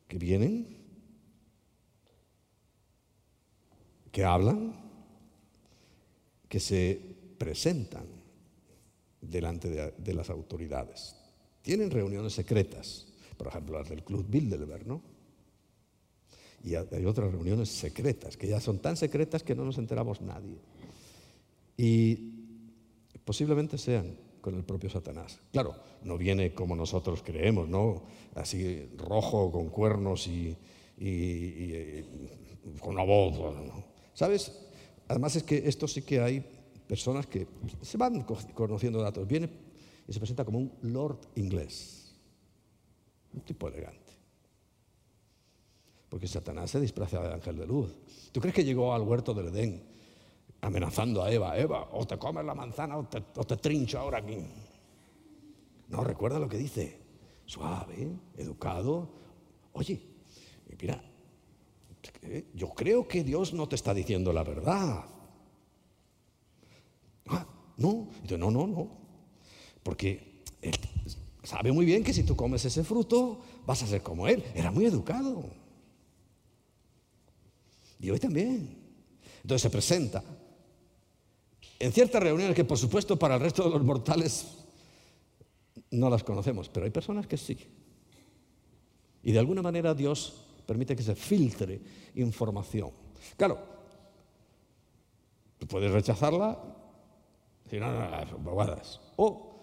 que 0.09 0.17
vienen, 0.17 0.82
que 4.14 4.24
hablan, 4.24 4.74
que 6.47 6.61
se 6.61 7.01
presentan 7.38 8.05
delante 9.20 9.91
de, 9.91 10.14
las 10.14 10.30
autoridades. 10.30 11.18
Tienen 11.61 11.91
reuniones 11.91 12.34
secretas 12.34 13.07
por 13.38 13.47
ejemplo 13.47 13.78
las 13.78 13.89
del 13.89 14.03
Club 14.03 14.26
Bilderberg, 14.30 14.88
¿no? 14.88 15.01
Y 16.64 16.76
hay 16.76 17.05
otras 17.05 17.30
reuniones 17.32 17.68
secretas, 17.68 18.38
que 18.38 18.47
ya 18.47 18.61
son 18.61 18.80
tan 18.80 18.95
secretas 18.95 19.43
que 19.43 19.53
no 19.53 19.66
nos 19.66 19.78
enteramos 19.78 20.22
nadie. 20.22 20.59
Y 21.76 22.32
posiblemente 23.26 23.78
sean 23.78 24.16
con 24.39 24.55
el 24.55 24.64
propio 24.64 24.89
Satanás. 24.89 25.39
Claro, 25.51 25.76
no 26.03 26.18
viene 26.18 26.53
como 26.53 26.76
nosotros 26.76 27.22
creemos, 27.22 27.68
¿no? 27.68 28.03
Así 28.36 28.88
rojo, 28.95 29.51
con 29.51 29.70
cuernos 29.70 30.28
y, 30.28 30.55
con 32.80 32.93
una 32.93 33.03
voz. 33.03 33.38
¿Sabes? 34.14 34.51
Además 35.07 35.36
es 35.36 35.43
que 35.43 35.68
esto 35.68 35.88
sí 35.88 36.01
que 36.01 36.22
hay 36.22 36.45
personas 36.88 37.28
que 37.28 37.47
se 37.82 37.97
van 37.97 38.24
conociendo 38.53 39.01
datos. 39.01 39.28
Viene 39.28 39.49
y 40.07 40.14
se 40.14 40.20
presenta 40.20 40.45
como 40.45 40.59
un 40.59 40.72
lord 40.82 41.20
inglés 41.36 42.03
un 43.34 43.41
tipo 43.41 43.68
elegante. 43.68 44.14
Porque 46.09 46.28
Satanás 46.28 46.72
se 46.72 46.80
disfraza 46.80 47.22
de 47.22 47.34
ángel 47.34 47.57
de 47.57 47.66
luz. 47.66 47.95
¿Tú 48.32 48.39
crees 48.39 48.55
que 48.55 48.64
llegó 48.64 48.93
al 48.93 49.01
huerto 49.01 49.34
del 49.34 49.47
Edén 49.47 49.84
amenazando 50.61 51.24
a 51.24 51.32
Eva? 51.32 51.57
Eva, 51.57 51.89
o 51.91 52.05
te 52.05 52.18
comes 52.18 52.45
la 52.45 52.53
manzana 52.53 52.97
o 52.97 53.05
te, 53.07 53.57
trincho 53.57 53.99
ahora 53.99 54.20
aquí. 54.20 54.38
No, 55.89 56.03
recuerda 56.03 56.39
lo 56.39 56.47
que 56.47 56.57
dice. 56.57 56.99
Suave, 57.45 58.09
educado. 58.38 59.09
Oye, 59.74 59.99
mira, 60.80 61.03
yo 62.54 62.70
creo 62.70 63.08
que 63.08 63.24
Dios 63.24 63.54
no 63.54 63.68
te 63.68 63.76
está 63.76 63.93
diciendo 63.93 64.34
la 64.34 64.43
verdad. 64.43 65.06
Ah, 67.28 67.47
no, 67.78 68.10
no, 68.38 68.51
no, 68.51 68.68
no. 68.68 68.97
Porque 69.82 70.43
él 70.62 70.76
sabe 71.43 71.72
muy 71.72 71.86
bien 71.86 72.04
que 72.04 72.14
si 72.14 72.24
tú 72.24 72.36
comes 72.36 72.66
ese 72.66 72.84
fruto 72.84 73.41
vas 73.66 73.84
a 73.84 73.88
ser 73.88 74.01
como 74.01 74.28
él. 74.28 74.43
Era 74.56 74.72
muy 74.72 74.86
educado. 74.86 75.45
Y 77.99 78.10
hoy 78.10 78.20
también. 78.20 78.78
Entonces 79.41 79.62
se 79.62 79.70
presenta 79.70 80.24
en 81.80 81.91
ciertas 81.91 82.24
reuniones 82.24 82.56
que 82.56 82.64
por 82.64 82.78
supuesto 82.78 83.20
para 83.20 83.36
el 83.36 83.41
resto 83.41 83.64
de 83.64 83.70
los 83.70 83.84
mortales 83.84 84.45
no 85.91 86.10
las 86.10 86.24
conocemos, 86.24 86.70
pero 86.70 86.86
hay 86.86 86.91
personas 86.91 87.28
que 87.28 87.38
sí. 87.38 87.58
Y 89.22 89.32
de 89.32 89.39
alguna 89.39 89.62
manera 89.62 89.93
Dios 89.93 90.45
permite 90.66 90.95
que 90.95 91.03
se 91.03 91.16
filtre 91.16 91.82
información. 92.16 92.91
Claro, 93.38 93.59
tú 95.57 95.68
puedes 95.68 95.91
rechazarla, 95.91 96.59
decir, 97.64 97.82
no, 97.82 97.91
no, 97.91 98.38
bobadas. 98.39 98.99
O 99.18 99.53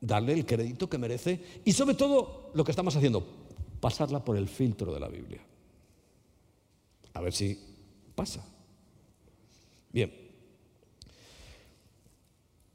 darle 0.00 0.32
el 0.32 0.46
crédito 0.46 0.88
que 0.88 0.98
merece 0.98 1.60
y 1.64 1.72
sobre 1.72 1.94
todo 1.94 2.50
lo 2.54 2.64
que 2.64 2.72
estamos 2.72 2.96
haciendo, 2.96 3.26
pasarla 3.80 4.24
por 4.24 4.36
el 4.36 4.48
filtro 4.48 4.92
de 4.92 5.00
la 5.00 5.08
Biblia. 5.08 5.40
A 7.14 7.20
ver 7.20 7.32
si 7.32 7.58
pasa. 8.14 8.44
Bien. 9.92 10.12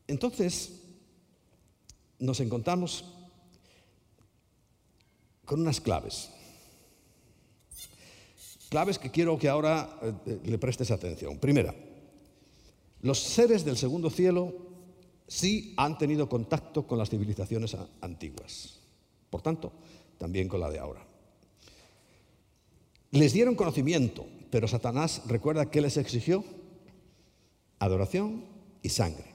Entonces, 0.07 0.81
nos 2.19 2.39
encontramos 2.39 3.05
con 5.45 5.61
unas 5.61 5.79
claves. 5.79 6.31
Claves 8.69 8.99
que 8.99 9.11
quiero 9.11 9.37
que 9.37 9.49
ahora 9.49 9.99
eh, 10.01 10.39
le 10.43 10.57
prestes 10.57 10.91
atención. 10.91 11.37
Primera, 11.37 11.73
los 13.01 13.19
seres 13.19 13.63
del 13.63 13.77
segundo 13.77 14.09
cielo 14.09 14.53
sí 15.27 15.73
han 15.77 15.97
tenido 15.97 16.27
contacto 16.27 16.87
con 16.87 16.97
las 16.97 17.09
civilizaciones 17.09 17.75
antiguas. 18.01 18.79
Por 19.29 19.41
tanto, 19.41 19.71
también 20.17 20.47
con 20.47 20.59
la 20.59 20.69
de 20.69 20.79
ahora. 20.79 21.05
Les 23.11 23.33
dieron 23.33 23.55
conocimiento, 23.55 24.25
pero 24.49 24.67
Satanás 24.67 25.21
recuerda 25.27 25.69
que 25.69 25.81
les 25.81 25.97
exigió 25.97 26.43
adoración 27.79 28.45
y 28.81 28.89
sangre. 28.89 29.25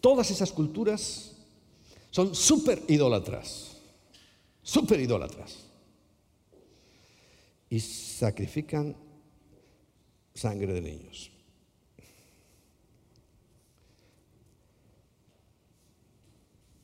Todas 0.00 0.30
esas 0.30 0.52
culturas 0.52 1.32
son 2.10 2.34
súper 2.34 2.82
idólatras, 2.88 3.76
súper 4.62 5.00
idólatras. 5.00 5.71
Y 7.72 7.80
sacrifican 7.80 8.94
sangre 10.34 10.74
de 10.74 10.82
niños. 10.82 11.32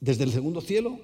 Desde 0.01 0.25
el 0.25 0.33
segundo 0.33 0.63
cielo, 0.63 0.99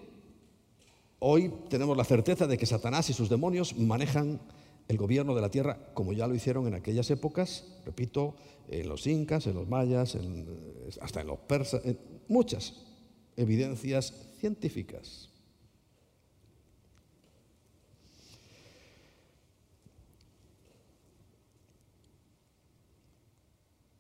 hoy 1.19 1.53
tenemos 1.69 1.99
la 1.99 2.05
certeza 2.05 2.47
de 2.47 2.57
que 2.57 2.65
Satanás 2.65 3.11
y 3.11 3.13
sus 3.13 3.29
demonios 3.29 3.77
manejan 3.77 4.41
el 4.89 4.97
gobierno 4.97 5.35
de 5.35 5.43
la 5.43 5.51
tierra 5.51 5.93
como 5.93 6.15
ya 6.15 6.27
lo 6.27 6.35
hicieron 6.35 6.67
en 6.67 6.73
aquellas 6.73 7.11
épocas, 7.11 7.67
repito, 7.85 8.37
en 8.69 8.89
los 8.89 9.07
incas, 9.07 9.47
en 9.47 9.55
los 9.55 9.69
mayas, 9.69 10.17
hasta 11.03 11.21
en 11.21 11.27
los 11.27 11.41
persas, 11.41 11.83
muchas 12.27 12.73
evidencias 13.37 14.15
científicas. 14.41 15.29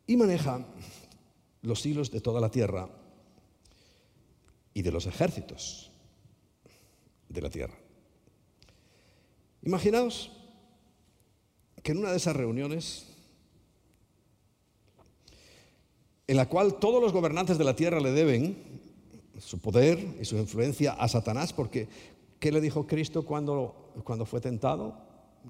Y 0.07 0.17
maneja 0.17 0.65
los 1.63 1.85
hilos 1.87 2.11
de 2.11 2.21
toda 2.21 2.41
la 2.41 2.51
tierra 2.51 2.89
y 4.75 4.83
de 4.83 4.93
los 4.93 5.07
ejércitos 5.07 5.91
de 7.29 7.41
la 7.41 7.51
tierra. 7.51 7.75
Imaginaos 9.63 10.31
que 11.83 11.93
en 11.93 11.99
una 11.99 12.11
de 12.11 12.19
esas 12.19 12.37
reuniones, 12.37 13.07
en 16.27 16.37
la 16.37 16.49
cual 16.49 16.79
todos 16.79 17.01
los 17.01 17.13
gobernantes 17.13 17.57
de 17.57 17.65
la 17.65 17.77
tierra 17.77 18.01
le 18.01 18.13
deben 18.13 18.57
su 19.39 19.59
poder 19.59 20.17
y 20.21 20.25
su 20.25 20.37
influencia 20.37 20.93
a 20.93 21.09
Satanás, 21.09 21.53
porque 21.53 21.89
¿qué 22.39 22.53
le 22.53 22.61
dijo 22.61 22.87
Cristo 22.87 23.25
cuando, 23.25 23.93
cuando 24.05 24.27
fue 24.27 24.41
tentado? 24.41 24.99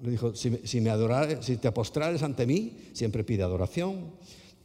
Le 0.01 0.11
dijo, 0.11 0.35
si, 0.35 0.59
si 0.65 0.81
me 0.81 0.89
adorares, 0.89 1.45
si 1.45 1.57
te 1.57 1.67
apostrares 1.67 2.23
ante 2.23 2.45
mí, 2.45 2.89
siempre 2.93 3.23
pide 3.23 3.43
adoración, 3.43 4.11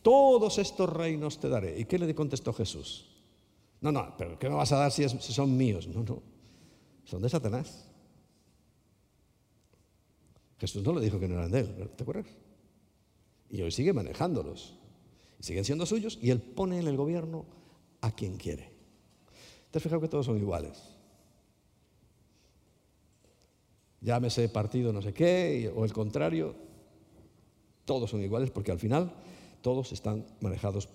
todos 0.02 0.58
estos 0.58 0.90
reinos 0.90 1.38
te 1.38 1.48
daré. 1.48 1.78
¿Y 1.78 1.84
qué 1.84 1.98
le 1.98 2.14
contestó 2.14 2.52
Jesús? 2.52 3.06
No, 3.80 3.90
no, 3.90 4.14
pero 4.16 4.38
¿qué 4.38 4.48
me 4.48 4.54
vas 4.54 4.72
a 4.72 4.78
dar 4.78 4.92
si, 4.92 5.08
son 5.08 5.56
míos? 5.56 5.88
No, 5.88 6.02
no, 6.02 6.22
son 7.04 7.22
de 7.22 7.28
Satanás. 7.28 7.86
Jesús 10.58 10.82
no 10.82 10.92
le 10.92 11.00
dijo 11.00 11.18
que 11.18 11.26
no 11.26 11.34
eran 11.34 11.50
de 11.50 11.60
él, 11.60 11.90
¿te 11.96 12.02
acuerdas? 12.02 12.26
Y 13.48 13.62
hoy 13.62 13.72
sigue 13.72 13.92
manejándolos. 13.92 14.76
siguen 15.40 15.64
siendo 15.64 15.86
suyos 15.86 16.18
y 16.20 16.30
él 16.30 16.40
pone 16.40 16.78
en 16.78 16.86
el 16.86 16.96
gobierno 16.96 17.46
a 18.02 18.14
quien 18.14 18.36
quiere. 18.36 18.70
¿Te 19.70 19.78
has 19.78 19.82
fijado 19.82 20.00
que 20.00 20.08
todos 20.08 20.26
son 20.26 20.36
iguales? 20.36 20.78
Llámese 24.02 24.48
partido 24.48 24.92
no 24.92 25.02
sé 25.02 25.12
qué 25.12 25.72
o 25.74 25.84
el 25.84 25.92
contrario, 25.92 26.54
todos 27.84 28.10
son 28.10 28.22
iguales 28.22 28.50
porque 28.50 28.70
al 28.70 28.78
final 28.78 29.12
todos 29.62 29.92
están 29.92 30.26
manejados 30.40 30.88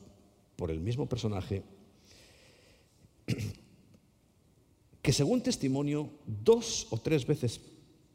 por 0.55 0.71
el 0.71 0.79
mismo 0.79 1.07
personaje 1.07 1.63
que 5.01 5.13
según 5.13 5.41
testimonio 5.41 6.09
dos 6.25 6.87
o 6.89 6.97
tres 6.97 7.25
veces 7.27 7.61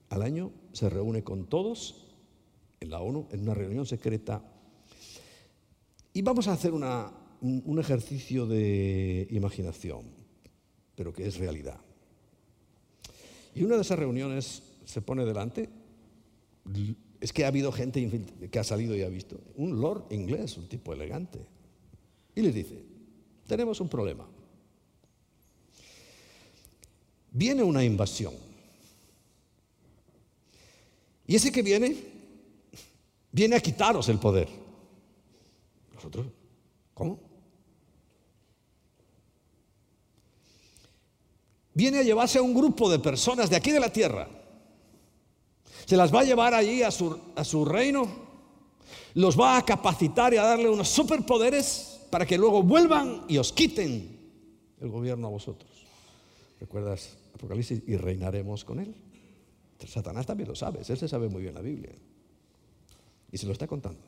al 0.09 0.23
año 0.23 0.53
se 0.73 0.91
reúne 0.91 1.23
con 1.23 1.47
todos 1.47 2.07
en 2.81 2.91
la 2.91 3.01
ONU 3.01 3.29
en 3.31 3.43
una 3.43 3.55
reunión 3.55 3.87
secreta 3.87 4.43
y 6.13 6.23
vamos 6.23 6.49
a 6.49 6.53
hacer 6.53 6.73
un 6.73 7.79
ejercicio 7.79 8.47
de 8.47 9.29
imaginación, 9.31 10.07
pero 10.97 11.13
que 11.13 11.27
es 11.27 11.39
realidad. 11.39 11.81
Y 13.55 13.63
una 13.63 13.77
de 13.77 13.83
esas 13.83 13.99
reuniones 13.99 14.63
se 14.85 15.03
pone 15.03 15.25
delante, 15.25 15.69
es 17.21 17.33
que 17.33 17.45
ha 17.45 17.49
habido 17.49 17.71
gente 17.71 18.09
que 18.51 18.59
ha 18.59 18.65
salido 18.65 18.97
y 18.97 19.03
ha 19.03 19.09
visto, 19.09 19.41
un 19.57 19.81
lord 19.81 20.05
inglés, 20.11 20.57
un 20.57 20.69
tipo 20.69 20.93
elegante, 20.93 21.39
y 22.35 22.43
les 22.43 22.55
dice, 22.55 22.83
tenemos 23.47 23.81
un 23.81 23.89
problema. 23.89 24.27
Viene 27.33 27.63
una 27.63 27.85
invasión 27.85 28.35
y 31.31 31.37
ese 31.37 31.53
que 31.53 31.63
viene, 31.63 31.97
viene 33.31 33.55
a 33.55 33.61
quitaros 33.61 34.09
el 34.09 34.19
poder. 34.19 34.49
Nosotros, 35.95 36.27
¿cómo? 36.93 37.21
Viene 41.73 41.99
a 41.99 42.03
llevarse 42.03 42.39
a 42.39 42.43
un 42.43 42.53
grupo 42.53 42.91
de 42.91 42.99
personas 42.99 43.49
de 43.49 43.55
aquí 43.55 43.71
de 43.71 43.79
la 43.79 43.93
tierra. 43.93 44.29
Se 45.91 45.97
las 45.97 46.15
va 46.15 46.21
a 46.21 46.25
llevar 46.25 46.55
allí 46.55 46.85
a 46.85 46.93
su, 46.93 47.19
a 47.35 47.43
su 47.43 47.65
reino. 47.65 48.07
Los 49.15 49.37
va 49.37 49.57
a 49.57 49.65
capacitar 49.65 50.33
y 50.33 50.37
a 50.37 50.45
darle 50.45 50.71
unos 50.71 50.89
superpoderes 50.89 52.03
para 52.11 52.25
que 52.25 52.39
luego 52.39 52.63
vuelvan 52.63 53.25
y 53.27 53.39
os 53.39 53.53
quiten 53.53 54.17
el 54.81 54.89
gobierno 54.89 55.27
a 55.27 55.31
vosotros. 55.31 55.69
¿Recuerdas 56.61 57.17
Apocalipsis? 57.35 57.83
Y 57.89 57.97
reinaremos 57.97 58.65
con 58.65 58.79
él. 58.79 58.95
Satanás 59.85 60.27
también 60.27 60.49
lo 60.49 60.55
sabe, 60.55 60.79
él 60.79 60.97
se 60.97 61.09
sabe 61.09 61.29
muy 61.29 61.43
bien 61.43 61.55
la 61.55 61.61
Biblia. 61.61 61.91
Y 63.33 63.37
se 63.37 63.47
lo 63.47 63.53
está 63.53 63.67
contando. 63.67 63.99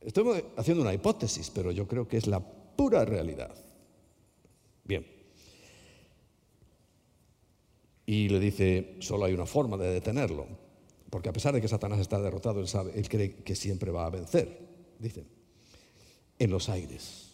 Estoy 0.00 0.44
haciendo 0.56 0.84
una 0.84 0.94
hipótesis, 0.94 1.50
pero 1.50 1.72
yo 1.72 1.88
creo 1.88 2.06
que 2.06 2.18
es 2.18 2.28
la 2.28 2.38
pura 2.38 3.04
realidad. 3.04 3.52
Bien. 4.84 5.17
Y 8.08 8.30
le 8.30 8.40
dice, 8.40 8.96
solo 9.00 9.26
hay 9.26 9.34
una 9.34 9.44
forma 9.44 9.76
de 9.76 9.90
detenerlo, 9.90 10.46
porque 11.10 11.28
a 11.28 11.32
pesar 11.34 11.52
de 11.52 11.60
que 11.60 11.68
Satanás 11.68 12.00
está 12.00 12.18
derrotado, 12.18 12.58
él 12.58 12.66
sabe, 12.66 12.98
él 12.98 13.06
cree 13.06 13.34
que 13.44 13.54
siempre 13.54 13.90
va 13.90 14.06
a 14.06 14.08
vencer. 14.08 14.66
Dice, 14.98 15.26
en 16.38 16.50
los 16.50 16.70
aires. 16.70 17.32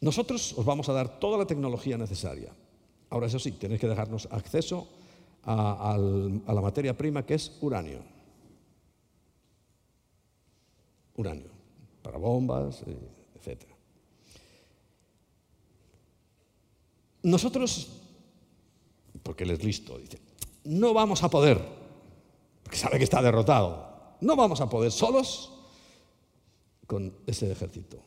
Nosotros 0.00 0.54
os 0.56 0.64
vamos 0.64 0.88
a 0.88 0.92
dar 0.92 1.18
toda 1.18 1.38
la 1.38 1.44
tecnología 1.44 1.98
necesaria. 1.98 2.52
Ahora, 3.10 3.26
eso 3.26 3.40
sí, 3.40 3.50
tenéis 3.50 3.80
que 3.80 3.88
dejarnos 3.88 4.28
acceso 4.30 4.86
a, 5.42 5.98
la 5.98 6.60
materia 6.60 6.96
prima 6.96 7.26
que 7.26 7.34
es 7.34 7.58
uranio. 7.60 7.98
Uranio, 11.16 11.50
para 12.00 12.16
bombas, 12.16 12.84
eh, 12.86 12.96
etc. 13.42 13.77
Nosotros, 17.22 17.88
porque 19.22 19.44
él 19.44 19.50
es 19.50 19.64
listo, 19.64 19.98
dice, 19.98 20.20
no 20.64 20.94
vamos 20.94 21.22
a 21.22 21.30
poder, 21.30 21.60
porque 22.62 22.78
sabe 22.78 22.98
que 22.98 23.04
está 23.04 23.20
derrotado, 23.22 24.16
no 24.20 24.36
vamos 24.36 24.60
a 24.60 24.68
poder 24.68 24.92
solos 24.92 25.52
con 26.86 27.14
ese 27.26 27.50
ejército, 27.50 28.02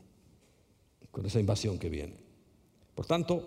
con 1.12 1.26
esa 1.26 1.39
invasión 1.39 1.78
que 1.78 1.89
viene. 1.89 2.16
Por 2.95 3.05
tanto, 3.05 3.43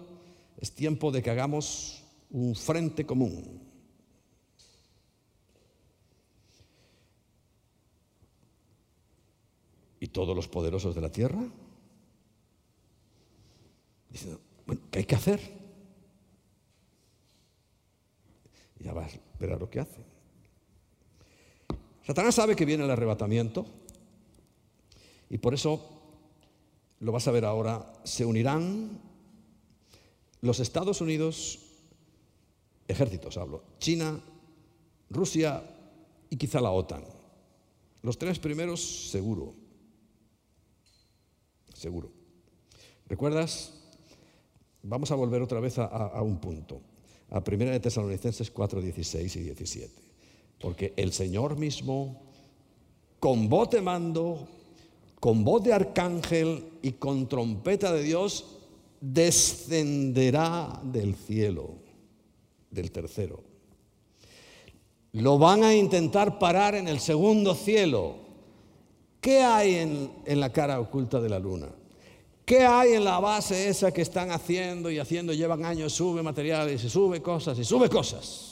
es 0.58 0.72
tiempo 0.72 1.10
de 1.10 1.22
que 1.22 1.30
hagamos 1.30 2.02
un 2.30 2.54
frente 2.54 3.06
común. 3.06 3.60
¿Y 10.00 10.08
todos 10.08 10.36
los 10.36 10.48
poderosos 10.48 10.94
de 10.94 11.00
la 11.00 11.10
tierra? 11.10 11.42
Diciendo, 14.10 14.40
bueno, 14.66 14.82
¿qué 14.90 15.00
hay 15.00 15.04
que 15.04 15.14
hacer? 15.14 15.40
Ya 18.78 18.92
va 18.92 19.04
a 19.04 19.08
ver 19.38 19.58
lo 19.58 19.70
que 19.70 19.80
hace. 19.80 20.04
Satanás 22.06 22.34
sabe 22.34 22.54
que 22.54 22.66
viene 22.66 22.84
el 22.84 22.90
arrebatamiento 22.90 23.66
y 25.30 25.38
por 25.38 25.54
eso, 25.54 25.80
lo 27.00 27.12
vas 27.12 27.26
a 27.26 27.30
ver 27.30 27.44
ahora, 27.44 27.92
se 28.04 28.24
unirán 28.24 29.00
los 30.42 30.60
Estados 30.60 31.00
Unidos, 31.00 31.60
ejércitos 32.86 33.38
hablo, 33.38 33.64
China, 33.78 34.20
Rusia 35.08 35.62
y 36.28 36.36
quizá 36.36 36.60
la 36.60 36.70
OTAN. 36.70 37.04
Los 38.02 38.18
tres 38.18 38.38
primeros 38.38 39.10
seguro, 39.10 39.54
seguro. 41.72 42.12
¿Recuerdas? 43.08 43.83
Vamos 44.86 45.10
a 45.10 45.14
volver 45.14 45.40
otra 45.40 45.60
vez 45.60 45.78
a, 45.78 46.20
un 46.20 46.36
punto, 46.36 46.78
a 47.30 47.38
1 47.38 47.56
de 47.70 47.80
Tesalonicenses 47.80 48.50
4, 48.50 48.82
16 48.82 49.36
y 49.36 49.40
17. 49.40 50.02
Porque 50.60 50.92
el 50.96 51.10
Señor 51.10 51.56
mismo, 51.56 52.20
con 53.18 53.48
voz 53.48 53.70
de 53.70 53.80
mando, 53.80 54.46
con 55.20 55.42
voz 55.42 55.62
de 55.64 55.72
arcángel 55.72 56.66
y 56.82 56.92
con 56.92 57.26
trompeta 57.30 57.94
de 57.94 58.02
Dios, 58.02 58.58
descenderá 59.00 60.82
del 60.84 61.14
cielo, 61.14 61.70
del 62.70 62.92
tercero. 62.92 63.42
Lo 65.12 65.38
van 65.38 65.64
a 65.64 65.74
intentar 65.74 66.38
parar 66.38 66.74
en 66.74 66.88
el 66.88 67.00
segundo 67.00 67.54
cielo. 67.54 68.16
¿Qué 69.18 69.40
hay 69.40 69.76
en 70.26 70.40
la 70.40 70.52
cara 70.52 70.78
oculta 70.78 71.22
de 71.22 71.30
la 71.30 71.38
luna? 71.38 71.68
¿Qué 72.44 72.66
hay 72.66 72.92
en 72.92 73.04
la 73.04 73.20
base 73.20 73.68
esa 73.68 73.90
que 73.92 74.02
están 74.02 74.30
haciendo 74.30 74.90
y 74.90 74.98
haciendo? 74.98 75.32
Llevan 75.32 75.64
años, 75.64 75.94
sube 75.94 76.22
materiales 76.22 76.84
y 76.84 76.90
sube 76.90 77.22
cosas 77.22 77.58
y 77.58 77.64
sube 77.64 77.88
cosas. 77.88 78.50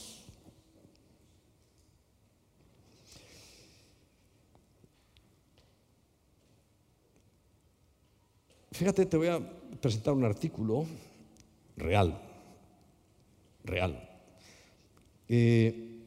Fíjate, 8.71 9.05
te 9.05 9.17
voy 9.19 9.29
a 9.29 9.39
presentar 9.79 10.15
un 10.15 10.25
artículo 10.25 10.87
real, 11.77 12.19
real. 13.63 14.09
Eh, 15.29 16.01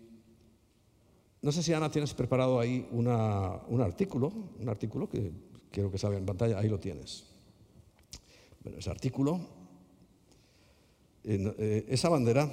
no 1.43 1.51
sé 1.51 1.61
si 1.61 1.71
Ana 1.71 1.91
tienes 1.91 2.15
preparado 2.15 2.59
ahí 2.59 2.87
un 2.91 3.07
artículo, 3.79 4.33
un 4.59 4.67
artículo 4.67 5.07
que 5.07 5.31
quiero 5.69 5.91
que 5.91 5.99
salga 5.99 6.17
en 6.17 6.25
pantalla, 6.25 6.57
ahí 6.57 6.67
lo 6.67 6.79
tienes. 6.79 7.34
Bueno, 8.65 8.79
ese 8.79 8.89
artículo, 8.89 9.39
eh, 11.23 11.85
esa 11.87 12.09
bandera 12.09 12.49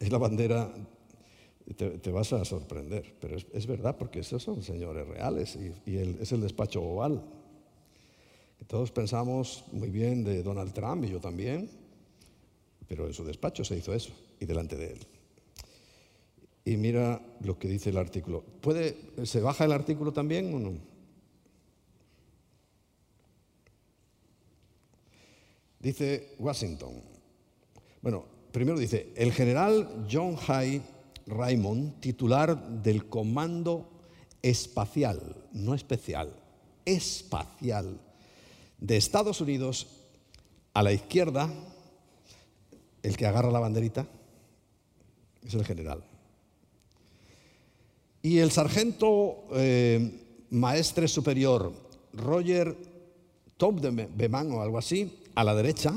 es 0.00 0.10
la 0.10 0.18
bandera, 0.18 0.74
te, 1.76 2.10
vas 2.10 2.32
a 2.32 2.44
sorprender, 2.44 3.14
pero 3.20 3.36
es, 3.36 3.66
verdad 3.68 3.96
porque 3.96 4.18
esos 4.18 4.42
son 4.42 4.64
señores 4.64 5.06
reales 5.06 5.56
y, 5.86 5.96
es 5.96 6.32
el 6.32 6.40
despacho 6.40 6.82
oval. 6.82 7.22
Todos 8.66 8.90
pensamos 8.90 9.66
muy 9.70 9.90
bien 9.90 10.24
de 10.24 10.42
Donald 10.42 10.72
Trump 10.72 11.04
y 11.04 11.10
yo 11.10 11.20
también, 11.20 11.70
pero 12.88 13.06
en 13.06 13.14
su 13.14 13.24
despacho 13.24 13.64
se 13.64 13.76
hizo 13.76 13.94
eso 13.94 14.12
y 14.40 14.46
delante 14.46 14.76
de 14.76 14.94
él. 14.94 14.98
Y 16.64 16.76
mira 16.76 17.22
lo 17.40 17.56
que 17.56 17.68
dice 17.68 17.90
el 17.90 17.98
artículo. 17.98 18.42
¿Puede, 18.60 18.96
¿Se 19.22 19.40
baja 19.40 19.64
el 19.64 19.70
artículo 19.70 20.12
también 20.12 20.52
o 20.52 20.58
no? 20.58 20.93
Dice 25.84 26.34
Washington. 26.38 27.02
Bueno, 28.00 28.24
primero 28.50 28.78
dice, 28.78 29.12
el 29.16 29.32
general 29.32 30.06
John 30.10 30.34
Hay 30.48 30.80
Raymond, 31.26 32.00
titular 32.00 32.82
del 32.82 33.06
Comando 33.10 33.90
Espacial, 34.40 35.44
no 35.52 35.74
especial, 35.74 36.34
espacial 36.86 38.00
de 38.78 38.96
Estados 38.96 39.42
Unidos 39.42 39.86
a 40.72 40.82
la 40.82 40.90
izquierda, 40.90 41.50
el 43.02 43.16
que 43.18 43.26
agarra 43.26 43.50
la 43.50 43.60
banderita, 43.60 44.06
es 45.42 45.52
el 45.52 45.66
general. 45.66 46.02
Y 48.22 48.38
el 48.38 48.50
sargento 48.50 49.48
eh, 49.52 50.46
maestre 50.48 51.08
superior, 51.08 51.74
Roger 52.14 52.74
Beman 54.16 54.50
o 54.52 54.62
algo 54.62 54.78
así, 54.78 55.20
a 55.34 55.44
la 55.44 55.54
derecha, 55.54 55.92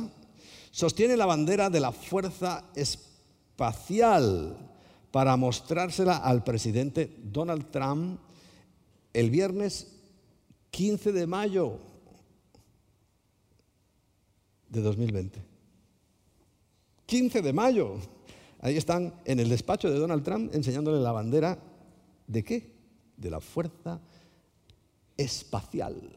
sostiene 0.72 1.18
la 1.18 1.26
bandera 1.26 1.70
de 1.70 1.80
la 1.80 1.92
Fuerza 1.92 2.66
Espacial 2.76 4.58
para 5.12 5.38
mostrársela 5.38 6.18
al 6.18 6.44
presidente 6.44 7.18
Donald 7.24 7.72
Trump 7.72 8.20
el 9.14 9.30
viernes 9.30 9.88
15 10.72 11.12
de 11.12 11.28
mayo 11.28 11.80
de 14.70 14.82
2020. 14.82 15.44
15 17.06 17.42
de 17.42 17.54
mayo. 17.54 17.96
Ahí 18.60 18.78
están 18.78 19.14
en 19.26 19.40
el 19.40 19.50
despacho 19.50 19.90
de 19.90 19.98
Donald 19.98 20.24
Trump 20.24 20.54
enseñándole 20.54 21.00
la 21.00 21.12
bandera 21.12 21.58
de 22.28 22.44
qué? 22.44 22.76
De 23.16 23.30
la 23.30 23.40
fuerza 23.40 24.02
espacial. 25.16 26.17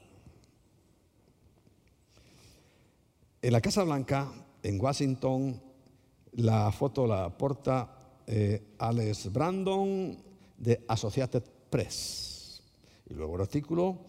En 3.43 3.55
la 3.55 3.62
Casa 3.62 3.84
Blanca, 3.84 4.30
en 4.62 4.78
Washington, 4.78 5.59
la 6.32 6.70
foto 6.72 7.07
la 7.07 7.24
aporta 7.24 7.88
eh, 8.26 8.74
Alex 8.76 9.32
Brandon 9.32 10.14
de 10.59 10.84
Associated 10.86 11.43
Press. 11.70 12.62
Y 13.09 13.14
luego 13.14 13.36
el 13.36 13.41
artículo 13.41 14.01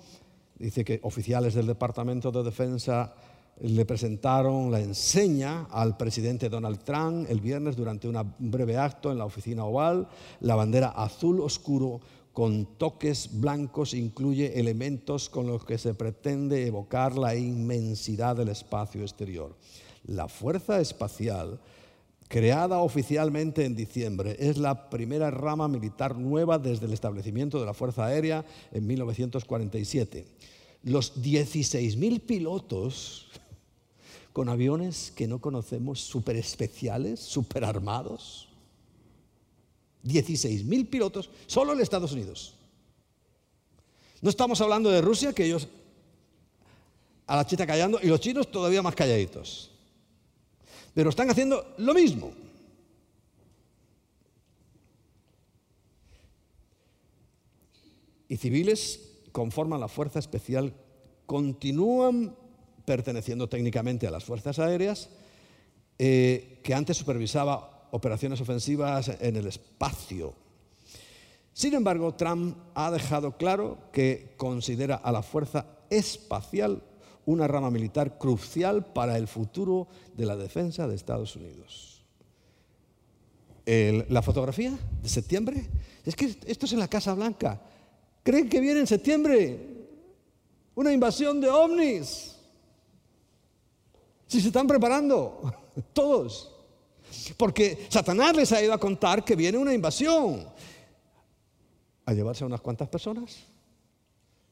dice 0.59 0.83
que 0.83 0.99
oficiales 1.03 1.53
del 1.53 1.65
Departamento 1.65 2.29
de 2.29 2.43
Defensa 2.43 3.15
le 3.61 3.85
presentaron 3.85 4.69
la 4.69 4.81
enseña 4.81 5.63
al 5.71 5.95
presidente 5.95 6.49
Donald 6.49 6.83
Trump 6.83 7.25
el 7.29 7.39
viernes 7.39 7.77
durante 7.77 8.09
un 8.09 8.35
breve 8.37 8.75
acto 8.75 9.13
en 9.13 9.17
la 9.17 9.23
oficina 9.23 9.63
oval. 9.63 10.09
La 10.41 10.55
bandera 10.55 10.89
azul 10.89 11.39
oscuro 11.39 12.01
con 12.33 12.65
toques 12.77 13.29
blancos 13.39 13.93
incluye 13.93 14.59
elementos 14.59 15.29
con 15.29 15.47
los 15.47 15.65
que 15.65 15.77
se 15.77 15.93
pretende 15.93 16.65
evocar 16.65 17.17
la 17.17 17.35
inmensidad 17.35 18.35
del 18.35 18.49
espacio 18.49 19.01
exterior. 19.01 19.55
La 20.05 20.27
Fuerza 20.27 20.79
Espacial, 20.79 21.59
creada 22.27 22.79
oficialmente 22.79 23.65
en 23.65 23.75
diciembre, 23.75 24.37
es 24.39 24.57
la 24.57 24.89
primera 24.89 25.29
rama 25.29 25.67
militar 25.67 26.17
nueva 26.17 26.57
desde 26.57 26.85
el 26.85 26.93
establecimiento 26.93 27.59
de 27.59 27.65
la 27.65 27.73
Fuerza 27.73 28.05
Aérea 28.05 28.45
en 28.71 28.87
1947. 28.87 30.25
Los 30.83 31.21
16.000 31.21 32.21
pilotos 32.21 33.27
con 34.33 34.47
aviones 34.47 35.11
que 35.11 35.27
no 35.27 35.39
conocemos, 35.39 35.99
súper 35.99 36.37
especiales, 36.37 37.19
súper 37.19 37.65
armados. 37.65 38.50
16.000 40.03 40.89
pilotos 40.89 41.29
solo 41.47 41.73
en 41.73 41.81
Estados 41.81 42.11
Unidos. 42.11 42.53
No 44.21 44.29
estamos 44.29 44.61
hablando 44.61 44.89
de 44.89 45.01
Rusia, 45.01 45.33
que 45.33 45.45
ellos 45.45 45.67
a 47.27 47.35
la 47.35 47.45
chita 47.45 47.65
callando, 47.65 47.99
y 48.01 48.07
los 48.07 48.19
chinos 48.19 48.51
todavía 48.51 48.81
más 48.81 48.93
calladitos. 48.93 49.71
Pero 50.93 51.09
están 51.09 51.29
haciendo 51.29 51.73
lo 51.77 51.93
mismo. 51.93 52.33
Y 58.27 58.37
civiles 58.37 58.99
conforman 59.31 59.79
la 59.79 59.87
fuerza 59.87 60.19
especial, 60.19 60.73
continúan 61.25 62.35
perteneciendo 62.85 63.47
técnicamente 63.47 64.07
a 64.07 64.11
las 64.11 64.23
Fuerzas 64.25 64.59
Aéreas, 64.59 65.09
eh, 65.97 66.59
que 66.63 66.73
antes 66.73 66.97
supervisaba 66.97 67.70
operaciones 67.91 68.41
ofensivas 68.41 69.11
en 69.19 69.35
el 69.35 69.47
espacio. 69.47 70.33
Sin 71.53 71.73
embargo, 71.73 72.13
Trump 72.15 72.57
ha 72.73 72.91
dejado 72.91 73.37
claro 73.37 73.77
que 73.91 74.33
considera 74.37 74.95
a 74.95 75.11
la 75.11 75.21
Fuerza 75.21 75.65
Espacial 75.89 76.81
una 77.25 77.47
rama 77.47 77.69
militar 77.69 78.17
crucial 78.17 78.85
para 78.93 79.17
el 79.17 79.27
futuro 79.27 79.87
de 80.15 80.25
la 80.25 80.35
defensa 80.35 80.87
de 80.87 80.95
Estados 80.95 81.35
Unidos. 81.35 82.03
la 83.65 84.21
fotografía 84.21 84.77
de 85.01 85.09
septiembre, 85.09 85.69
es 86.03 86.15
que 86.15 86.35
esto 86.45 86.65
es 86.65 86.73
en 86.73 86.79
la 86.79 86.87
Casa 86.87 87.13
Blanca. 87.13 87.61
¿Creen 88.23 88.49
que 88.49 88.59
viene 88.59 88.79
en 88.81 88.87
septiembre? 88.87 89.87
Una 90.75 90.91
invasión 90.91 91.39
de 91.39 91.49
ovnis. 91.49 92.35
Si 94.27 94.41
se 94.41 94.47
están 94.47 94.67
preparando, 94.67 95.41
todos. 95.93 96.60
Porque 97.37 97.87
Satanás 97.89 98.35
les 98.35 98.51
ha 98.51 98.61
ido 98.61 98.73
a 98.73 98.77
contar 98.77 99.23
que 99.23 99.35
viene 99.35 99.57
una 99.57 99.73
invasión. 99.73 100.47
A 102.05 102.13
llevarse 102.13 102.43
a 102.43 102.47
unas 102.47 102.61
cuantas 102.61 102.89
personas 102.89 103.43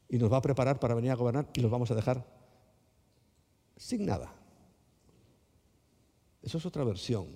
y 0.07 0.17
nos 0.17 0.31
va 0.31 0.37
a 0.37 0.41
preparar 0.41 0.79
para 0.79 0.95
venir 0.95 1.11
a 1.11 1.15
gobernar 1.15 1.47
y 1.53 1.61
los 1.61 1.71
vamos 1.71 1.89
a 1.91 1.95
dejar 1.95 2.25
sin 3.77 4.05
nada. 4.05 4.33
Eso 6.41 6.57
es 6.57 6.65
otra 6.65 6.83
versión. 6.83 7.27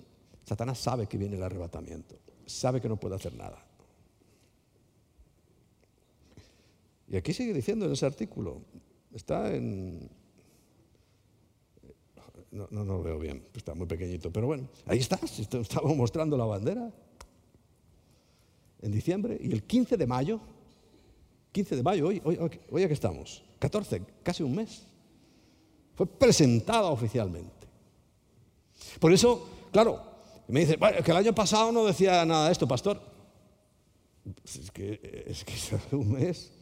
Satanás 0.44 0.78
sabe 0.78 1.06
que 1.06 1.16
viene 1.16 1.36
el 1.36 1.42
arrebatamiento, 1.42 2.18
sabe 2.46 2.80
que 2.80 2.88
no 2.88 2.96
puede 2.96 3.16
hacer 3.16 3.34
nada. 3.34 3.64
Y 7.08 7.16
aquí 7.16 7.32
sigue 7.32 7.52
diciendo 7.52 7.86
en 7.86 7.92
ese 7.92 8.06
artículo, 8.06 8.62
está 9.12 9.54
en... 9.54 10.10
No, 12.54 12.68
no, 12.70 12.84
lo 12.84 13.02
veo 13.02 13.18
bien, 13.18 13.42
está 13.52 13.74
muy 13.74 13.86
pequeñito, 13.86 14.30
pero 14.30 14.46
bueno, 14.46 14.68
ahí 14.86 14.98
está, 14.98 15.18
estamos 15.24 15.96
mostrando 15.96 16.36
la 16.36 16.44
bandera 16.44 16.88
en 18.80 18.92
diciembre 18.92 19.36
y 19.40 19.50
el 19.50 19.64
15 19.64 19.96
de 19.96 20.06
mayo, 20.06 20.38
15 21.50 21.74
de 21.74 21.82
mayo, 21.82 22.06
hoy, 22.06 22.22
hoy, 22.24 22.38
hoy 22.70 22.82
aquí 22.84 22.92
estamos, 22.92 23.42
14, 23.58 24.02
casi 24.22 24.44
un 24.44 24.54
mes, 24.54 24.86
fue 25.96 26.06
presentada 26.06 26.90
oficialmente. 26.90 27.66
Por 29.00 29.12
eso, 29.12 29.48
claro, 29.72 30.00
me 30.46 30.60
dice, 30.60 30.76
bueno, 30.76 31.02
que 31.02 31.10
el 31.10 31.16
año 31.16 31.34
pasado 31.34 31.72
no 31.72 31.84
decía 31.84 32.24
nada 32.24 32.46
de 32.46 32.52
esto, 32.52 32.68
pastor. 32.68 33.00
Es 34.44 34.70
que, 34.70 35.24
es 35.26 35.44
que 35.44 35.52
hace 35.76 35.96
un 35.96 36.12
mes. 36.12 36.52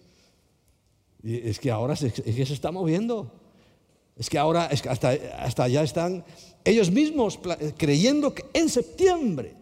Y 1.22 1.48
es 1.48 1.60
que 1.60 1.70
ahora 1.70 1.96
se, 1.96 2.10
que 2.10 2.46
se 2.46 2.54
está 2.54 2.72
moviendo. 2.72 3.41
Es 4.16 4.28
que 4.28 4.38
ahora 4.38 4.66
es 4.66 4.82
que 4.82 4.88
hasta, 4.88 5.10
hasta 5.38 5.68
ya 5.68 5.82
están 5.82 6.24
ellos 6.64 6.90
mismos 6.90 7.40
creyendo 7.76 8.34
que 8.34 8.44
en 8.52 8.68
septiembre. 8.68 9.56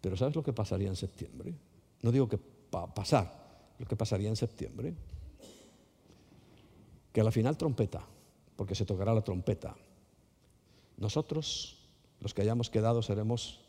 Pero 0.00 0.16
¿sabes 0.16 0.34
lo 0.34 0.42
que 0.42 0.52
pasaría 0.52 0.88
en 0.88 0.96
septiembre? 0.96 1.54
No 2.02 2.12
digo 2.12 2.28
que 2.28 2.38
pasar, 2.38 3.30
lo 3.78 3.86
que 3.86 3.96
pasaría 3.96 4.28
en 4.28 4.36
septiembre. 4.36 4.94
Que 7.12 7.20
a 7.20 7.24
la 7.24 7.32
final 7.32 7.56
trompeta, 7.56 8.04
porque 8.56 8.74
se 8.74 8.84
tocará 8.84 9.14
la 9.14 9.22
trompeta. 9.22 9.76
Nosotros, 10.96 11.88
los 12.20 12.34
que 12.34 12.42
hayamos 12.42 12.70
quedado, 12.70 13.02
seremos 13.02 13.60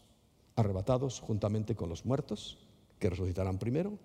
arrebatados 0.55 1.19
juntamente 1.19 1.75
con 1.75 1.89
los 1.89 2.05
muertos, 2.05 2.57
que 2.99 3.09
resucitarán 3.09 3.57
primero, 3.57 3.97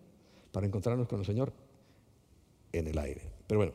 para 0.53 0.67
encontrarnos 0.67 1.09
con 1.09 1.21
el 1.21 1.27
Señor 1.27 1.53
en 2.73 2.87
el 2.87 2.99
aire. 2.99 3.23
Pero 3.47 3.59
bueno, 3.59 3.73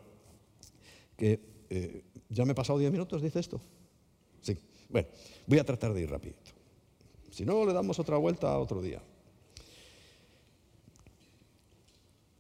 que 1.20 1.40
eh, 1.70 2.02
ya 2.30 2.46
me 2.46 2.54
he 2.54 2.56
pasado 2.56 2.80
10 2.80 2.92
minutos, 2.92 3.22
dice 3.22 3.40
esto. 3.40 3.62
Sí, 4.42 4.58
bueno, 4.88 5.10
voy 5.46 5.60
a 5.60 5.66
tratar 5.66 5.94
de 5.94 6.02
ir 6.02 6.10
rapidito. 6.10 6.52
Si 7.30 7.46
no, 7.46 7.66
le 7.66 7.74
damos 7.74 8.00
otra 8.00 8.18
vuelta 8.18 8.50
a 8.50 8.58
otro 8.58 8.82
día. 8.82 9.02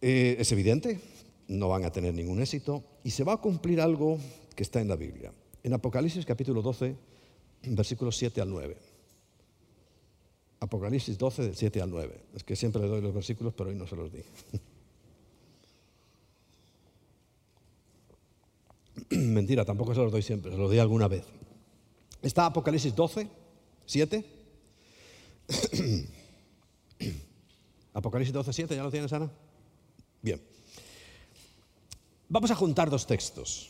Eh, 0.01 0.37
es 0.39 0.51
evidente, 0.53 1.01
no 1.49 1.67
van 1.67 1.83
a 1.83 1.91
tener 1.91 2.13
ningún 2.13 2.41
éxito 2.41 2.83
y 3.03 3.11
se 3.11 3.25
va 3.25 3.33
a 3.33 3.37
cumplir 3.37 3.81
algo 3.81 4.17
que 4.55 4.63
está 4.63 4.79
en 4.79 4.87
la 4.87 4.95
Biblia. 4.95 5.33
En 5.61 5.73
Apocalipsis 5.73 6.25
capítulo 6.25 6.61
12, 6.61 6.95
versículos 7.63 8.15
7 8.15 8.39
al 8.39 8.49
9. 8.49 8.77
Apocalipsis 10.61 11.17
12, 11.17 11.43
del 11.43 11.55
7 11.55 11.81
al 11.81 11.89
9. 11.89 12.21
Es 12.33 12.43
que 12.45 12.55
siempre 12.55 12.81
le 12.81 12.87
doy 12.87 13.01
los 13.01 13.13
versículos, 13.13 13.53
pero 13.53 13.69
hoy 13.69 13.75
no 13.75 13.85
se 13.85 13.97
los 13.97 14.11
di. 14.11 14.21
Mentira, 19.17 19.65
tampoco 19.65 19.93
se 19.93 20.01
los 20.01 20.11
doy 20.11 20.21
siempre, 20.21 20.51
se 20.51 20.57
los 20.57 20.69
doy 20.69 20.79
alguna 20.79 21.07
vez. 21.07 21.25
Está 22.21 22.45
Apocalipsis 22.45 22.95
12, 22.95 23.27
7. 23.85 24.25
Apocalipsis 27.93 28.33
12, 28.33 28.53
7, 28.53 28.75
¿ya 28.75 28.83
lo 28.83 28.91
tienes, 28.91 29.11
Ana? 29.13 29.31
Bien. 30.21 30.39
Vamos 32.27 32.51
a 32.51 32.55
juntar 32.55 32.89
dos 32.89 33.07
textos. 33.07 33.69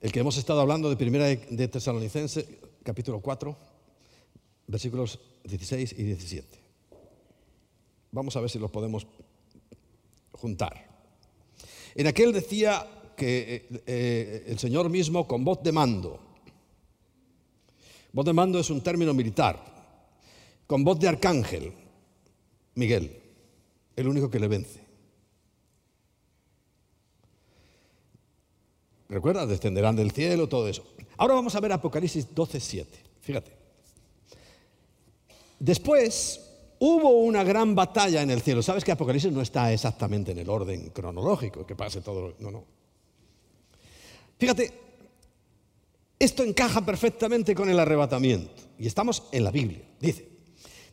El 0.00 0.12
que 0.12 0.20
hemos 0.20 0.36
estado 0.36 0.60
hablando 0.60 0.88
de 0.88 0.96
Primera 0.96 1.26
de 1.26 1.68
Tesalonicense, 1.68 2.60
capítulo 2.82 3.20
4, 3.20 3.56
versículos 4.68 5.18
16 5.44 5.94
y 5.98 6.02
17. 6.02 6.58
Vamos 8.12 8.36
a 8.36 8.40
ver 8.40 8.48
si 8.48 8.58
los 8.58 8.70
podemos 8.70 9.06
juntar. 10.32 10.86
En 11.94 12.06
aquel 12.06 12.32
decía 12.32 12.86
que 13.16 13.54
eh, 13.54 13.82
eh, 13.86 14.44
el 14.46 14.58
Señor 14.58 14.88
mismo 14.90 15.26
con 15.26 15.44
voz 15.44 15.62
de 15.62 15.72
mando, 15.72 16.20
voz 18.12 18.24
de 18.24 18.32
mando 18.32 18.60
es 18.60 18.70
un 18.70 18.82
término 18.82 19.14
militar, 19.14 19.58
con 20.66 20.84
voz 20.84 20.98
de 21.00 21.08
arcángel, 21.08 21.72
Miguel, 22.74 23.20
el 23.96 24.08
único 24.08 24.30
que 24.30 24.38
le 24.38 24.48
vence. 24.48 24.86
¿Recuerdas? 29.08 29.48
Descenderán 29.48 29.96
del 29.96 30.10
cielo, 30.10 30.48
todo 30.48 30.68
eso. 30.68 30.84
Ahora 31.16 31.34
vamos 31.34 31.54
a 31.54 31.60
ver 31.60 31.72
Apocalipsis 31.72 32.34
12, 32.34 32.60
7. 32.60 32.98
Fíjate. 33.20 33.52
Después 35.58 36.40
hubo 36.78 37.10
una 37.22 37.42
gran 37.44 37.74
batalla 37.74 38.22
en 38.22 38.30
el 38.30 38.42
cielo. 38.42 38.62
Sabes 38.62 38.84
que 38.84 38.92
Apocalipsis 38.92 39.32
no 39.32 39.40
está 39.40 39.72
exactamente 39.72 40.32
en 40.32 40.38
el 40.38 40.50
orden 40.50 40.90
cronológico, 40.90 41.64
que 41.64 41.76
pase 41.76 42.00
todo. 42.00 42.34
No, 42.40 42.50
no. 42.50 42.75
Fíjate, 44.38 44.72
esto 46.18 46.42
encaja 46.42 46.84
perfectamente 46.84 47.54
con 47.54 47.68
el 47.68 47.78
arrebatamiento. 47.78 48.62
Y 48.78 48.86
estamos 48.86 49.24
en 49.32 49.44
la 49.44 49.50
Biblia. 49.50 49.82
Dice, 50.00 50.28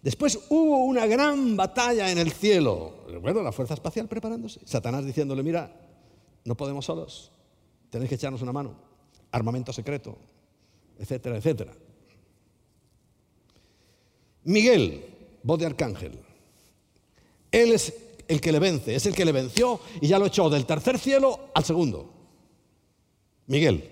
después 0.01 0.39
hubo 0.49 0.83
una 0.85 1.05
gran 1.05 1.55
batalla 1.55 2.11
en 2.11 2.17
el 2.17 2.31
cielo. 2.31 3.05
Recuerdo 3.07 3.43
la 3.43 3.51
fuerza 3.51 3.73
espacial 3.73 4.07
preparándose. 4.07 4.61
Satanás 4.65 5.05
diciéndole, 5.05 5.43
mira, 5.43 5.71
no 6.45 6.55
podemos 6.55 6.85
solos, 6.85 7.31
tenéis 7.89 8.09
que 8.09 8.15
echarnos 8.15 8.41
una 8.41 8.51
mano. 8.51 8.75
Armamento 9.31 9.73
secreto, 9.73 10.17
etcétera, 10.99 11.37
etcétera. 11.37 11.73
Miguel, 14.43 15.05
voz 15.41 15.59
de 15.59 15.65
arcángel. 15.65 16.19
Él 17.51 17.71
es 17.71 17.93
el 18.27 18.41
que 18.41 18.51
le 18.51 18.59
vence, 18.59 18.95
es 18.95 19.05
el 19.05 19.15
que 19.15 19.25
le 19.25 19.31
venció 19.31 19.79
y 20.01 20.07
ya 20.07 20.19
lo 20.19 20.25
echó 20.25 20.49
del 20.49 20.65
tercer 20.65 20.99
cielo 20.99 21.51
al 21.53 21.63
segundo. 21.63 22.22
Miguel. 23.47 23.89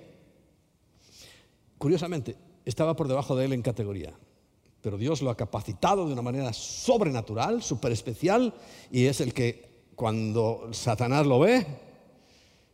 Curiosamente, 1.77 2.35
estaba 2.65 2.95
por 2.95 3.07
debajo 3.07 3.35
de 3.35 3.45
él 3.45 3.53
en 3.53 3.61
categoría, 3.61 4.13
pero 4.81 4.97
Dios 4.97 5.21
lo 5.21 5.29
ha 5.29 5.37
capacitado 5.37 6.07
de 6.07 6.13
una 6.13 6.21
manera 6.21 6.53
sobrenatural, 6.53 7.63
súper 7.63 7.91
especial, 7.91 8.53
y 8.91 9.05
es 9.05 9.21
el 9.21 9.33
que 9.33 9.69
cuando 9.95 10.69
Satanás 10.71 11.25
lo 11.25 11.39
ve, 11.39 11.65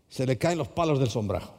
se 0.09 0.25
le 0.25 0.38
caen 0.38 0.57
los 0.57 0.69
palos 0.69 0.99
del 0.99 1.09
sombrajo. 1.09 1.53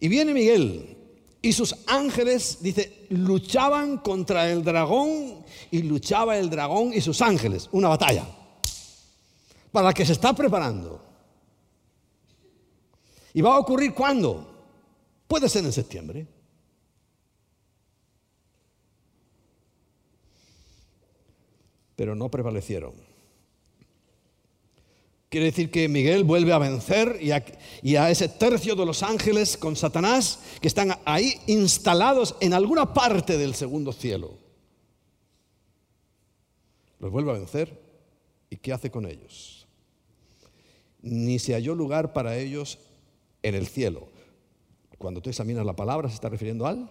Y 0.00 0.08
viene 0.08 0.32
Miguel, 0.32 0.96
y 1.40 1.52
sus 1.52 1.74
ángeles, 1.86 2.58
dice, 2.60 3.06
luchaban 3.10 3.98
contra 3.98 4.50
el 4.50 4.64
dragón 4.64 5.44
y 5.70 5.82
luchaba 5.82 6.36
el 6.36 6.50
dragón 6.50 6.92
y 6.92 7.00
sus 7.00 7.22
ángeles. 7.22 7.68
Una 7.72 7.88
batalla. 7.88 8.26
Para 9.70 9.88
la 9.88 9.94
que 9.94 10.04
se 10.04 10.12
está 10.12 10.32
preparando. 10.32 11.07
¿Y 13.34 13.40
va 13.40 13.54
a 13.54 13.58
ocurrir 13.58 13.94
cuándo? 13.94 14.54
Puede 15.26 15.48
ser 15.48 15.64
en 15.64 15.72
septiembre. 15.72 16.26
Pero 21.96 22.14
no 22.14 22.30
prevalecieron. 22.30 23.08
Quiere 25.28 25.46
decir 25.46 25.70
que 25.70 25.88
Miguel 25.88 26.24
vuelve 26.24 26.54
a 26.54 26.58
vencer 26.58 27.18
y 27.20 27.96
a, 27.96 28.10
ese 28.10 28.30
tercio 28.30 28.74
de 28.74 28.86
los 28.86 29.02
ángeles 29.02 29.58
con 29.58 29.76
Satanás 29.76 30.40
que 30.62 30.68
están 30.68 30.98
ahí 31.04 31.34
instalados 31.46 32.34
en 32.40 32.54
alguna 32.54 32.94
parte 32.94 33.36
del 33.36 33.54
segundo 33.54 33.92
cielo. 33.92 34.38
Los 36.98 37.10
vuelve 37.12 37.30
a 37.30 37.34
vencer 37.34 37.78
y 38.48 38.56
¿qué 38.56 38.72
hace 38.72 38.90
con 38.90 39.04
ellos? 39.04 39.66
Ni 41.02 41.38
se 41.38 41.52
halló 41.52 41.74
lugar 41.74 42.14
para 42.14 42.38
ellos 42.38 42.78
en 43.48 43.54
el 43.54 43.66
cielo. 43.66 44.08
Cuando 44.98 45.20
tú 45.20 45.30
examinas 45.30 45.64
la 45.64 45.76
palabra 45.76 46.08
se 46.08 46.14
está 46.14 46.28
refiriendo 46.28 46.66
al 46.66 46.90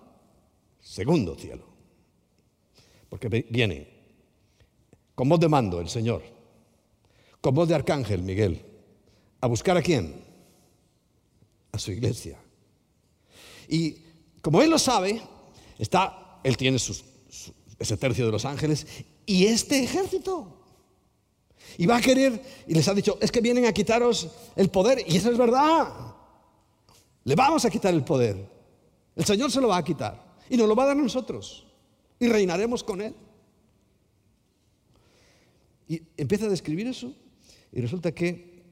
segundo 0.79 1.35
cielo. 1.35 1.65
Porque 3.09 3.27
viene 3.49 3.87
con 5.15 5.29
voz 5.29 5.39
de 5.39 5.47
mando 5.47 5.79
el 5.79 5.89
Señor 5.89 6.37
con 7.41 7.53
voz 7.55 7.69
de 7.69 7.75
arcángel 7.75 8.23
Miguel. 8.23 8.61
¿A 9.39 9.47
buscar 9.47 9.77
a 9.77 9.81
quién? 9.81 10.21
A 11.71 11.79
su 11.79 11.91
iglesia. 11.91 12.37
Y 13.69 13.97
como 14.41 14.61
él 14.61 14.69
lo 14.69 14.79
sabe, 14.79 15.21
está, 15.77 16.39
él 16.43 16.57
tiene 16.57 16.77
ese 16.77 17.97
tercio 17.97 18.25
de 18.25 18.31
los 18.31 18.45
ángeles 18.45 18.87
y 19.25 19.45
este 19.45 19.83
ejército. 19.83 20.55
Y 21.77 21.85
va 21.85 21.97
a 21.97 22.01
querer, 22.01 22.41
y 22.67 22.73
les 22.73 22.87
ha 22.87 22.93
dicho, 22.93 23.17
es 23.21 23.31
que 23.31 23.41
vienen 23.41 23.65
a 23.65 23.73
quitaros 23.73 24.29
el 24.55 24.69
poder, 24.69 25.03
y 25.07 25.17
eso 25.17 25.31
es 25.31 25.37
verdad. 25.37 26.15
Le 27.27 27.35
vamos 27.35 27.65
a 27.65 27.69
quitar 27.69 27.93
el 27.93 28.05
poder. 28.05 28.37
El 29.13 29.25
Señor 29.25 29.51
se 29.51 29.59
lo 29.59 29.67
va 29.67 29.75
a 29.75 29.83
quitar, 29.83 30.37
y 30.49 30.55
nos 30.55 30.65
lo 30.65 30.77
va 30.77 30.83
a 30.83 30.87
dar 30.87 30.97
a 30.97 31.01
nosotros, 31.01 31.67
y 32.19 32.29
reinaremos 32.29 32.85
con 32.85 33.01
Él. 33.01 33.13
Y 35.89 36.01
empieza 36.15 36.45
a 36.45 36.49
describir 36.49 36.87
eso, 36.87 37.11
y 37.73 37.81
resulta 37.81 38.13
que, 38.13 38.63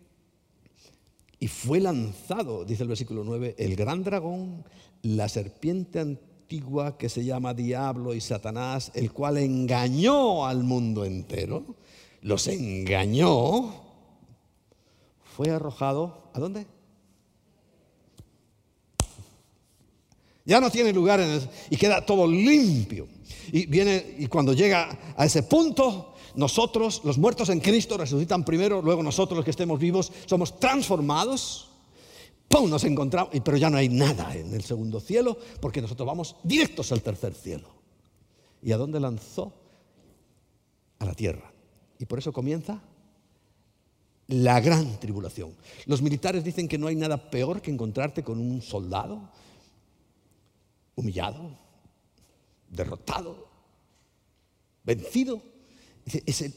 y 1.37 1.49
fue 1.49 1.81
lanzado, 1.81 2.63
dice 2.63 2.83
el 2.83 2.89
versículo 2.89 3.25
9, 3.25 3.55
el 3.57 3.75
gran 3.75 4.03
dragón, 4.03 4.63
la 5.01 5.27
serpiente 5.27 5.99
antigua 5.99 6.97
que 6.97 7.09
se 7.09 7.25
llama 7.25 7.53
Diablo 7.53 8.13
y 8.13 8.21
Satanás, 8.21 8.89
el 8.95 9.11
cual 9.11 9.37
engañó 9.37 10.45
al 10.45 10.63
mundo 10.63 11.03
entero 11.03 11.75
los 12.21 12.47
engañó, 12.47 13.83
fue 15.35 15.51
arrojado, 15.51 16.29
¿a 16.33 16.39
dónde? 16.39 16.65
Ya 20.45 20.61
no 20.61 20.69
tiene 20.69 20.93
lugar 20.93 21.19
en 21.19 21.41
y 21.69 21.75
queda 21.75 22.05
todo 22.05 22.27
limpio. 22.27 23.07
Y 23.51 23.65
viene 23.65 24.15
y 24.19 24.27
cuando 24.27 24.53
llega 24.53 24.97
a 25.17 25.25
ese 25.25 25.43
punto, 25.43 26.13
nosotros, 26.35 27.01
los 27.03 27.17
muertos 27.17 27.49
en 27.49 27.59
Cristo, 27.59 27.97
resucitan 27.97 28.45
primero, 28.45 28.81
luego 28.81 29.01
nosotros 29.01 29.37
los 29.37 29.45
que 29.45 29.51
estemos 29.51 29.79
vivos 29.79 30.11
somos 30.25 30.59
transformados. 30.59 31.69
¡Pum! 32.47 32.69
Nos 32.69 32.83
encontramos, 32.83 33.31
pero 33.43 33.57
ya 33.57 33.71
no 33.71 33.77
hay 33.77 33.89
nada 33.89 34.35
en 34.35 34.53
el 34.53 34.63
segundo 34.63 34.99
cielo, 34.99 35.37
porque 35.59 35.81
nosotros 35.81 36.05
vamos 36.05 36.35
directos 36.43 36.91
al 36.91 37.01
tercer 37.01 37.33
cielo. 37.33 37.69
¿Y 38.61 38.71
a 38.71 38.77
dónde 38.77 38.99
lanzó? 38.99 39.51
A 40.99 41.05
la 41.05 41.13
tierra. 41.15 41.51
Y 41.97 42.05
por 42.05 42.19
eso 42.19 42.31
comienza 42.31 42.81
la 44.27 44.59
gran 44.59 44.99
tribulación. 44.99 45.55
Los 45.85 46.01
militares 46.01 46.43
dicen 46.43 46.67
que 46.67 46.77
no 46.77 46.87
hay 46.87 46.95
nada 46.95 47.29
peor 47.29 47.61
que 47.61 47.71
encontrarte 47.71 48.23
con 48.23 48.39
un 48.39 48.61
soldado 48.61 49.29
humillado, 50.95 51.57
derrotado, 52.69 53.47
vencido. 54.83 55.41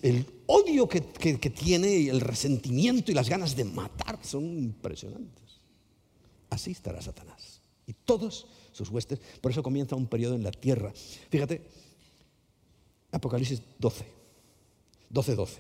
El, 0.03 0.27
odio 0.47 0.89
que, 0.89 1.01
tiene 1.01 1.97
y 1.97 2.09
el 2.09 2.21
resentimiento 2.21 3.11
y 3.11 3.15
las 3.15 3.29
ganas 3.29 3.57
de 3.57 3.65
matar 3.65 4.19
son 4.23 4.45
impresionantes. 4.59 5.61
Así 6.51 6.73
estará 6.73 7.01
Satanás. 7.01 7.63
Y 7.87 7.95
todos 7.95 8.47
sus 8.73 8.91
huestes. 8.91 9.21
Por 9.41 9.51
eso 9.51 9.63
comienza 9.63 9.97
un 9.97 10.07
periodo 10.07 10.35
en 10.35 10.43
la 10.43 10.51
tierra. 10.51 10.93
Fíjate, 11.31 11.67
Apocalipsis 13.11 13.63
12. 13.79 14.05
12:12. 15.11 15.59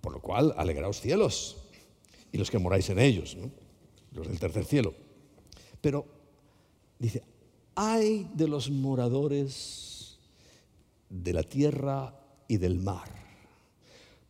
Por 0.00 0.12
lo 0.12 0.20
cual, 0.20 0.54
alegraos 0.58 1.00
cielos 1.00 1.56
y 2.30 2.36
los 2.36 2.50
que 2.50 2.58
moráis 2.58 2.90
en 2.90 2.98
ellos, 2.98 3.36
los 4.14 4.28
del 4.28 4.38
tercer 4.38 4.64
cielo. 4.64 4.94
Pero 5.80 6.06
dice, 6.98 7.22
hay 7.74 8.30
de 8.34 8.48
los 8.48 8.70
moradores 8.70 10.18
de 11.08 11.32
la 11.32 11.42
tierra 11.42 12.14
y 12.48 12.56
del 12.56 12.78
mar, 12.78 13.08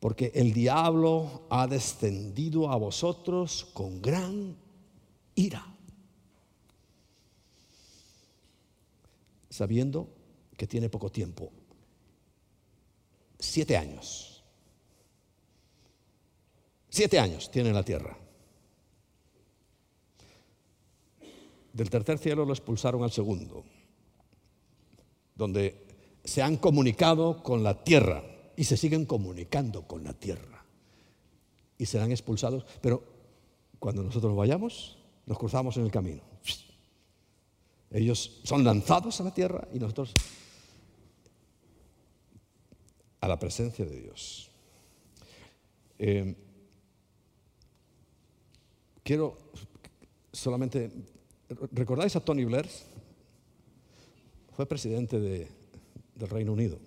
porque 0.01 0.33
el 0.35 0.53
diablo 0.53 1.47
ha 1.51 1.67
descendido 1.67 2.71
a 2.71 2.77
vosotros 2.77 3.67
con 3.73 4.03
gran 4.03 4.57
ira, 5.35 5.65
sabiendo 9.51 10.09
que 10.57 10.67
tiene 10.67 10.89
poco 10.89 11.11
tiempo. 11.11 11.51
Siete 13.39 13.77
años. 13.77 14.43
Siete 16.89 17.19
años 17.19 17.51
tiene 17.51 17.73
la 17.73 17.83
tierra. 17.83 18.24
Del 21.75 21.91
tercer 21.91 22.19
cielo 22.19 22.47
lo 22.47 22.53
expulsaron 22.53 23.03
al 23.03 23.11
segundo, 23.11 23.65
donde 25.35 25.85
se 26.23 26.41
han 26.41 26.57
comunicado 26.57 27.43
con 27.43 27.63
la 27.63 27.83
tierra 27.83 28.23
y 28.57 28.65
se 28.65 28.77
siguen 28.77 29.05
comunicando 29.05 29.83
con 29.83 30.05
la 30.05 30.13
tierra. 30.13 30.65
Y 31.77 31.87
serán 31.87 32.13
expulsados, 32.13 32.65
pero 32.81 33.03
cuando 33.81 34.05
nosotros 34.05 34.37
vayamos, 34.37 34.99
nos 35.27 35.37
cruzamos 35.37 35.77
en 35.77 35.85
el 35.85 35.91
camino. 35.91 36.23
Ellos 37.91 38.41
son 38.45 38.63
lanzados 38.63 39.21
a 39.21 39.25
la 39.25 39.35
tierra 39.35 39.67
y 39.73 39.79
nosotros 39.79 40.15
a 43.21 43.29
la 43.29 43.39
presencia 43.39 43.85
de 43.85 44.01
Dios. 44.01 44.51
Eh, 45.99 46.37
quiero 49.03 49.39
solamente, 50.33 50.91
¿recordáis 51.73 52.17
a 52.17 52.21
Tony 52.21 52.45
Blair? 52.45 52.69
Fue 54.53 54.67
presidente 54.67 55.19
del 55.19 56.29
Reino 56.29 56.53
Unido. 56.53 56.79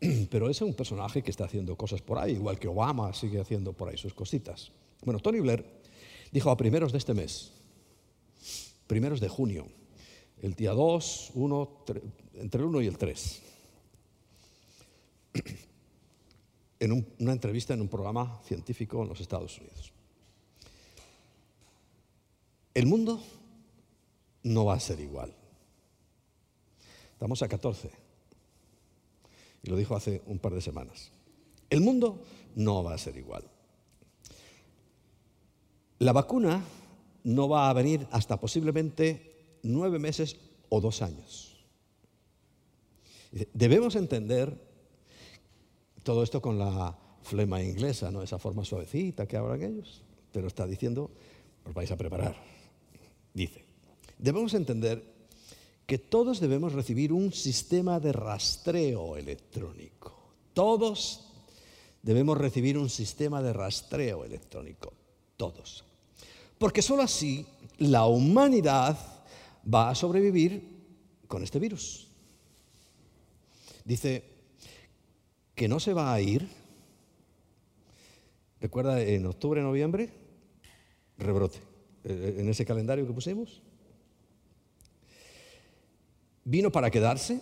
Pero 0.30 0.50
es 0.50 0.60
un 0.60 0.74
personaje 0.74 1.22
que 1.22 1.30
está 1.30 1.44
haciendo 1.44 1.76
cosas 1.76 2.02
por 2.02 2.18
ahí, 2.18 2.32
igual 2.32 2.58
que 2.58 2.68
Obama 2.68 3.12
sigue 3.12 3.40
haciendo 3.40 3.72
por 3.72 3.88
ahí 3.88 3.96
sus 3.96 4.14
cositas. 4.14 4.72
Bueno, 5.04 5.20
Tony 5.20 5.40
Blair 5.40 5.64
dijo 6.32 6.50
a 6.50 6.56
primeros 6.56 6.92
de 6.92 6.98
este 6.98 7.14
mes, 7.14 7.52
primeros 8.86 9.20
de 9.20 9.28
junio, 9.28 9.66
el 10.42 10.54
día 10.54 10.72
2, 10.72 11.32
1, 11.34 11.84
entre 12.34 12.60
el 12.60 12.66
1 12.66 12.82
y 12.82 12.86
el 12.86 12.98
3. 12.98 13.42
En 16.80 16.92
una 17.18 17.32
entrevista 17.32 17.72
en 17.72 17.80
un 17.80 17.88
programa 17.88 18.42
científico 18.44 19.00
en 19.02 19.08
los 19.08 19.18
Estados 19.18 19.56
Unidos. 19.58 19.93
El 22.74 22.86
mundo 22.86 23.22
no 24.42 24.64
va 24.64 24.74
a 24.74 24.80
ser 24.80 25.00
igual. 25.00 25.32
Estamos 27.12 27.40
a 27.42 27.48
14. 27.48 27.90
Y 29.62 29.70
lo 29.70 29.76
dijo 29.76 29.96
hace 29.96 30.22
un 30.26 30.38
par 30.38 30.52
de 30.52 30.60
semanas. 30.60 31.12
El 31.70 31.80
mundo 31.80 32.22
no 32.56 32.82
va 32.82 32.94
a 32.94 32.98
ser 32.98 33.16
igual. 33.16 33.44
La 36.00 36.12
vacuna 36.12 36.62
no 37.22 37.48
va 37.48 37.70
a 37.70 37.72
venir 37.72 38.06
hasta 38.10 38.38
posiblemente 38.38 39.58
nueve 39.62 39.98
meses 39.98 40.36
o 40.68 40.80
dos 40.80 41.00
años. 41.00 41.64
Debemos 43.52 43.96
entender 43.96 44.60
todo 46.02 46.22
esto 46.22 46.42
con 46.42 46.58
la 46.58 46.98
flema 47.22 47.62
inglesa, 47.62 48.10
¿no? 48.10 48.22
esa 48.22 48.38
forma 48.38 48.64
suavecita 48.64 49.26
que 49.26 49.36
hablan 49.36 49.62
ellos, 49.62 50.02
pero 50.30 50.46
está 50.46 50.66
diciendo, 50.66 51.10
os 51.64 51.72
vais 51.72 51.90
a 51.90 51.96
preparar. 51.96 52.53
Dice, 53.34 53.64
debemos 54.16 54.54
entender 54.54 55.02
que 55.86 55.98
todos 55.98 56.40
debemos 56.40 56.72
recibir 56.72 57.12
un 57.12 57.32
sistema 57.32 58.00
de 58.00 58.12
rastreo 58.12 59.16
electrónico. 59.16 60.14
Todos 60.54 61.32
debemos 62.02 62.38
recibir 62.38 62.78
un 62.78 62.88
sistema 62.88 63.42
de 63.42 63.52
rastreo 63.52 64.24
electrónico. 64.24 64.94
Todos. 65.36 65.84
Porque 66.58 66.80
sólo 66.80 67.02
así 67.02 67.44
la 67.78 68.06
humanidad 68.06 68.96
va 69.72 69.90
a 69.90 69.94
sobrevivir 69.94 70.62
con 71.26 71.42
este 71.42 71.58
virus. 71.58 72.08
Dice 73.84 74.24
que 75.54 75.68
no 75.68 75.80
se 75.80 75.92
va 75.92 76.14
a 76.14 76.20
ir. 76.20 76.48
¿Recuerda 78.60 79.02
en 79.02 79.26
octubre, 79.26 79.60
noviembre? 79.60 80.10
Rebrote. 81.18 81.73
Eh, 82.04 82.36
en 82.38 82.48
ese 82.48 82.64
calendario 82.64 83.06
que 83.06 83.12
pusimos. 83.12 83.62
Vino 86.44 86.70
para 86.70 86.90
quedarse 86.90 87.40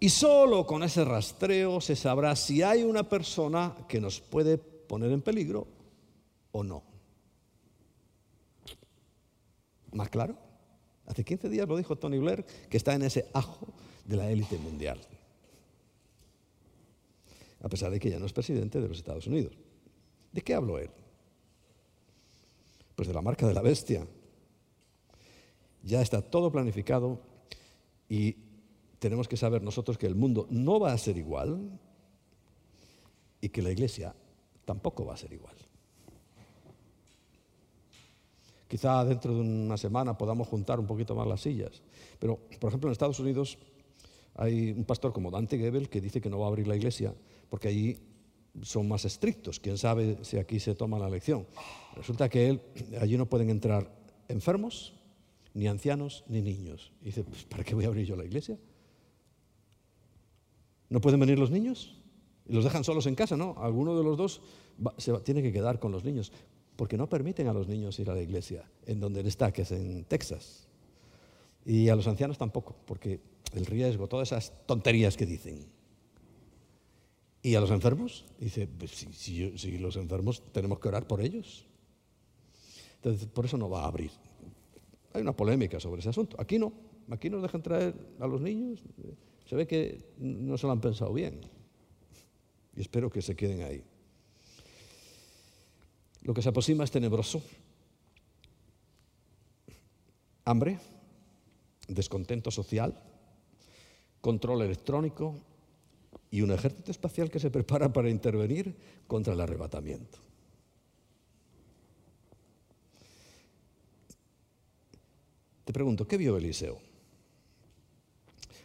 y 0.00 0.08
solo 0.08 0.66
con 0.66 0.82
ese 0.82 1.04
rastreo 1.04 1.80
se 1.80 1.94
sabrá 1.94 2.34
si 2.34 2.62
hay 2.62 2.82
una 2.82 3.08
persona 3.08 3.76
que 3.88 4.00
nos 4.00 4.20
puede 4.20 4.58
poner 4.58 5.12
en 5.12 5.22
peligro 5.22 5.68
o 6.50 6.64
no. 6.64 6.82
¿Más 9.92 10.08
claro? 10.08 10.36
Hace 11.06 11.24
15 11.24 11.48
días 11.48 11.68
lo 11.68 11.76
dijo 11.76 11.96
Tony 11.96 12.18
Blair, 12.18 12.44
que 12.68 12.76
está 12.76 12.94
en 12.94 13.02
ese 13.02 13.28
ajo 13.32 13.68
de 14.04 14.16
la 14.16 14.30
élite 14.30 14.58
mundial. 14.58 15.00
A 17.62 17.68
pesar 17.68 17.90
de 17.90 18.00
que 18.00 18.10
ya 18.10 18.18
no 18.18 18.26
es 18.26 18.32
presidente 18.32 18.80
de 18.80 18.88
los 18.88 18.96
Estados 18.96 19.26
Unidos. 19.26 19.52
¿De 20.32 20.40
qué 20.40 20.54
habló 20.54 20.78
él? 20.78 20.90
Pues 23.00 23.08
de 23.08 23.14
la 23.14 23.22
marca 23.22 23.46
de 23.46 23.54
la 23.54 23.62
bestia. 23.62 24.06
Ya 25.82 26.02
está 26.02 26.20
todo 26.20 26.52
planificado 26.52 27.18
y 28.10 28.36
tenemos 28.98 29.26
que 29.26 29.38
saber 29.38 29.62
nosotros 29.62 29.96
que 29.96 30.06
el 30.06 30.14
mundo 30.14 30.46
no 30.50 30.78
va 30.78 30.92
a 30.92 30.98
ser 30.98 31.16
igual 31.16 31.80
y 33.40 33.48
que 33.48 33.62
la 33.62 33.70
iglesia 33.70 34.14
tampoco 34.66 35.06
va 35.06 35.14
a 35.14 35.16
ser 35.16 35.32
igual. 35.32 35.56
Quizá 38.68 39.02
dentro 39.06 39.32
de 39.32 39.40
una 39.40 39.78
semana 39.78 40.18
podamos 40.18 40.46
juntar 40.46 40.78
un 40.78 40.86
poquito 40.86 41.14
más 41.14 41.26
las 41.26 41.40
sillas. 41.40 41.80
Pero, 42.18 42.36
por 42.60 42.68
ejemplo, 42.68 42.90
en 42.90 42.92
Estados 42.92 43.18
Unidos 43.18 43.56
hay 44.34 44.72
un 44.72 44.84
pastor 44.84 45.14
como 45.14 45.30
Dante 45.30 45.56
Gebel 45.56 45.88
que 45.88 46.02
dice 46.02 46.20
que 46.20 46.28
no 46.28 46.38
va 46.38 46.44
a 46.44 46.48
abrir 46.48 46.68
la 46.68 46.76
iglesia 46.76 47.14
porque 47.48 47.68
allí 47.68 48.09
son 48.62 48.88
más 48.88 49.04
estrictos. 49.04 49.60
Quién 49.60 49.78
sabe 49.78 50.18
si 50.22 50.38
aquí 50.38 50.60
se 50.60 50.74
toma 50.74 50.98
la 50.98 51.08
lección. 51.08 51.46
Resulta 51.94 52.28
que 52.28 52.60
allí 53.00 53.16
no 53.16 53.26
pueden 53.26 53.50
entrar 53.50 53.90
enfermos, 54.28 54.94
ni 55.54 55.66
ancianos, 55.66 56.24
ni 56.28 56.42
niños. 56.42 56.92
Y 57.02 57.06
dice, 57.06 57.24
pues, 57.24 57.44
¿para 57.44 57.64
qué 57.64 57.74
voy 57.74 57.84
a 57.84 57.88
abrir 57.88 58.06
yo 58.06 58.16
la 58.16 58.24
iglesia? 58.24 58.58
¿No 60.88 61.00
pueden 61.00 61.20
venir 61.20 61.38
los 61.38 61.50
niños? 61.50 61.96
Y 62.48 62.52
los 62.52 62.64
dejan 62.64 62.84
solos 62.84 63.06
en 63.06 63.14
casa, 63.14 63.36
¿no? 63.36 63.54
Alguno 63.58 63.96
de 63.96 64.02
los 64.02 64.16
dos 64.16 64.42
se 64.98 65.12
tiene 65.20 65.42
que 65.42 65.52
quedar 65.52 65.78
con 65.78 65.92
los 65.92 66.04
niños 66.04 66.32
porque 66.80 66.96
no 66.96 67.10
permiten 67.10 67.46
a 67.46 67.52
los 67.52 67.68
niños 67.68 67.98
ir 67.98 68.08
a 68.08 68.14
la 68.14 68.22
iglesia, 68.22 68.64
en 68.86 69.00
donde 69.00 69.20
él 69.20 69.26
está, 69.26 69.52
que 69.52 69.62
es 69.62 69.72
en 69.72 70.04
Texas. 70.04 70.66
Y 71.66 71.90
a 71.90 71.94
los 71.94 72.06
ancianos 72.06 72.38
tampoco, 72.38 72.74
porque 72.86 73.20
el 73.52 73.66
riesgo, 73.66 74.08
todas 74.08 74.28
esas 74.28 74.66
tonterías 74.66 75.14
que 75.16 75.26
dicen. 75.26 75.66
Y 77.42 77.54
a 77.54 77.60
los 77.60 77.70
enfermos, 77.70 78.26
dice, 78.38 78.66
pues 78.66 78.90
si, 78.90 79.56
si, 79.56 79.78
los 79.78 79.96
enfermos 79.96 80.42
tenemos 80.52 80.78
que 80.78 80.88
orar 80.88 81.06
por 81.06 81.22
ellos. 81.22 81.66
Entonces, 82.96 83.26
por 83.26 83.46
eso 83.46 83.56
no 83.56 83.70
va 83.70 83.84
a 83.84 83.86
abrir. 83.86 84.10
Hay 85.14 85.22
una 85.22 85.34
polémica 85.34 85.80
sobre 85.80 86.00
ese 86.00 86.10
asunto. 86.10 86.36
Aquí 86.38 86.58
no, 86.58 86.72
aquí 87.08 87.30
nos 87.30 87.40
dejan 87.42 87.62
traer 87.62 87.94
a 88.20 88.26
los 88.26 88.40
niños. 88.42 88.82
Se 89.46 89.56
ve 89.56 89.66
que 89.66 90.12
no 90.18 90.58
se 90.58 90.66
lo 90.66 90.72
han 90.72 90.80
pensado 90.80 91.12
bien. 91.14 91.40
Y 92.76 92.80
espero 92.82 93.10
que 93.10 93.22
se 93.22 93.34
queden 93.34 93.62
ahí. 93.62 93.82
Lo 96.22 96.34
que 96.34 96.42
se 96.42 96.50
aproxima 96.50 96.84
es 96.84 96.90
tenebroso. 96.90 97.42
Hambre, 100.44 100.78
descontento 101.88 102.50
social, 102.50 103.02
control 104.20 104.62
electrónico 104.62 105.40
y 106.30 106.42
un 106.42 106.52
ejército 106.52 106.90
espacial 106.90 107.30
que 107.30 107.40
se 107.40 107.50
prepara 107.50 107.92
para 107.92 108.10
intervenir 108.10 108.74
contra 109.06 109.34
el 109.34 109.40
arrebatamiento. 109.40 110.18
Te 115.64 115.72
pregunto, 115.72 116.06
¿qué 116.06 116.16
vio 116.16 116.36
Eliseo? 116.36 116.78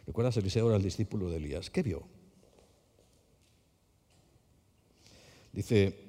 ¿Recuerdas? 0.06 0.36
Eliseo 0.36 0.68
era 0.68 0.76
el 0.76 0.82
discípulo 0.82 1.28
de 1.30 1.36
Elías. 1.36 1.70
¿Qué 1.70 1.82
vio? 1.82 2.02
Dice 5.52 6.06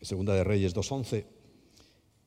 Segunda 0.00 0.34
de 0.34 0.42
Reyes 0.42 0.74
2.11, 0.74 1.26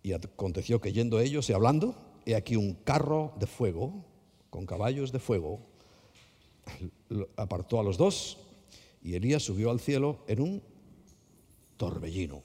y 0.04 0.14
aconteció 0.14 0.80
que 0.80 0.94
yendo 0.94 1.20
ellos 1.20 1.50
y 1.50 1.54
hablando, 1.54 1.96
he 2.26 2.36
aquí 2.36 2.56
un 2.56 2.76
carro 2.76 3.34
de 3.40 3.48
fuego, 3.48 4.06
con 4.50 4.66
caballos 4.66 5.12
de 5.12 5.20
fuego, 5.20 5.60
apartó 7.36 7.80
a 7.80 7.84
los 7.84 7.98
dos, 7.98 8.45
y 9.06 9.14
Elías 9.14 9.44
subió 9.44 9.70
al 9.70 9.80
cielo 9.80 10.24
en 10.28 10.42
un 10.42 10.64
torbellino. 11.78 12.42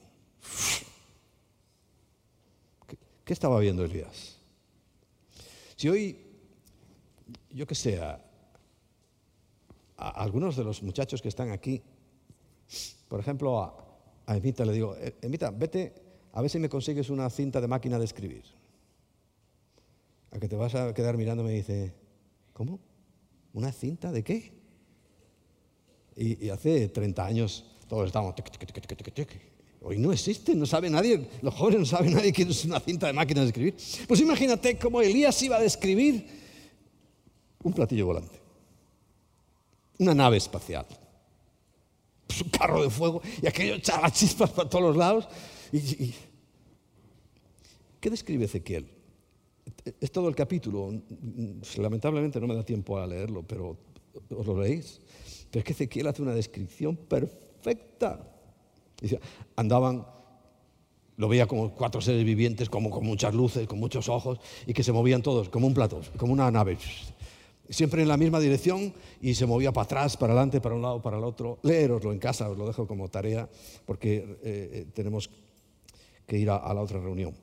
¿Qué, 3.24 3.32
estaba 3.32 3.58
viendo 3.60 3.82
Elías? 3.82 4.36
Si 5.74 5.88
hoy, 5.88 6.18
yo 7.48 7.66
que 7.66 7.74
sé, 7.74 7.98
a 7.98 8.20
algunos 9.96 10.54
de 10.54 10.64
los 10.64 10.82
muchachos 10.82 11.22
que 11.22 11.28
están 11.28 11.50
aquí, 11.50 11.82
por 13.08 13.20
ejemplo, 13.20 13.58
a, 13.58 13.74
a 14.26 14.36
Emita 14.36 14.66
le 14.66 14.74
digo, 14.74 14.94
eh, 14.96 15.16
Emita, 15.22 15.50
vete 15.50 15.94
a 16.30 16.42
ver 16.42 16.50
si 16.50 16.58
me 16.58 16.68
consigues 16.68 17.08
una 17.08 17.30
cinta 17.30 17.62
de 17.62 17.68
máquina 17.68 17.98
de 17.98 18.04
escribir. 18.04 18.44
A 20.30 20.38
que 20.38 20.46
te 20.46 20.56
vas 20.56 20.74
a 20.74 20.92
quedar 20.92 21.16
mirándome 21.16 21.54
y 21.54 21.56
dice, 21.56 21.94
¿cómo? 22.52 22.80
¿Una 23.54 23.72
cinta 23.72 24.12
de 24.12 24.22
qué? 24.22 24.59
Y, 26.20 26.50
hace 26.50 26.88
30 26.88 27.24
años 27.24 27.64
todos 27.88 28.06
estábamos... 28.06 28.34
Hoy 29.82 29.96
no 29.98 30.12
existe, 30.12 30.54
no 30.54 30.66
sabe 30.66 30.90
nadie, 30.90 31.26
los 31.40 31.54
jóvenes 31.54 31.80
no 31.80 31.86
saben 31.86 32.12
nadie 32.12 32.34
qué 32.34 32.42
es 32.42 32.66
una 32.66 32.78
cinta 32.80 33.06
de 33.06 33.14
máquina 33.14 33.40
de 33.40 33.46
escribir. 33.46 33.74
Pues 34.06 34.20
imagínate 34.20 34.76
cómo 34.76 35.00
Elías 35.00 35.40
iba 35.42 35.56
a 35.56 35.60
describir 35.60 36.26
un 37.62 37.72
platillo 37.72 38.04
volante, 38.04 38.38
una 39.98 40.14
nave 40.14 40.36
espacial 40.36 40.86
un 42.44 42.50
carro 42.50 42.82
de 42.82 42.90
fuego 42.90 43.22
y 43.42 43.46
aquello 43.46 43.74
echaba 43.74 44.10
chispas 44.10 44.50
para 44.50 44.68
todos 44.68 44.84
los 44.84 44.96
lados. 44.96 45.28
Y, 45.72 46.14
¿Qué 48.00 48.08
describe 48.08 48.46
Ezequiel? 48.46 48.88
Es 50.00 50.10
todo 50.10 50.28
el 50.28 50.34
capítulo. 50.34 50.90
Lamentablemente 51.76 52.40
no 52.40 52.46
me 52.46 52.54
da 52.54 52.64
tiempo 52.64 52.98
a 52.98 53.06
leerlo, 53.06 53.42
pero 53.42 53.76
os 54.30 54.46
lo 54.46 54.60
leéis. 54.60 55.00
Pero 55.50 55.60
es 55.60 55.64
que 55.64 55.72
Ezequiel 55.72 56.06
hace 56.06 56.22
una 56.22 56.34
descripción 56.34 56.96
perfecta. 56.96 58.20
Dice, 59.00 59.20
andaban, 59.56 60.06
lo 61.16 61.28
veía 61.28 61.46
como 61.46 61.74
cuatro 61.74 62.00
seres 62.00 62.24
vivientes, 62.24 62.68
como 62.68 62.90
con 62.90 63.04
muchas 63.04 63.34
luces, 63.34 63.66
con 63.66 63.78
muchos 63.78 64.08
ojos, 64.08 64.38
y 64.66 64.72
que 64.72 64.82
se 64.82 64.92
movían 64.92 65.22
todos, 65.22 65.48
como 65.48 65.66
un 65.66 65.74
plato, 65.74 66.00
como 66.16 66.32
una 66.32 66.50
nave 66.50 66.78
siempre 67.70 68.02
en 68.02 68.08
la 68.08 68.16
misma 68.16 68.40
dirección 68.40 68.92
y 69.22 69.34
se 69.34 69.46
movía 69.46 69.72
para 69.72 69.84
atrás, 69.84 70.16
para 70.16 70.32
adelante, 70.32 70.60
para 70.60 70.74
un 70.74 70.82
lado, 70.82 71.00
para 71.00 71.16
el 71.16 71.24
otro. 71.24 71.58
Leeroslo 71.62 72.12
en 72.12 72.18
casa, 72.18 72.50
os 72.50 72.58
lo 72.58 72.66
dejo 72.66 72.86
como 72.86 73.08
tarea 73.08 73.48
porque 73.86 74.16
eh, 74.16 74.36
eh, 74.42 74.86
tenemos 74.92 75.30
que 76.26 76.36
ir 76.36 76.50
a, 76.50 76.74
la 76.74 76.80
otra 76.80 77.00
reunión. 77.00 77.34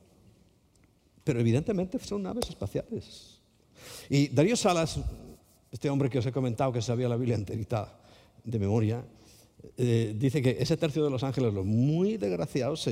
Pero 1.23 1.39
evidentemente 1.39 1.97
son 1.99 2.23
naves 2.23 2.49
espaciales. 2.49 3.39
Y 4.09 4.27
Darío 4.27 4.55
Salas, 4.55 4.99
este 5.71 5.89
hombre 5.89 6.09
que 6.09 6.19
os 6.19 6.25
he 6.25 6.31
comentado 6.31 6.71
que 6.71 6.81
sabía 6.81 7.09
la 7.09 7.17
Biblia 7.17 7.35
enterita 7.35 7.99
de 8.43 8.59
memoria, 8.59 9.03
eh, 9.75 10.15
dice 10.17 10.41
que 10.41 10.57
ese 10.59 10.77
tercio 10.77 11.03
de 11.03 11.09
los 11.09 11.23
ángeles, 11.23 11.53
los 11.53 11.65
muy 11.65 12.17
desgraciados, 12.17 12.87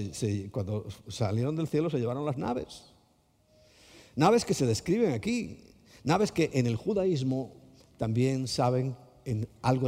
cuando 0.51 0.87
salieron 1.07 1.55
del 1.55 1.67
cielo 1.67 1.89
se 1.89 1.99
llevaron 1.99 2.25
las 2.25 2.37
naves. 2.37 2.83
Naves 4.15 4.45
que 4.45 4.53
se 4.53 4.65
describen 4.65 5.13
aquí, 5.13 5.59
Naves 6.05 6.31
que 6.31 6.51
en 6.53 6.67
el 6.67 6.75
judaísmo 6.75 7.51
también 7.97 8.47
saben 8.47 8.95
en 9.25 9.49
algo 9.63 9.87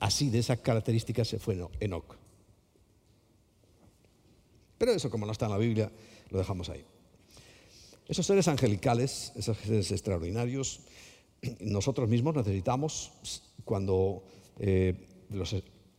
así, 0.00 0.30
de 0.30 0.40
esas 0.40 0.58
características 0.58 1.28
se 1.28 1.38
fue 1.38 1.56
Enoch. 1.78 2.16
Pero 4.76 4.92
eso, 4.92 5.08
como 5.08 5.26
no 5.26 5.32
está 5.32 5.46
en 5.46 5.52
la 5.52 5.58
Biblia, 5.58 5.92
lo 6.30 6.38
dejamos 6.38 6.68
ahí. 6.70 6.84
Esos 8.08 8.26
seres 8.26 8.48
angelicales, 8.48 9.32
esos 9.36 9.56
seres 9.58 9.92
extraordinarios, 9.92 10.80
nosotros 11.60 12.08
mismos 12.08 12.34
necesitamos, 12.36 13.12
cuando 13.64 14.24
eh, 14.58 15.26
los 15.30 15.56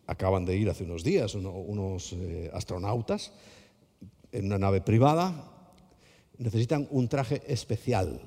acaban 0.08 0.46
de 0.46 0.58
ir 0.58 0.70
hace 0.70 0.84
unos 0.84 1.04
días 1.04 1.36
unos 1.36 2.14
eh, 2.14 2.50
astronautas 2.54 3.32
en 4.32 4.46
una 4.46 4.58
nave 4.58 4.82
privada, 4.82 5.52
necesitan 6.38 6.88
un 6.92 7.08
traje 7.08 7.42
especial 7.48 8.20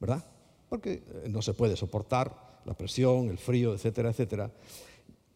¿verdad? 0.00 0.24
Porque 0.68 0.92
eh, 0.92 1.28
no 1.28 1.42
se 1.42 1.54
puede 1.54 1.76
soportar 1.76 2.60
la 2.64 2.74
presión, 2.74 3.28
el 3.28 3.38
frío, 3.38 3.74
etcétera, 3.74 4.10
etcétera. 4.10 4.50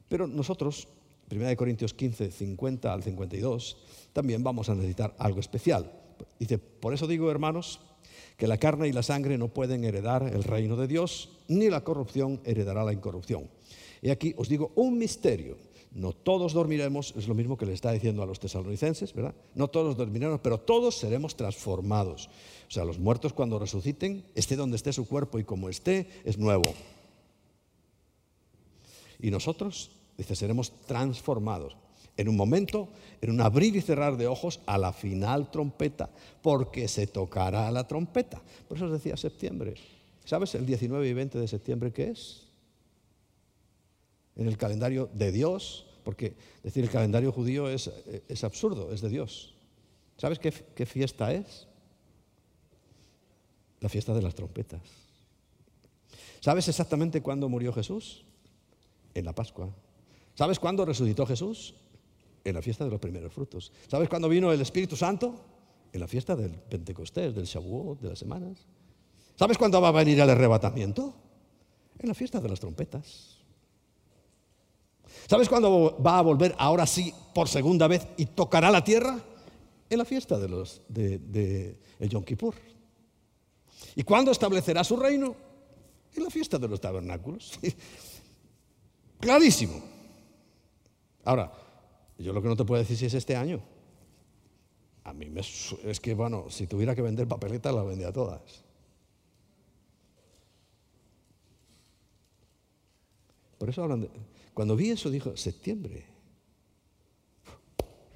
Pero 0.08 0.26
nosotros, 0.26 0.88
1 1.30 1.56
Corintios 1.56 1.94
15, 1.94 2.30
50 2.30 2.92
al 2.92 3.02
52, 3.02 3.76
también 4.12 4.42
vamos 4.42 4.68
a 4.68 4.74
necesitar 4.74 5.14
algo 5.18 5.40
especial. 5.40 5.90
Dice, 6.38 6.58
por 6.58 6.92
eso 6.92 7.06
digo, 7.06 7.30
hermanos, 7.30 7.80
que 8.36 8.46
la 8.46 8.58
carne 8.58 8.88
y 8.88 8.92
la 8.92 9.02
sangre 9.02 9.36
no 9.36 9.48
pueden 9.48 9.84
heredar 9.84 10.22
el 10.22 10.44
reino 10.44 10.76
de 10.76 10.86
Dios, 10.86 11.30
ni 11.48 11.68
la 11.68 11.82
corrupción 11.82 12.40
heredará 12.44 12.84
la 12.84 12.92
incorrupción. 12.92 13.48
Y 14.02 14.10
aquí 14.10 14.34
os 14.36 14.48
digo 14.48 14.72
un 14.76 14.98
misterio. 14.98 15.56
No 15.92 16.12
todos 16.12 16.52
dormiremos, 16.52 17.14
es 17.16 17.26
lo 17.26 17.34
mismo 17.34 17.58
que 17.58 17.66
le 17.66 17.72
está 17.72 17.90
diciendo 17.90 18.22
a 18.22 18.26
los 18.26 18.38
tesalonicenses, 18.38 19.12
¿verdad? 19.12 19.34
No 19.56 19.68
todos 19.68 19.96
dormiremos, 19.96 20.38
pero 20.40 20.58
todos 20.58 20.96
seremos 20.96 21.36
transformados. 21.36 22.30
O 22.68 22.70
sea, 22.70 22.84
los 22.84 23.00
muertos 23.00 23.32
cuando 23.32 23.58
resuciten, 23.58 24.24
esté 24.36 24.54
donde 24.54 24.76
esté 24.76 24.92
su 24.92 25.08
cuerpo 25.08 25.40
y 25.40 25.44
como 25.44 25.68
esté, 25.68 26.08
es 26.24 26.38
nuevo. 26.38 26.72
Y 29.18 29.32
nosotros, 29.32 29.90
dice, 30.16 30.36
seremos 30.36 30.70
transformados. 30.86 31.76
En 32.20 32.28
un 32.28 32.36
momento, 32.36 32.90
en 33.22 33.30
un 33.30 33.40
abrir 33.40 33.74
y 33.76 33.80
cerrar 33.80 34.18
de 34.18 34.26
ojos, 34.26 34.60
a 34.66 34.76
la 34.76 34.92
final 34.92 35.50
trompeta, 35.50 36.10
porque 36.42 36.86
se 36.86 37.06
tocará 37.06 37.70
la 37.70 37.86
trompeta. 37.86 38.42
Por 38.68 38.76
eso 38.76 38.86
os 38.86 38.92
decía 38.92 39.16
septiembre. 39.16 39.74
¿Sabes 40.26 40.54
el 40.54 40.66
19 40.66 41.08
y 41.08 41.14
20 41.14 41.38
de 41.38 41.48
septiembre 41.48 41.92
qué 41.92 42.10
es? 42.10 42.46
En 44.36 44.46
el 44.46 44.58
calendario 44.58 45.08
de 45.14 45.32
Dios, 45.32 45.86
porque 46.04 46.34
decir 46.62 46.84
el 46.84 46.90
calendario 46.90 47.32
judío 47.32 47.70
es, 47.70 47.90
es 48.28 48.44
absurdo, 48.44 48.92
es 48.92 49.00
de 49.00 49.08
Dios. 49.08 49.54
¿Sabes 50.18 50.38
qué, 50.38 50.52
qué 50.52 50.84
fiesta 50.84 51.32
es? 51.32 51.66
la 53.80 53.88
fiesta 53.88 54.14
de 54.14 54.22
las 54.22 54.34
trompetas. 54.34 54.80
¿Sabes 56.40 56.68
exactamente 56.68 57.22
cuándo 57.22 57.48
murió 57.48 57.72
Jesús? 57.72 58.24
En 59.14 59.24
la 59.24 59.34
Pascua. 59.34 59.70
¿Sabes 60.34 60.58
cuándo 60.58 60.84
resucitó 60.84 61.26
Jesús? 61.26 61.74
En 62.44 62.54
la 62.54 62.62
fiesta 62.62 62.84
de 62.84 62.90
los 62.90 63.00
primeros 63.00 63.32
frutos. 63.32 63.72
¿Sabes 63.88 64.08
cuándo 64.08 64.28
vino 64.28 64.52
el 64.52 64.60
Espíritu 64.60 64.96
Santo? 64.96 65.34
En 65.92 66.00
la 66.00 66.06
fiesta 66.06 66.34
del 66.36 66.52
Pentecostés, 66.52 67.34
del 67.34 67.44
Shavuot, 67.44 68.00
de 68.00 68.08
las 68.10 68.18
semanas. 68.18 68.66
¿Sabes 69.36 69.58
cuándo 69.58 69.80
va 69.80 69.88
a 69.88 69.92
venir 69.92 70.20
el 70.20 70.30
arrebatamiento? 70.30 71.14
En 71.98 72.08
la 72.08 72.14
fiesta 72.14 72.40
de 72.40 72.48
las 72.48 72.60
trompetas. 72.60 73.40
¿Sabes 75.28 75.48
cuándo 75.48 75.96
va 76.04 76.18
a 76.18 76.22
volver 76.22 76.54
ahora 76.58 76.86
sí 76.86 77.12
por 77.34 77.48
segunda 77.48 77.86
vez 77.88 78.06
y 78.16 78.26
tocará 78.26 78.70
la 78.70 78.82
tierra? 78.82 79.18
En 79.88 79.98
la 79.98 80.04
fiesta 80.04 80.38
de 80.38 80.48
los 80.48 80.82
de, 80.88 81.78
el 81.98 82.08
Yom 82.08 82.24
Kippur. 82.24 82.54
¿Y 83.96 84.02
cuándo 84.02 84.30
establecerá 84.30 84.84
su 84.84 84.96
reino? 84.96 85.34
En 86.14 86.24
la 86.24 86.30
fiesta 86.30 86.58
de 86.58 86.68
los 86.68 86.80
tabernáculos. 86.80 87.58
Clarísimo. 89.20 89.82
Ahora, 91.24 91.52
yo 92.22 92.32
lo 92.32 92.42
que 92.42 92.48
no 92.48 92.56
te 92.56 92.64
puedo 92.64 92.80
decir 92.80 92.96
si 92.96 93.06
es 93.06 93.14
este 93.14 93.36
año. 93.36 93.60
A 95.04 95.12
mí 95.12 95.30
me, 95.30 95.40
es 95.40 96.00
que, 96.00 96.14
bueno, 96.14 96.46
si 96.50 96.66
tuviera 96.66 96.94
que 96.94 97.02
vender 97.02 97.26
papeletas, 97.26 97.74
las 97.74 97.86
vendía 97.86 98.12
todas. 98.12 98.40
Por 103.58 103.68
eso 103.68 103.82
hablan 103.82 104.02
de, 104.02 104.10
Cuando 104.54 104.76
vi 104.76 104.90
eso, 104.90 105.10
dijo, 105.10 105.36
septiembre. 105.36 106.04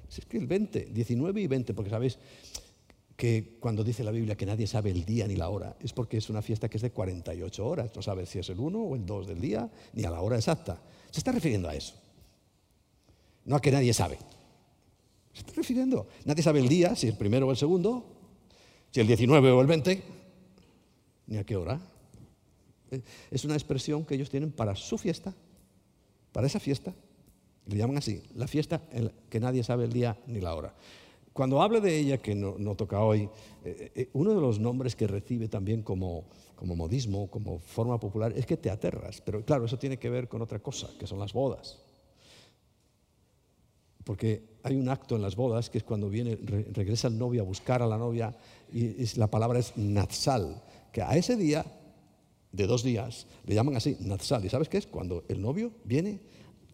Es 0.09 0.25
que 0.25 0.37
el 0.37 0.47
20, 0.47 0.85
19 0.85 1.41
y 1.41 1.47
20, 1.47 1.73
porque 1.73 1.89
sabéis 1.89 2.17
que 3.15 3.57
cuando 3.59 3.83
dice 3.83 4.03
la 4.03 4.11
Biblia 4.11 4.35
que 4.35 4.45
nadie 4.45 4.67
sabe 4.67 4.91
el 4.91 5.05
día 5.05 5.27
ni 5.27 5.35
la 5.35 5.49
hora, 5.49 5.75
es 5.79 5.93
porque 5.93 6.17
es 6.17 6.29
una 6.29 6.41
fiesta 6.41 6.69
que 6.69 6.77
es 6.77 6.83
de 6.83 6.91
48 6.91 7.65
horas. 7.65 7.91
No 7.95 8.01
sabes 8.01 8.29
si 8.29 8.39
es 8.39 8.49
el 8.49 8.59
1 8.59 8.79
o 8.79 8.95
el 8.95 9.05
2 9.05 9.27
del 9.27 9.41
día, 9.41 9.69
ni 9.93 10.03
a 10.03 10.11
la 10.11 10.21
hora 10.21 10.37
exacta. 10.37 10.81
Se 11.11 11.19
está 11.19 11.31
refiriendo 11.31 11.67
a 11.67 11.75
eso. 11.75 12.04
No 13.45 13.55
a 13.55 13.61
que 13.61 13.71
nadie 13.71 13.93
sabe. 13.93 14.17
Se 15.33 15.41
está 15.41 15.53
refiriendo. 15.53 16.07
Nadie 16.25 16.43
sabe 16.43 16.59
el 16.59 16.67
día, 16.67 16.95
si 16.95 17.07
el 17.07 17.17
primero 17.17 17.47
o 17.47 17.51
el 17.51 17.57
segundo, 17.57 18.05
si 18.91 18.99
el 18.99 19.07
19 19.07 19.51
o 19.51 19.61
el 19.61 19.67
20, 19.67 20.03
ni 21.27 21.37
a 21.37 21.43
qué 21.43 21.55
hora. 21.55 21.79
Es 23.29 23.45
una 23.45 23.55
expresión 23.55 24.05
que 24.05 24.15
ellos 24.15 24.29
tienen 24.29 24.51
para 24.51 24.75
su 24.75 24.97
fiesta, 24.97 25.33
para 26.31 26.47
esa 26.47 26.59
fiesta. 26.59 26.93
Le 27.67 27.77
llaman 27.77 27.97
así, 27.97 28.21
la 28.35 28.47
fiesta 28.47 28.81
que 29.29 29.39
nadie 29.39 29.63
sabe 29.63 29.85
el 29.85 29.93
día 29.93 30.17
ni 30.27 30.39
la 30.39 30.55
hora. 30.55 30.73
Cuando 31.33 31.61
hablo 31.61 31.81
de 31.81 31.97
ella, 31.97 32.19
que 32.19 32.33
no, 32.33 32.75
toca 32.75 33.01
hoy, 33.01 33.27
eh, 33.65 33.91
eh, 33.93 34.09
uno 34.13 34.33
de 34.33 34.39
los 34.39 34.57
nombres 34.57 34.95
que 34.95 35.05
recibe 35.05 35.49
también 35.49 35.81
como, 35.81 36.29
como 36.55 36.77
modismo, 36.77 37.29
como 37.29 37.59
forma 37.59 37.99
popular, 37.99 38.31
es 38.37 38.45
que 38.45 38.55
te 38.55 38.69
aterras. 38.69 39.19
Pero 39.19 39.43
claro, 39.43 39.65
eso 39.65 39.77
tiene 39.77 39.97
que 39.97 40.09
ver 40.09 40.29
con 40.29 40.41
otra 40.41 40.59
cosa, 40.59 40.87
que 40.97 41.05
son 41.05 41.19
las 41.19 41.33
bodas. 41.33 41.81
Porque 44.05 44.43
hay 44.63 44.75
un 44.75 44.87
acto 44.87 45.17
en 45.17 45.21
las 45.21 45.35
bodas 45.35 45.69
que 45.69 45.79
es 45.79 45.83
cuando 45.83 46.09
viene, 46.09 46.37
regresa 46.71 47.09
el 47.09 47.17
novio 47.17 47.41
a 47.41 47.45
buscar 47.45 47.81
a 47.81 47.87
la 47.87 47.97
novia 47.97 48.33
y 48.71 49.05
la 49.17 49.27
palabra 49.27 49.59
es 49.59 49.75
nazal, 49.75 50.63
que 50.93 51.01
a 51.01 51.17
ese 51.17 51.35
día 51.35 51.65
de 52.51 52.67
dos 52.67 52.83
días 52.83 53.27
le 53.45 53.55
llaman 53.55 53.75
así, 53.75 53.97
nazal. 53.99 54.45
¿Y 54.45 54.49
sabes 54.49 54.69
qué 54.69 54.77
es? 54.77 54.87
Cuando 54.87 55.25
el 55.27 55.41
novio 55.41 55.71
viene 55.83 56.21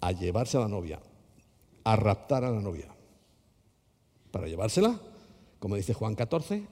a 0.02 0.12
llevarse 0.12 0.58
a 0.58 0.62
la 0.62 0.68
novia, 0.68 1.00
a 1.84 1.96
raptar 1.96 2.44
a 2.44 2.52
la 2.52 2.62
novia 2.62 2.88
para 4.30 4.48
llevársela, 4.48 5.00
como 5.60 5.76
dice 5.76 5.94
Juan 5.94 6.16
14, 6.16 6.64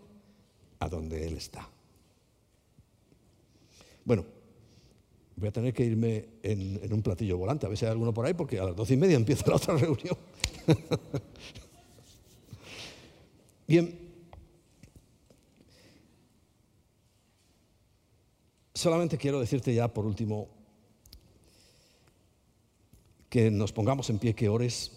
a 0.79 0.89
donde 0.89 1.25
Él 1.25 1.37
está. 1.37 1.69
Bueno, 4.05 4.25
voy 5.35 5.49
a 5.49 5.51
tener 5.51 5.73
que 5.73 5.85
irme 5.85 6.25
en, 6.41 6.91
un 6.91 7.01
platillo 7.01 7.37
volante, 7.37 7.65
a 7.65 7.69
ver 7.69 7.77
si 7.77 7.85
hay 7.85 7.91
alguno 7.91 8.13
por 8.13 8.25
ahí, 8.25 8.33
porque 8.33 8.59
a 8.59 8.65
las 8.65 8.75
doce 8.75 8.93
y 8.93 8.97
media 8.97 9.15
empieza 9.17 9.47
la 9.47 9.55
otra 9.55 9.75
reunión. 9.75 10.17
Bien, 13.67 13.97
solamente 18.73 19.17
quiero 19.17 19.39
decirte 19.39 19.73
ya 19.73 19.87
por 19.87 20.05
último 20.05 20.47
que 23.29 23.51
nos 23.51 23.71
pongamos 23.71 24.09
en 24.09 24.19
pie, 24.19 24.33
que 24.33 24.49
ores. 24.49 24.91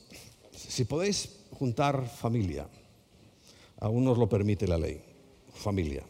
Si 0.53 0.85
podéis 0.85 1.29
juntar 1.53 2.09
familia. 2.09 2.69
Aún 3.81 4.05
nos 4.05 4.17
lo 4.17 4.29
permite 4.29 4.67
la 4.67 4.79
ley. 4.79 5.03
Familia. 5.53 6.05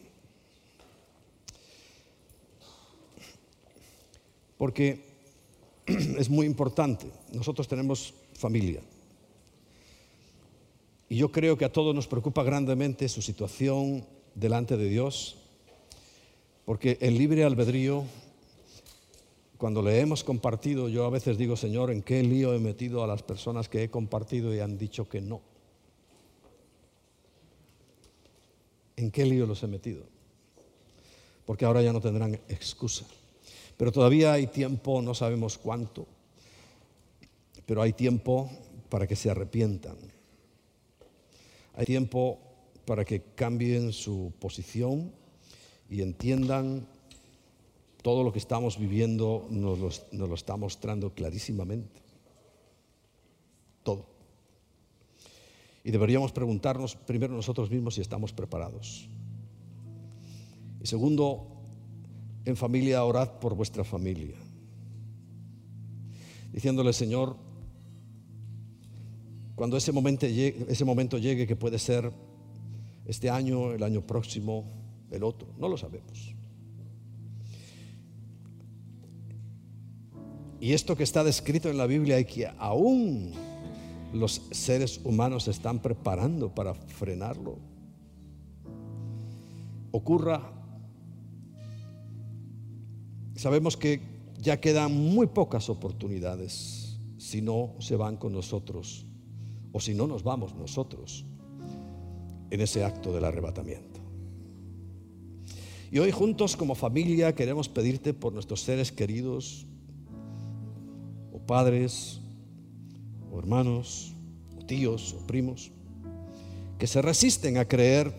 Porque 4.57 5.03
es 5.87 6.29
muy 6.29 6.45
importante. 6.45 7.11
Nosotros 7.33 7.67
tenemos 7.67 8.13
familia. 8.35 8.81
Y 11.13 11.17
yo 11.17 11.31
creo 11.31 11.59
que 11.59 11.65
a 11.65 11.71
todos 11.71 11.93
nos 11.93 12.07
preocupa 12.07 12.41
grandemente 12.41 13.07
su 13.07 13.21
situación 13.21 14.03
delante 14.33 14.77
de 14.77 14.89
Dios, 14.89 15.35
porque 16.65 16.97
el 17.01 17.19
libre 17.19 17.43
albedrío 17.43 18.03
cuando 19.59 19.83
le 19.83 19.99
hemos 19.99 20.23
compartido, 20.23 20.89
yo 20.89 21.05
a 21.05 21.11
veces 21.11 21.37
digo, 21.37 21.55
Señor, 21.55 21.91
¿en 21.91 22.01
qué 22.01 22.23
lío 22.23 22.55
he 22.55 22.57
metido 22.57 23.03
a 23.03 23.07
las 23.07 23.21
personas 23.21 23.69
que 23.69 23.83
he 23.83 23.91
compartido 23.91 24.55
y 24.55 24.59
han 24.59 24.79
dicho 24.79 25.07
que 25.07 25.21
no? 25.21 25.41
¿En 28.95 29.11
qué 29.11 29.23
lío 29.23 29.45
los 29.45 29.61
he 29.61 29.67
metido? 29.67 30.05
Porque 31.45 31.65
ahora 31.65 31.83
ya 31.83 31.93
no 31.93 32.01
tendrán 32.01 32.33
excusa. 32.49 33.05
Pero 33.77 33.91
todavía 33.91 34.33
hay 34.33 34.47
tiempo, 34.47 34.99
no 35.03 35.13
sabemos 35.13 35.59
cuánto, 35.59 36.07
pero 37.67 37.83
hay 37.83 37.93
tiempo 37.93 38.49
para 38.89 39.05
que 39.05 39.15
se 39.15 39.29
arrepientan. 39.29 40.22
Hay 41.73 41.85
tiempo 41.85 42.39
para 42.85 43.05
que 43.05 43.21
cambien 43.35 43.93
su 43.93 44.33
posición 44.39 45.11
y 45.89 46.01
entiendan 46.01 46.87
todo 48.01 48.23
lo 48.23 48.31
que 48.33 48.39
estamos 48.39 48.77
viviendo 48.77 49.47
nos 49.49 50.03
lo, 50.11 50.35
está 50.35 50.57
mostrando 50.57 51.13
clarísimamente. 51.13 52.01
Todo. 53.81 54.05
Y 55.83 55.91
deberíamos 55.91 56.31
preguntarnos 56.31 56.95
primero 56.95 57.33
nosotros 57.33 57.71
mismos 57.71 57.95
si 57.95 58.01
estamos 58.01 58.33
preparados. 58.33 59.07
Y 60.81 60.85
segundo, 60.85 61.47
en 62.45 62.57
familia, 62.57 63.03
orad 63.05 63.39
por 63.39 63.55
vuestra 63.55 63.83
familia. 63.83 64.35
Diciéndole, 66.51 66.91
Señor, 66.91 67.37
cuando 69.55 69.77
ese 69.77 69.91
momento, 69.91 70.27
llegue, 71.17 71.45
que 71.45 71.55
puede 71.55 71.77
ser 71.77 72.11
este 73.05 73.29
año, 73.29 73.73
el 73.73 73.83
año 73.83 74.01
próximo, 74.01 74.65
el 75.11 75.23
otro, 75.23 75.47
no 75.59 75.67
lo 75.67 75.77
sabemos. 75.77 76.33
Y 80.59 80.73
esto 80.73 80.95
que 80.95 81.03
está 81.03 81.23
descrito 81.23 81.69
en 81.69 81.77
la 81.77 81.85
Biblia 81.85 82.19
y 82.19 82.25
que 82.25 82.47
aún 82.57 83.33
los 84.13 84.41
seres 84.51 85.01
humanos 85.03 85.43
se 85.43 85.51
están 85.51 85.79
preparando 85.79 86.53
para 86.53 86.73
frenarlo, 86.73 87.57
ocurra, 89.91 90.51
sabemos 93.35 93.77
que 93.77 94.01
ya 94.39 94.59
quedan 94.59 94.93
muy 94.93 95.27
pocas 95.27 95.69
oportunidades 95.69 96.97
si 97.17 97.41
no 97.41 97.75
se 97.79 97.95
van 97.95 98.17
con 98.17 98.33
nosotros 98.33 99.05
o 99.73 99.81
si 99.81 99.93
no 99.93 100.07
nos 100.07 100.23
vamos 100.23 100.55
nosotros 100.55 101.25
en 102.49 102.61
ese 102.61 102.85
acto 102.85 103.11
del 103.11 103.25
arrebatamiento. 103.25 103.99
Y 105.91 105.99
hoy 105.99 106.11
juntos 106.11 106.55
como 106.55 106.73
familia 106.73 107.35
queremos 107.35 107.67
pedirte 107.67 108.13
por 108.13 108.31
nuestros 108.31 108.61
seres 108.61 108.91
queridos, 108.91 109.67
padres, 111.45 112.19
o 113.31 113.39
hermanos, 113.39 114.13
o 114.57 114.65
tíos, 114.65 115.13
o 115.13 115.27
primos, 115.27 115.71
que 116.77 116.87
se 116.87 117.01
resisten 117.01 117.57
a 117.57 117.65
creer 117.65 118.13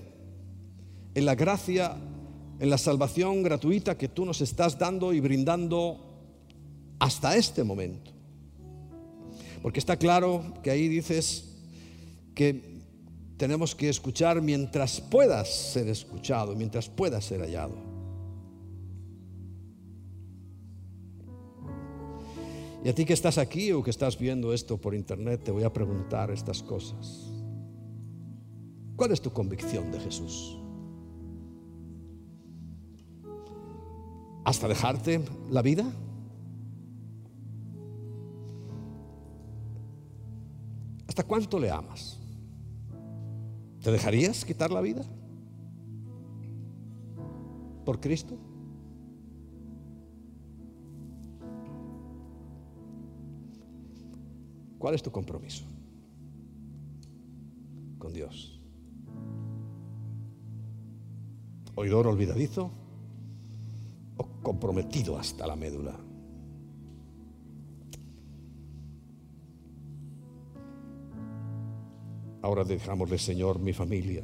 en 1.14 1.26
la 1.26 1.34
gracia, 1.34 1.96
en 2.58 2.70
la 2.70 2.78
salvación 2.78 3.42
gratuita 3.42 3.96
que 3.96 4.08
tú 4.08 4.24
nos 4.24 4.40
estás 4.40 4.78
dando 4.78 5.12
y 5.12 5.20
brindando 5.20 6.00
hasta 6.98 7.36
este 7.36 7.64
momento. 7.64 8.12
Porque 9.64 9.80
está 9.80 9.96
claro 9.96 10.44
que 10.62 10.70
ahí 10.70 10.88
dices 10.88 11.56
que 12.34 12.82
tenemos 13.38 13.74
que 13.74 13.88
escuchar 13.88 14.42
mientras 14.42 15.00
puedas 15.00 15.48
ser 15.48 15.88
escuchado, 15.88 16.54
mientras 16.54 16.90
puedas 16.90 17.24
ser 17.24 17.40
hallado. 17.40 17.74
Y 22.84 22.90
a 22.90 22.94
ti 22.94 23.06
que 23.06 23.14
estás 23.14 23.38
aquí 23.38 23.72
o 23.72 23.82
que 23.82 23.88
estás 23.88 24.18
viendo 24.18 24.52
esto 24.52 24.76
por 24.76 24.94
internet, 24.94 25.40
te 25.42 25.50
voy 25.50 25.64
a 25.64 25.72
preguntar 25.72 26.30
estas 26.30 26.62
cosas. 26.62 27.32
¿Cuál 28.96 29.12
es 29.12 29.22
tu 29.22 29.32
convicción 29.32 29.90
de 29.90 30.00
Jesús? 30.00 30.58
¿Hasta 34.44 34.68
dejarte 34.68 35.22
la 35.48 35.62
vida? 35.62 35.90
¿Hasta 41.14 41.28
cuánto 41.28 41.60
le 41.60 41.70
amas? 41.70 42.18
¿Te 43.80 43.92
dejarías 43.92 44.44
quitar 44.44 44.72
la 44.72 44.80
vida? 44.80 45.04
¿Por 47.84 48.00
Cristo? 48.00 48.36
¿Cuál 54.76 54.96
es 54.96 55.04
tu 55.04 55.12
compromiso 55.12 55.62
con 58.00 58.12
Dios? 58.12 58.60
¿Oidor 61.76 62.08
olvidadizo 62.08 62.72
o 64.16 64.24
comprometido 64.42 65.16
hasta 65.16 65.46
la 65.46 65.54
médula? 65.54 66.03
Ahora 72.44 72.62
dejámosle, 72.62 73.16
Señor, 73.16 73.58
mi 73.58 73.72
familia. 73.72 74.22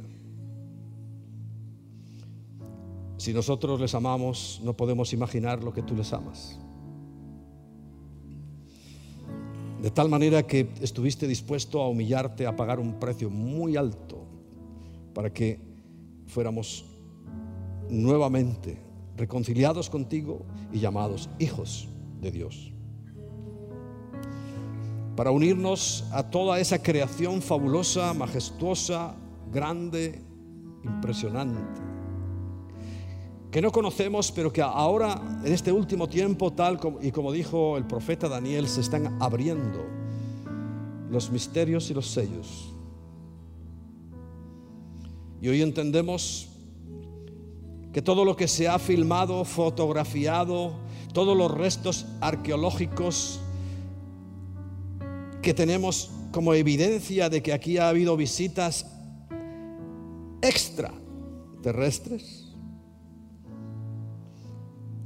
Si 3.17 3.33
nosotros 3.33 3.81
les 3.81 3.95
amamos, 3.95 4.61
no 4.63 4.73
podemos 4.73 5.11
imaginar 5.11 5.63
lo 5.63 5.73
que 5.73 5.81
tú 5.81 5.95
les 5.95 6.13
amas. 6.13 6.59
De 9.81 9.89
tal 9.89 10.07
manera 10.07 10.45
que 10.45 10.69
estuviste 10.81 11.25
dispuesto 11.25 11.81
a 11.81 11.89
humillarte, 11.89 12.45
a 12.45 12.55
pagar 12.55 12.79
un 12.79 12.99
precio 12.99 13.31
muy 13.31 13.75
alto 13.75 14.23
para 15.15 15.33
que 15.33 15.59
fuéramos 16.27 16.85
nuevamente 17.89 18.77
reconciliados 19.17 19.89
contigo 19.89 20.45
y 20.71 20.79
llamados 20.79 21.27
hijos 21.39 21.87
de 22.21 22.29
Dios. 22.29 22.71
Para 25.21 25.29
unirnos 25.29 26.03
a 26.13 26.23
toda 26.23 26.59
esa 26.59 26.81
creación 26.81 27.43
fabulosa, 27.43 28.11
majestuosa, 28.11 29.13
grande, 29.51 30.19
impresionante 30.83 31.79
que 33.51 33.61
no 33.61 33.71
conocemos, 33.71 34.31
pero 34.31 34.51
que 34.51 34.63
ahora, 34.63 35.21
en 35.45 35.53
este 35.53 35.71
último 35.71 36.09
tiempo, 36.09 36.51
tal 36.53 36.79
y 37.03 37.11
como 37.11 37.31
dijo 37.31 37.77
el 37.77 37.85
profeta 37.85 38.27
Daniel, 38.27 38.67
se 38.67 38.81
están 38.81 39.21
abriendo 39.21 39.85
los 41.11 41.29
misterios 41.29 41.91
y 41.91 41.93
los 41.93 42.07
sellos. 42.07 42.73
Y 45.39 45.49
hoy 45.49 45.61
entendemos 45.61 46.49
que 47.93 48.01
todo 48.01 48.25
lo 48.25 48.35
que 48.35 48.47
se 48.47 48.67
ha 48.67 48.79
filmado, 48.79 49.45
fotografiado, 49.45 50.73
todos 51.13 51.37
los 51.37 51.51
restos 51.51 52.07
arqueológicos 52.21 53.40
que 55.41 55.53
tenemos 55.53 56.11
como 56.31 56.53
evidencia 56.53 57.29
de 57.29 57.43
que 57.43 57.53
aquí 57.53 57.77
ha 57.77 57.89
habido 57.89 58.15
visitas 58.15 58.85
extraterrestres, 60.41 62.41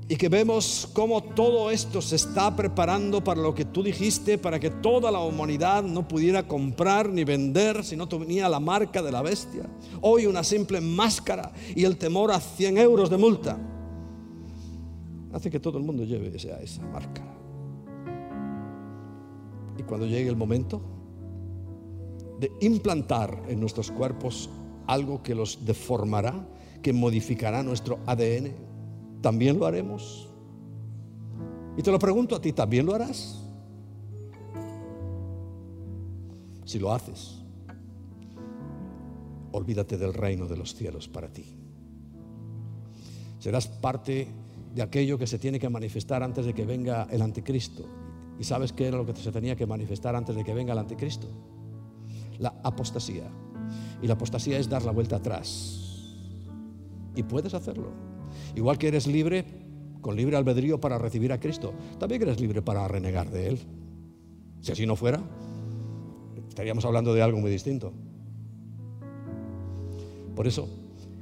y 0.07 0.17
que 0.17 0.29
vemos 0.29 0.87
cómo 0.93 1.23
todo 1.23 1.71
esto 1.71 2.01
se 2.01 2.15
está 2.15 2.55
preparando 2.55 3.23
para 3.23 3.41
lo 3.41 3.55
que 3.55 3.65
tú 3.65 3.81
dijiste, 3.81 4.37
para 4.37 4.59
que 4.59 4.69
toda 4.69 5.11
la 5.11 5.19
humanidad 5.19 5.83
no 5.83 6.07
pudiera 6.07 6.47
comprar 6.47 7.09
ni 7.09 7.23
vender 7.23 7.83
si 7.83 7.95
no 7.95 8.07
tenía 8.07 8.47
la 8.47 8.59
marca 8.59 9.01
de 9.01 9.11
la 9.11 9.23
bestia. 9.23 9.63
Hoy 10.01 10.27
una 10.27 10.43
simple 10.43 10.79
máscara 10.79 11.51
y 11.75 11.85
el 11.85 11.97
temor 11.97 12.31
a 12.31 12.39
100 12.39 12.77
euros 12.77 13.09
de 13.09 13.17
multa 13.17 13.57
hace 15.33 15.49
que 15.49 15.59
todo 15.59 15.79
el 15.79 15.83
mundo 15.83 16.03
lleve 16.03 16.35
esa, 16.35 16.61
esa 16.61 16.83
marca. 16.83 17.23
Y 19.77 19.84
cuando 19.84 20.06
llegue 20.06 20.30
el 20.30 20.35
momento 20.35 20.81
de 22.39 22.52
implantar 22.61 23.43
en 23.47 23.60
nuestros 23.60 23.91
cuerpos 23.91 24.49
algo 24.88 25.23
que 25.23 25.35
los 25.35 25.65
deformará, 25.65 26.47
que 26.81 26.93
modificará 26.93 27.64
nuestro 27.64 27.99
ADN, 28.06 28.65
¿También 29.26 29.57
lo 29.57 29.65
haremos? 29.65 30.30
Y 31.76 31.81
te 31.81 31.89
lo 31.89 31.97
pregunto 31.97 32.35
a 32.35 32.39
ti, 32.39 32.53
¿también 32.53 32.85
lo 32.85 32.93
harás? 32.93 33.41
Si 36.64 36.77
lo 36.77 36.93
haces, 36.93 37.41
olvídate 39.52 39.97
del 39.97 40.14
reino 40.14 40.45
de 40.45 40.57
los 40.57 40.76
cielos 40.76 41.07
para 41.07 41.34
ti. 41.34 41.57
Serás 43.39 43.68
parte 43.68 44.27
de 44.76 44.84
aquello 44.84 45.18
que 45.18 45.26
se 45.26 45.39
tiene 45.39 45.57
que 45.57 45.69
manifestar 45.69 46.22
antes 46.22 46.45
de 46.45 46.53
que 46.53 46.64
venga 46.64 47.07
el 47.10 47.23
anticristo. 47.23 47.84
¿Y 48.39 48.43
sabes 48.43 48.73
qué 48.73 48.87
era 48.87 48.97
lo 48.97 49.05
que 49.05 49.15
se 49.15 49.31
tenía 49.31 49.55
que 49.55 49.65
manifestar 49.65 50.15
antes 50.15 50.35
de 50.35 50.43
que 50.43 50.53
venga 50.53 50.73
el 50.73 50.79
anticristo? 50.79 51.27
La 52.39 52.53
apostasía. 52.63 53.29
Y 54.01 54.07
la 54.07 54.13
apostasía 54.13 54.59
es 54.59 54.69
dar 54.69 54.83
la 54.83 54.91
vuelta 54.91 55.17
atrás. 55.17 55.81
Y 57.15 57.23
puedes 57.23 57.53
hacerlo. 57.53 57.91
Igual 58.55 58.77
que 58.77 58.89
eres 58.89 59.07
libre, 59.07 59.45
con 60.01 60.15
libre 60.15 60.37
albedrío 60.37 60.79
para 60.79 60.97
recibir 60.97 61.31
a 61.31 61.39
Cristo, 61.39 61.73
también 61.97 62.21
eres 62.23 62.39
libre 62.39 62.61
para 62.61 62.87
renegar 62.87 63.29
de 63.31 63.47
Él. 63.47 63.59
Si 64.61 64.71
así 64.71 64.85
no 64.85 64.95
fuera, 64.95 65.21
estaríamos 66.49 66.85
hablando 66.85 67.13
de 67.13 67.21
algo 67.21 67.39
muy 67.39 67.51
distinto. 67.51 67.93
Por 70.35 70.47
eso, 70.47 70.67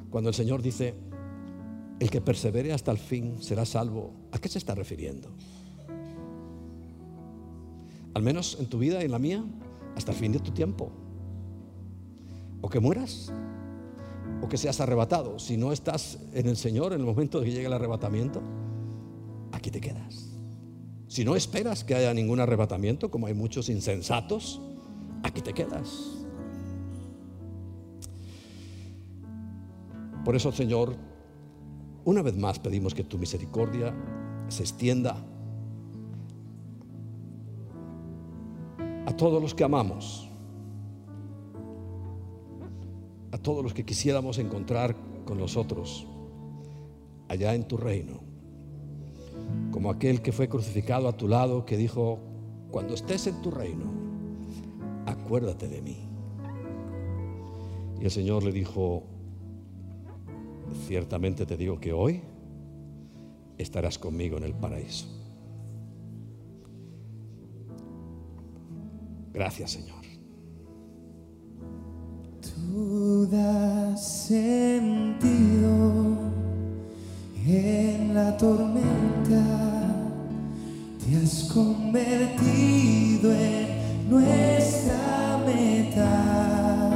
cuando 0.10 0.30
el 0.30 0.36
Señor 0.36 0.62
dice, 0.62 0.96
el 2.00 2.10
que 2.10 2.22
persevere 2.22 2.74
hasta 2.74 2.92
el 2.92 2.98
fin 2.98 3.42
será 3.42 3.66
salvo, 3.66 4.14
¿a 4.32 4.40
qué 4.40 4.50
se 4.50 4.58
está 4.58 4.74
refiriendo? 4.76 5.30
Al 8.14 8.22
menos 8.22 8.58
en 8.60 8.68
tu 8.68 8.78
vida 8.80 9.02
y 9.02 9.06
en 9.06 9.12
la 9.12 9.20
mía, 9.20 9.44
hasta 9.96 10.12
el 10.12 10.18
fin 10.18 10.32
de 10.32 10.40
tu 10.40 10.52
tiempo. 10.52 10.92
O 12.62 12.70
que 12.70 12.80
mueras 12.80 13.32
o 14.42 14.48
que 14.48 14.58
seas 14.58 14.80
arrebatado. 14.82 15.40
Si 15.40 15.58
no 15.58 15.72
estás 15.72 16.20
en 16.34 16.48
el 16.48 16.58
Señor 16.58 16.94
en 16.94 17.00
el 17.00 17.06
momento 17.06 17.40
de 17.40 17.46
que 17.46 17.52
llegue 17.52 17.68
el 17.68 17.74
arrebatamiento, 17.74 18.42
aquí 19.52 19.72
te 19.72 19.82
quedas. 19.82 20.30
Si 21.08 21.24
no 21.24 21.36
esperas 21.36 21.84
que 21.84 21.96
haya 21.96 22.14
ningún 22.14 22.40
arrebatamiento, 22.40 23.12
como 23.12 23.28
hay 23.28 23.34
muchos 23.34 23.70
insensatos, 23.70 24.62
aquí 25.24 25.42
te 25.42 25.54
quedas. 25.54 26.24
Por 30.26 30.36
eso, 30.36 30.52
Señor, 30.52 30.96
una 32.06 32.22
vez 32.22 32.36
más 32.38 32.60
pedimos 32.60 32.94
que 32.94 33.04
tu 33.04 33.18
misericordia 33.18 33.94
se 34.48 34.64
extienda 34.64 35.18
a 39.06 39.16
todos 39.16 39.42
los 39.42 39.54
que 39.54 39.64
amamos 39.64 40.30
a 43.34 43.38
todos 43.40 43.64
los 43.64 43.74
que 43.74 43.84
quisiéramos 43.84 44.38
encontrar 44.38 44.96
con 45.26 45.40
nosotros 45.40 46.06
allá 47.28 47.56
en 47.56 47.68
tu 47.68 47.78
reino, 47.78 48.20
como 49.72 49.90
aquel 49.90 50.22
que 50.22 50.32
fue 50.32 50.48
crucificado 50.48 51.08
a 51.08 51.18
tu 51.18 51.28
lado, 51.28 51.66
que 51.66 51.76
dijo, 51.76 52.20
cuando 52.70 52.94
estés 52.94 53.26
en 53.26 53.42
tu 53.42 53.50
reino, 53.50 53.86
acuérdate 55.08 55.68
de 55.68 55.82
mí. 55.82 55.98
Y 58.00 58.06
el 58.06 58.12
Señor 58.12 58.44
le 58.44 58.52
dijo, 58.52 59.04
ciertamente 60.86 61.48
te 61.48 61.58
digo 61.58 61.80
que 61.80 61.92
hoy 61.92 62.22
estarás 63.58 63.98
conmigo 63.98 64.38
en 64.38 64.44
el 64.44 64.54
paraíso. 64.54 65.08
Gracias 69.34 69.72
Señor. 69.72 70.04
Tú 72.42 73.28
das 73.32 74.26
sentido 74.28 75.82
en 77.46 78.14
la 78.14 78.38
tormenta, 78.38 79.44
te 81.04 81.18
has 81.18 81.44
convertido 81.54 83.32
en 83.34 84.10
nuestra 84.10 85.40
meta, 85.46 86.90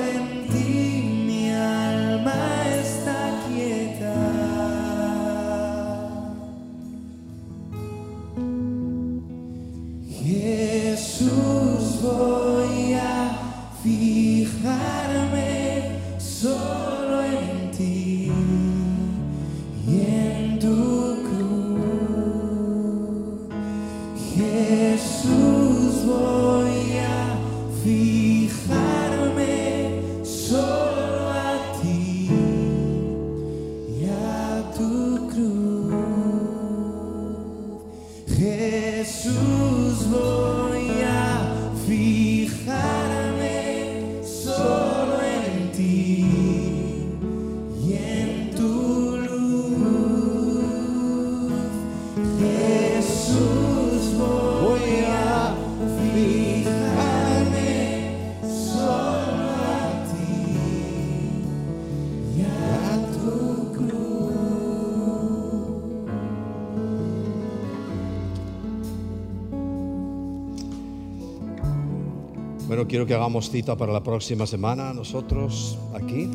quiero 72.88 73.04
que 73.04 73.14
hagamos 73.14 73.50
cita 73.50 73.76
para 73.76 73.92
la 73.92 74.02
próxima 74.02 74.46
semana 74.46 74.94
nosotros 74.94 75.78
aquí. 75.94 76.30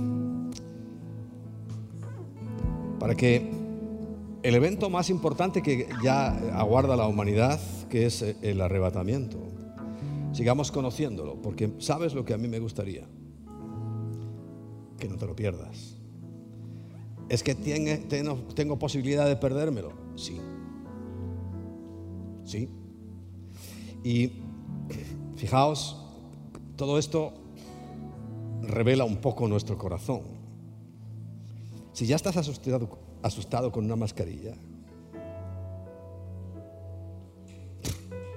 Para 3.00 3.16
que 3.16 3.52
el 4.44 4.56
evento 4.56 4.90
más 4.90 5.10
importante 5.10 5.62
que 5.62 5.88
ya 6.04 6.28
aguarda 6.58 6.96
la 6.96 7.08
humanidad, 7.08 7.60
que 7.90 8.06
es 8.06 8.22
el 8.22 8.62
arrebatamiento, 8.62 9.40
sigamos 10.32 10.72
conociéndolo, 10.72 11.42
porque 11.42 11.74
sabes 11.80 12.14
lo 12.14 12.24
que 12.24 12.34
a 12.34 12.38
mí 12.38 12.48
me 12.48 12.60
gustaría, 12.60 13.04
que 15.00 15.10
no 15.10 15.18
te 15.18 15.26
lo 15.26 15.36
pierdas. 15.36 15.98
¿Es 17.30 17.42
que 17.42 17.56
tengo, 17.56 18.36
tengo 18.54 18.78
posibilidad 18.78 19.28
de 19.28 19.36
perdérmelo? 19.36 19.94
Sí. 20.16 20.40
Sí. 22.46 22.70
Y 24.04 24.34
fijaos, 25.36 26.03
todo 26.86 26.98
esto 26.98 27.32
revela 28.62 29.06
un 29.06 29.16
poco 29.16 29.48
nuestro 29.48 29.78
corazón. 29.78 30.22
Si 31.94 32.06
ya 32.06 32.18
estás 32.18 32.36
asustado, 32.36 33.00
asustado 33.22 33.72
con 33.72 33.86
una 33.86 33.96
mascarilla, 33.96 34.54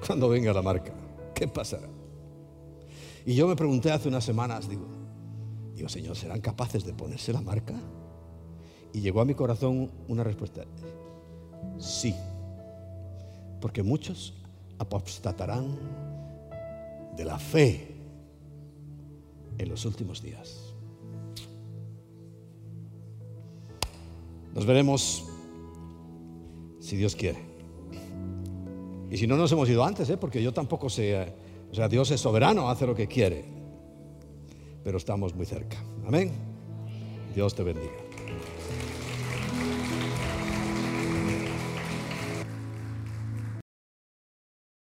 cuando 0.06 0.28
venga 0.28 0.52
la 0.52 0.62
marca, 0.62 0.92
¿qué 1.34 1.48
pasará? 1.48 1.88
Y 3.24 3.34
yo 3.34 3.48
me 3.48 3.56
pregunté 3.56 3.90
hace 3.90 4.08
unas 4.08 4.22
semanas, 4.22 4.68
digo, 4.68 4.86
digo, 5.74 5.88
Señor, 5.88 6.14
¿serán 6.14 6.40
capaces 6.40 6.84
de 6.84 6.92
ponerse 6.92 7.32
la 7.32 7.40
marca? 7.40 7.74
Y 8.92 9.00
llegó 9.00 9.22
a 9.22 9.24
mi 9.24 9.34
corazón 9.34 9.90
una 10.06 10.22
respuesta, 10.22 10.62
sí, 11.78 12.14
porque 13.60 13.82
muchos 13.82 14.34
apostatarán 14.78 15.66
de 17.16 17.24
la 17.24 17.40
fe 17.40 17.95
en 19.58 19.68
los 19.68 19.84
últimos 19.84 20.22
días. 20.22 20.74
Nos 24.54 24.64
veremos 24.64 25.24
si 26.80 26.96
Dios 26.96 27.14
quiere. 27.14 27.38
Y 29.10 29.16
si 29.16 29.26
no 29.26 29.36
nos 29.36 29.52
hemos 29.52 29.68
ido 29.68 29.84
antes, 29.84 30.08
¿eh? 30.10 30.16
porque 30.16 30.42
yo 30.42 30.52
tampoco 30.52 30.88
sé, 30.88 31.12
eh, 31.12 31.32
o 31.70 31.74
sea, 31.74 31.88
Dios 31.88 32.10
es 32.10 32.20
soberano, 32.20 32.68
hace 32.68 32.86
lo 32.86 32.94
que 32.94 33.06
quiere, 33.06 33.44
pero 34.82 34.98
estamos 34.98 35.34
muy 35.34 35.46
cerca. 35.46 35.76
Amén. 36.06 36.32
Dios 37.34 37.54
te 37.54 37.62
bendiga. 37.62 38.05